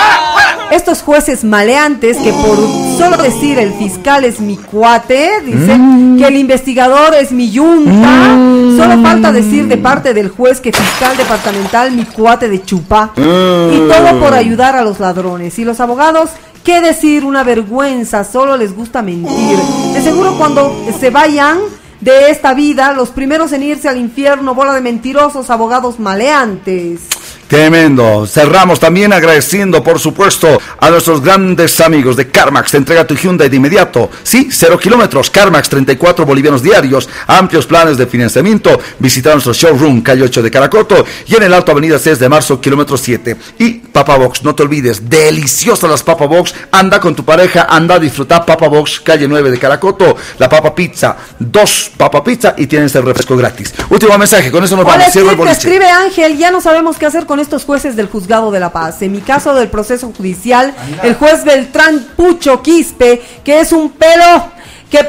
estos 0.71 1.01
jueces 1.01 1.43
maleantes 1.45 2.17
que 2.17 2.34
por 2.34 2.57
solo 2.98 3.18
decir 3.18 3.60
el 3.60 3.74
fiscal 3.74 4.24
es 4.26 4.40
mi 4.40 4.57
cuate, 4.57 5.41
dice 5.45 5.80
que 6.18 6.28
el 6.28 6.36
investigador 6.36 7.14
es 7.14 7.32
mi 7.32 7.52
yunta, 7.52 8.38
solo 8.76 9.02
falta 9.02 9.32
decir 9.32 9.68
de 9.68 9.78
parte 9.78 10.14
del 10.14 10.30
juez 10.30 10.60
que 10.60 10.72
fiscal 10.72 11.15
departamental 11.15 11.91
mi 11.91 12.06
cuate 12.06 12.49
de 12.49 12.64
chupa 12.64 13.11
y 13.15 13.78
todo 13.88 14.19
por 14.19 14.34
ayudar 14.34 14.76
a 14.76 14.84
los 14.84 14.99
ladrones. 14.99 15.57
Y 15.60 15.65
los 15.65 15.80
abogados 15.80 16.32
¿Qué 16.64 16.82
decir? 16.82 17.24
Una 17.24 17.45
vergüenza, 17.45 18.26
solo 18.26 18.57
les 18.57 18.76
gusta 18.76 19.02
mentir. 19.02 19.57
De 19.94 20.02
seguro 20.02 20.38
cuando 20.38 20.76
se 20.99 21.11
vayan 21.11 21.60
de 22.02 22.30
esta 22.30 22.53
vida, 22.53 22.91
los 22.91 23.07
primeros 23.11 23.53
en 23.53 23.64
irse 23.64 23.88
al 23.88 23.95
infierno, 23.95 24.53
bola 24.53 24.74
de 24.74 24.82
mentirosos, 24.82 25.49
abogados 25.49 25.98
maleantes. 25.98 27.07
Tremendo. 27.48 28.28
Cerramos 28.28 28.80
también 28.80 29.14
agradeciendo, 29.14 29.82
por 29.82 29.99
supuesto, 29.99 30.60
a 30.80 30.90
nuestros 30.90 31.22
grandes 31.22 31.80
amigos 31.80 32.18
de 32.18 32.28
CarMax. 32.30 32.72
Te 32.72 32.78
entrega 32.78 33.07
tu 33.07 33.15
Hyundai 33.15 33.48
de 33.48 33.56
inmediato. 33.56 34.10
Sí, 34.24 34.49
cero 34.52 34.78
kilómetros. 34.78 35.30
CarMax, 35.30 35.69
34 35.69 36.26
bolivianos 36.26 36.61
diarios. 36.61 37.07
Amplios 37.28 37.65
planes 37.65 37.98
de 37.98 38.06
financiamiento. 38.06 38.80
Visita 38.99 39.32
nuestro 39.32 39.53
showroom, 39.53 40.02
calle 40.02 40.24
8 40.24 40.41
de 40.41 40.52
Caracoto. 40.52 41.06
Y 41.26 41.36
en 41.36 41.44
el 41.44 41.53
Alto 41.53 41.72
Avenida 41.72 41.98
6 41.98 42.19
de 42.19 42.28
marzo, 42.28 42.60
kilómetro 42.60 42.98
7. 42.98 43.38
Y 43.60 43.74
Papa 43.76 44.18
Box, 44.18 44.44
no 44.44 44.53
te 44.53 44.64
olvides. 44.64 45.10
Deliciosas 45.10 45.90
las 45.90 46.03
Papa 46.03 46.26
Box. 46.26 46.53
Anda 46.72 46.99
con 46.99 47.15
tu 47.15 47.24
pareja, 47.24 47.68
anda 47.69 47.95
a 47.95 47.99
disfrutar 47.99 48.45
Papa 48.45 48.68
Box, 48.68 48.99
calle 48.99 49.26
9 49.26 49.52
de 49.52 49.57
Caracoto. 49.57 50.18
La 50.38 50.49
Papa 50.49 50.76
Pizza. 50.76 51.15
Dos 51.40 51.91
Papa 51.95 52.22
Pizza 52.24 52.56
y 52.57 52.68
tienes 52.68 52.94
el 52.95 53.03
refresco 53.03 53.38
gratis. 53.38 53.74
Último 53.90 54.18
mensaje, 54.18 54.52
con 54.52 54.65
eso 54.65 54.76
nos 54.76 54.86
vamos. 54.86 55.06
Cierro 55.11 55.32
el 55.32 55.38
boliche. 55.38 55.57
escribe 55.57 55.90
Ángel, 55.90 56.38
ya 56.38 56.52
no 56.52 56.60
sabemos 56.60 56.98
qué 56.98 57.06
hacer 57.06 57.26
con 57.26 57.36
estos 57.39 57.65
jueces 57.65 57.95
del 57.95 58.07
juzgado 58.07 58.51
de 58.51 58.59
la 58.59 58.72
paz. 58.72 59.01
En 59.01 59.11
mi 59.11 59.22
caso 59.22 59.53
del 59.53 59.69
proceso 59.69 60.11
judicial, 60.15 60.73
el 61.03 61.15
juez 61.15 61.43
Beltrán 61.43 62.07
Pucho 62.15 62.61
Quispe, 62.61 63.22
que 63.43 63.59
es 63.59 63.72
un 63.72 63.91
pelo 63.91 64.51
que 64.89 65.05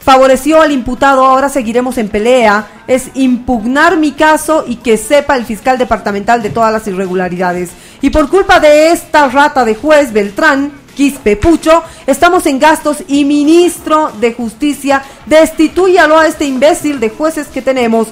favoreció 0.00 0.62
al 0.62 0.72
imputado, 0.72 1.24
ahora 1.24 1.48
seguiremos 1.48 1.98
en 1.98 2.08
pelea, 2.08 2.66
es 2.86 3.10
impugnar 3.14 3.96
mi 3.96 4.12
caso 4.12 4.64
y 4.66 4.76
que 4.76 4.96
sepa 4.96 5.36
el 5.36 5.44
fiscal 5.44 5.76
departamental 5.76 6.42
de 6.42 6.50
todas 6.50 6.72
las 6.72 6.86
irregularidades. 6.86 7.70
Y 8.00 8.10
por 8.10 8.30
culpa 8.30 8.58
de 8.60 8.90
esta 8.92 9.28
rata 9.28 9.64
de 9.64 9.74
juez 9.74 10.12
Beltrán, 10.12 10.72
Quispe 10.98 11.36
Pucho, 11.36 11.84
estamos 12.08 12.44
en 12.46 12.58
gastos 12.58 13.04
y 13.06 13.24
ministro 13.24 14.10
de 14.18 14.32
justicia, 14.32 15.02
destituyalo 15.26 16.18
a 16.18 16.26
este 16.26 16.44
imbécil 16.44 16.98
de 16.98 17.10
jueces 17.10 17.46
que 17.46 17.62
tenemos. 17.62 18.08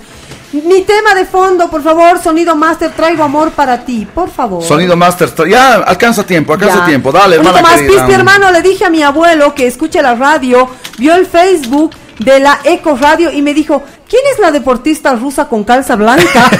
Mi 0.52 0.82
tema 0.82 1.14
de 1.14 1.26
fondo, 1.26 1.68
por 1.68 1.82
favor, 1.82 2.22
Sonido 2.22 2.54
Master, 2.54 2.92
traigo 2.92 3.24
amor 3.24 3.50
para 3.50 3.84
ti, 3.84 4.06
por 4.14 4.30
favor. 4.30 4.62
Sonido 4.62 4.96
Master, 4.96 5.30
ya 5.48 5.74
alcanza 5.74 6.24
tiempo, 6.24 6.52
alcanza 6.52 6.84
tiempo, 6.86 7.10
dale, 7.10 7.36
hermana 7.36 7.62
más, 7.62 7.80
Pispi, 7.80 8.12
hermano, 8.12 8.50
le 8.52 8.62
dije 8.62 8.84
a 8.84 8.90
mi 8.90 9.02
abuelo 9.02 9.54
que 9.54 9.66
escuche 9.66 10.00
la 10.00 10.14
radio, 10.14 10.70
vio 10.98 11.14
el 11.14 11.26
Facebook 11.26 11.94
de 12.20 12.40
la 12.40 12.60
Eco 12.64 12.96
Radio 12.96 13.32
y 13.32 13.42
me 13.42 13.54
dijo, 13.54 13.82
¿quién 14.08 14.22
es 14.32 14.38
la 14.38 14.50
deportista 14.50 15.14
rusa 15.14 15.48
con 15.48 15.64
calza 15.64 15.96
blanca? 15.96 16.50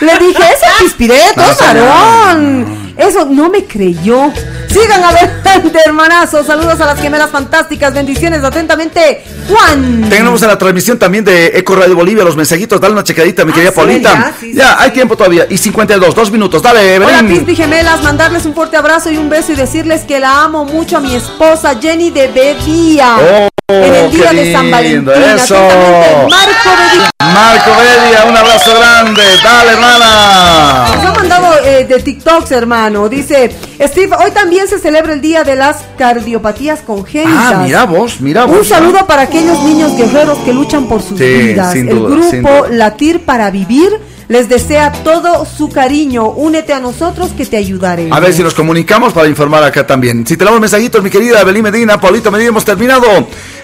Le 0.00 0.18
dije, 0.18 0.42
ese 0.42 0.66
Pispireto, 0.82 1.42
varón. 1.60 2.83
Eso 2.96 3.24
no 3.24 3.50
me 3.50 3.64
creyó. 3.64 4.32
Sigan 4.68 5.04
adelante, 5.04 5.78
hermanazos. 5.84 6.46
Saludos 6.46 6.80
a 6.80 6.86
las 6.86 7.00
gemelas 7.00 7.30
fantásticas. 7.30 7.94
Bendiciones 7.94 8.42
atentamente, 8.42 9.22
Juan. 9.48 10.08
Tenemos 10.08 10.42
en 10.42 10.48
la 10.48 10.58
transmisión 10.58 10.98
también 10.98 11.24
de 11.24 11.46
Eco 11.54 11.76
Radio 11.76 11.94
Bolivia 11.94 12.24
los 12.24 12.36
mensajitos. 12.36 12.80
Dale 12.80 12.92
una 12.92 13.04
checadita, 13.04 13.44
mi 13.44 13.52
ah, 13.52 13.54
querida 13.54 13.72
Paulita. 13.72 14.32
Ya, 14.52 14.80
hay 14.80 14.90
tiempo 14.90 15.16
todavía. 15.16 15.46
Y 15.48 15.58
52, 15.58 16.14
dos 16.14 16.30
minutos. 16.30 16.62
Dale, 16.62 16.96
Evelyn. 16.96 17.16
Hola, 17.16 17.28
Pispi 17.28 17.54
Gemelas. 17.54 18.02
Mandarles 18.02 18.46
un 18.46 18.54
fuerte 18.54 18.76
abrazo 18.76 19.10
y 19.10 19.16
un 19.16 19.28
beso 19.28 19.52
y 19.52 19.56
decirles 19.56 20.02
que 20.02 20.18
la 20.18 20.42
amo 20.42 20.64
mucho 20.64 20.96
a 20.96 21.00
mi 21.00 21.14
esposa 21.14 21.78
Jenny 21.80 22.10
de 22.10 22.28
Bedía. 22.28 23.16
Oh, 23.20 23.48
en 23.68 23.94
el 23.94 24.10
día 24.10 24.32
de 24.32 24.52
San 24.52 24.70
Valentín. 24.70 25.08
Eso. 25.34 25.54
Marco 25.54 26.70
Bedía. 26.78 27.10
Marco 27.20 27.70
Bedía, 27.78 28.24
un 28.28 28.36
abrazo 28.36 28.74
grande. 28.76 29.22
Dale, 29.42 29.70
hermana. 29.72 30.86
Nos 30.94 31.04
ha 31.04 31.14
mandado 31.14 31.53
eh, 31.64 31.86
de 31.88 32.00
TikToks, 32.00 32.52
hermano. 32.52 33.08
Dice, 33.08 33.50
Steve, 33.80 34.16
hoy 34.22 34.30
también 34.30 34.68
se 34.68 34.78
celebra 34.78 35.12
el 35.12 35.20
día 35.20 35.44
de 35.44 35.56
las 35.56 35.84
cardiopatías 35.98 36.80
congénitas. 36.80 37.54
Ah, 37.54 37.62
mira 37.64 37.84
vos, 37.84 38.20
mira 38.20 38.44
vos. 38.44 38.58
Un 38.58 38.64
saludo 38.64 39.06
para 39.06 39.22
aquellos 39.22 39.62
niños 39.62 39.96
guerreros 39.96 40.38
que 40.38 40.52
luchan 40.52 40.86
por 40.86 41.02
sus 41.02 41.18
vidas. 41.18 41.74
el 41.74 41.88
grupo 41.88 42.66
Latir 42.70 43.20
para 43.24 43.50
Vivir 43.50 44.00
les 44.28 44.48
desea 44.48 44.92
todo 44.92 45.44
su 45.44 45.68
cariño. 45.68 46.28
Únete 46.30 46.72
a 46.72 46.80
nosotros 46.80 47.30
que 47.36 47.44
te 47.44 47.56
ayudaremos. 47.56 48.16
A 48.16 48.20
ver 48.20 48.32
si 48.32 48.42
nos 48.42 48.54
comunicamos 48.54 49.12
para 49.12 49.28
informar 49.28 49.62
acá 49.62 49.86
también. 49.86 50.26
Si 50.26 50.36
tenemos 50.36 50.60
mensajitos, 50.60 51.02
mi 51.02 51.10
querida 51.10 51.40
Evelyn 51.40 51.62
Medina, 51.62 52.00
Paulito 52.00 52.30
Medina, 52.30 52.48
hemos 52.48 52.64
terminado. 52.64 53.06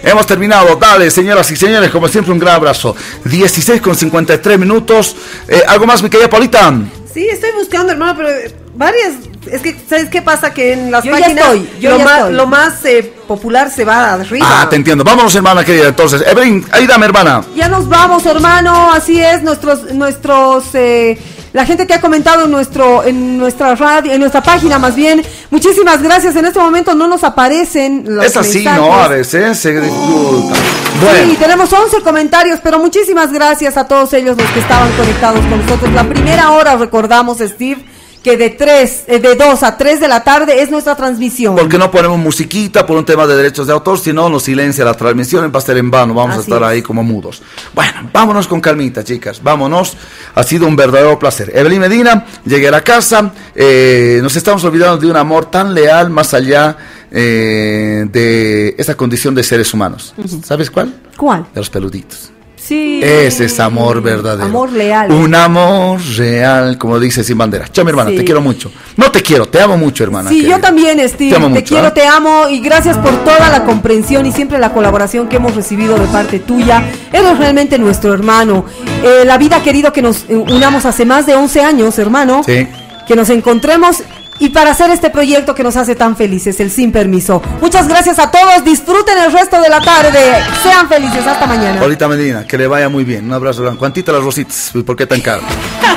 Hemos 0.03 0.25
terminado. 0.25 0.75
Dale, 0.75 1.09
señoras 1.09 1.49
y 1.51 1.55
señores, 1.55 1.89
como 1.91 2.07
siempre, 2.07 2.31
un 2.31 2.39
gran 2.39 2.55
abrazo. 2.55 2.95
16 3.25 3.81
con 3.81 3.95
53 3.95 4.59
minutos. 4.59 5.15
Eh, 5.47 5.61
¿Algo 5.67 5.85
más, 5.85 6.03
mi 6.03 6.09
querida 6.09 6.29
Paulita? 6.29 6.73
Sí, 7.13 7.27
estoy 7.27 7.51
buscando, 7.51 7.91
hermano, 7.91 8.15
pero 8.17 8.29
varias. 8.75 9.13
Es 9.51 9.61
que, 9.61 9.75
¿sabes 9.89 10.09
qué 10.09 10.21
pasa? 10.21 10.53
Que 10.53 10.73
en 10.73 10.91
las 10.91 11.05
páginas. 11.05 11.55
yo 11.79 11.97
lo, 11.97 11.99
más, 11.99 12.31
lo 12.31 12.47
más 12.47 12.85
eh, 12.85 13.11
popular 13.27 13.71
se 13.71 13.83
va 13.83 14.13
arriba. 14.13 14.45
Ah, 14.47 14.69
te 14.69 14.75
entiendo. 14.75 15.03
Vámonos, 15.03 15.33
hermana 15.35 15.65
querida. 15.65 15.87
Entonces, 15.87 16.23
Evelyn, 16.25 16.65
ahí 16.71 16.87
dame, 16.87 17.05
hermana. 17.05 17.43
Ya 17.55 17.67
nos 17.67 17.89
vamos, 17.89 18.25
hermano. 18.25 18.91
Así 18.91 19.19
es, 19.21 19.41
nuestros. 19.41 19.93
nuestros 19.93 20.75
eh, 20.75 21.17
la 21.53 21.65
gente 21.65 21.85
que 21.85 21.93
ha 21.93 22.01
comentado 22.01 22.45
en 22.45 22.51
nuestro 22.51 23.03
en 23.03 23.37
nuestra 23.37 23.75
radio, 23.75 24.13
en 24.13 24.19
nuestra 24.19 24.41
página 24.41 24.79
más 24.79 24.95
bien, 24.95 25.21
muchísimas 25.49 26.01
gracias. 26.01 26.35
En 26.35 26.45
este 26.45 26.59
momento 26.59 26.93
no 26.95 27.07
nos 27.07 27.23
aparecen 27.23 28.03
los 28.07 28.25
Es 28.25 28.37
así, 28.37 28.63
¿no? 28.63 28.93
A 28.93 29.07
veces 29.07 29.57
se 29.57 29.79
dificulta. 29.79 30.55
Sí, 30.55 31.35
tenemos 31.39 31.71
11 31.71 32.01
comentarios, 32.01 32.59
pero 32.61 32.79
muchísimas 32.79 33.31
gracias 33.31 33.75
a 33.77 33.87
todos 33.87 34.13
ellos 34.13 34.37
los 34.37 34.49
que 34.51 34.59
estaban 34.59 34.91
conectados 34.93 35.39
con 35.47 35.59
nosotros. 35.61 35.91
La 35.93 36.07
primera 36.07 36.51
hora, 36.51 36.75
recordamos, 36.75 37.39
Steve, 37.39 37.83
que 38.23 38.37
de 38.37 38.51
3, 38.51 39.03
eh, 39.07 39.19
de 39.19 39.35
2 39.35 39.63
a 39.63 39.77
3 39.77 39.99
de 39.99 40.07
la 40.07 40.23
tarde 40.23 40.61
es 40.61 40.69
nuestra 40.69 40.95
transmisión. 40.95 41.55
Porque 41.55 41.77
no 41.77 41.89
ponemos 41.89 42.19
musiquita 42.19 42.85
por 42.85 42.97
un 42.97 43.05
tema 43.05 43.25
de 43.25 43.35
derechos 43.35 43.67
de 43.67 43.73
autor, 43.73 43.99
si 43.99 44.13
no 44.13 44.29
nos 44.29 44.43
silencia 44.43 44.85
la 44.85 44.93
transmisión, 44.93 45.51
va 45.53 45.57
a 45.57 45.61
ser 45.61 45.77
en 45.77 45.89
vano, 45.89 46.13
vamos 46.13 46.37
a 46.37 46.39
estar 46.41 46.63
ahí 46.63 46.81
como 46.81 47.03
mudos. 47.03 47.41
Bueno, 47.73 48.09
vámonos 48.13 48.47
con 48.47 48.61
calmita, 48.61 49.03
chicas, 49.03 49.41
vámonos. 49.41 49.97
Ha 50.35 50.43
sido 50.43 50.67
un 50.67 50.75
verdadero 50.75 51.17
placer. 51.17 51.51
Evelyn 51.55 51.81
Medina, 51.81 52.25
llegué 52.45 52.67
a 52.67 52.71
la 52.71 52.83
casa, 52.83 53.31
eh, 53.55 54.19
nos 54.21 54.35
estamos 54.35 54.63
olvidando 54.63 54.97
de 54.97 55.09
un 55.09 55.17
amor 55.17 55.45
tan 55.45 55.73
leal 55.73 56.09
más 56.09 56.33
allá 56.33 56.77
eh, 57.11 58.05
de 58.11 58.75
esa 58.77 58.95
condición 58.95 59.33
de 59.33 59.43
seres 59.43 59.73
humanos. 59.73 60.13
¿Sabes 60.43 60.69
cuál? 60.69 60.93
¿Cuál? 61.17 61.47
De 61.53 61.59
los 61.59 61.69
peluditos. 61.69 62.31
Sí. 62.71 63.01
Ese 63.03 63.43
es 63.43 63.59
amor 63.59 64.01
verdadero. 64.01 64.45
Amor 64.45 64.71
leal. 64.71 65.11
Un 65.11 65.35
amor 65.35 65.99
real, 66.15 66.77
como 66.77 67.01
dice 67.01 67.21
sin 67.21 67.37
bandera. 67.37 67.67
Chao, 67.67 67.83
mi 67.83 67.89
hermana, 67.89 68.11
te 68.11 68.23
quiero 68.23 68.39
mucho. 68.39 68.71
No 68.95 69.11
te 69.11 69.21
quiero, 69.21 69.45
te 69.45 69.59
amo 69.59 69.75
mucho, 69.75 70.05
hermana. 70.05 70.29
Sí, 70.29 70.43
yo 70.43 70.57
también, 70.57 70.97
Steve. 71.09 71.37
Te, 71.53 71.63
quiero, 71.65 71.87
¿ah? 71.87 71.93
te 71.93 72.07
amo 72.07 72.47
y 72.47 72.61
gracias 72.61 72.97
por 72.97 73.25
toda 73.25 73.49
la 73.49 73.65
comprensión 73.65 74.25
y 74.25 74.31
siempre 74.31 74.57
la 74.57 74.71
colaboración 74.71 75.27
que 75.27 75.35
hemos 75.35 75.53
recibido 75.53 75.99
de 75.99 76.05
parte 76.07 76.39
tuya. 76.39 76.81
Eres 77.11 77.37
realmente 77.37 77.77
nuestro 77.77 78.13
hermano. 78.13 78.63
Eh, 79.03 79.25
la 79.25 79.37
vida 79.37 79.57
ha 79.57 79.63
querido 79.63 79.91
que 79.91 80.01
nos 80.01 80.23
unamos 80.29 80.85
hace 80.85 81.03
más 81.03 81.25
de 81.25 81.35
11 81.35 81.61
años, 81.63 81.99
hermano. 81.99 82.41
Sí. 82.45 82.69
Que 83.05 83.17
nos 83.17 83.29
encontremos 83.31 84.01
y 84.41 84.49
para 84.49 84.71
hacer 84.71 84.89
este 84.89 85.11
proyecto 85.11 85.53
que 85.53 85.61
nos 85.63 85.77
hace 85.77 85.93
tan 85.93 86.17
felices, 86.17 86.59
el 86.59 86.71
Sin 86.71 86.91
Permiso. 86.91 87.43
Muchas 87.61 87.87
gracias 87.87 88.17
a 88.17 88.31
todos, 88.31 88.65
disfruten 88.65 89.15
el 89.19 89.31
resto 89.31 89.61
de 89.61 89.69
la 89.69 89.79
tarde, 89.79 90.19
sean 90.63 90.89
felices, 90.89 91.25
hasta 91.27 91.45
mañana. 91.45 91.79
Ahorita 91.79 92.07
Medina, 92.07 92.47
que 92.47 92.57
le 92.57 92.65
vaya 92.65 92.89
muy 92.89 93.03
bien, 93.03 93.25
un 93.25 93.33
abrazo 93.33 93.61
grande. 93.61 93.77
¿Cuántitas 93.77 94.15
las 94.15 94.23
rositas? 94.23 94.71
¿Por 94.83 94.95
qué 94.95 95.05
tan 95.05 95.21
caro? 95.21 95.43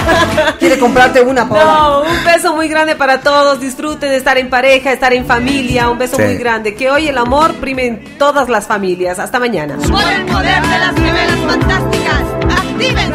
Quiere 0.61 0.79
comprarte 0.79 1.23
una, 1.23 1.47
No, 1.47 2.03
un 2.03 2.25
beso 2.25 2.55
muy 2.55 2.69
grande 2.69 2.97
para 2.97 3.23
todos, 3.23 3.61
disfruten 3.61 4.11
de 4.11 4.17
estar 4.17 4.37
en 4.37 4.51
pareja, 4.51 4.93
estar 4.93 5.15
en 5.15 5.25
familia, 5.25 5.89
un 5.89 5.97
beso 5.97 6.19
muy 6.19 6.37
grande. 6.37 6.75
Que 6.75 6.91
hoy 6.91 7.09
el 7.09 7.17
amor 7.17 7.55
prime 7.55 7.87
en 7.87 8.05
todas 8.19 8.51
las 8.51 8.67
familias. 8.67 9.19
Hasta 9.19 9.39
mañana. 9.39 9.77
Por 9.77 10.03
el 10.03 10.27
poder 10.27 10.61
de 10.61 10.79
las 10.79 10.95
gemelas 10.95 11.39
fantásticas, 11.47 12.23
actívense. 12.59 13.15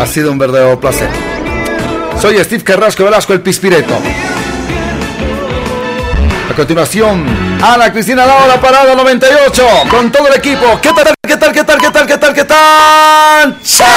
Ha 0.00 0.06
sido 0.06 0.32
un 0.32 0.38
verdadero 0.38 0.80
placer. 0.80 1.37
Soy 2.20 2.36
Steve 2.42 2.64
Carrasco 2.64 3.04
Velasco, 3.04 3.32
el 3.32 3.40
Pispireto. 3.40 3.94
A 6.50 6.54
continuación, 6.54 7.24
Ana 7.62 7.92
Cristina 7.92 8.26
Laura, 8.26 8.60
parada 8.60 8.94
98, 8.96 9.66
con 9.88 10.10
todo 10.10 10.26
el 10.28 10.34
equipo. 10.34 10.80
¿Qué 10.82 10.92
tal, 10.92 11.14
qué 11.22 11.36
tal, 11.36 11.52
qué 11.52 11.64
tal, 11.64 11.80
qué 11.80 11.90
tal, 11.90 12.06
qué 12.06 12.18
tal, 12.18 12.34
qué 12.34 12.44
tal? 12.44 13.56
¡Chao! 13.62 13.88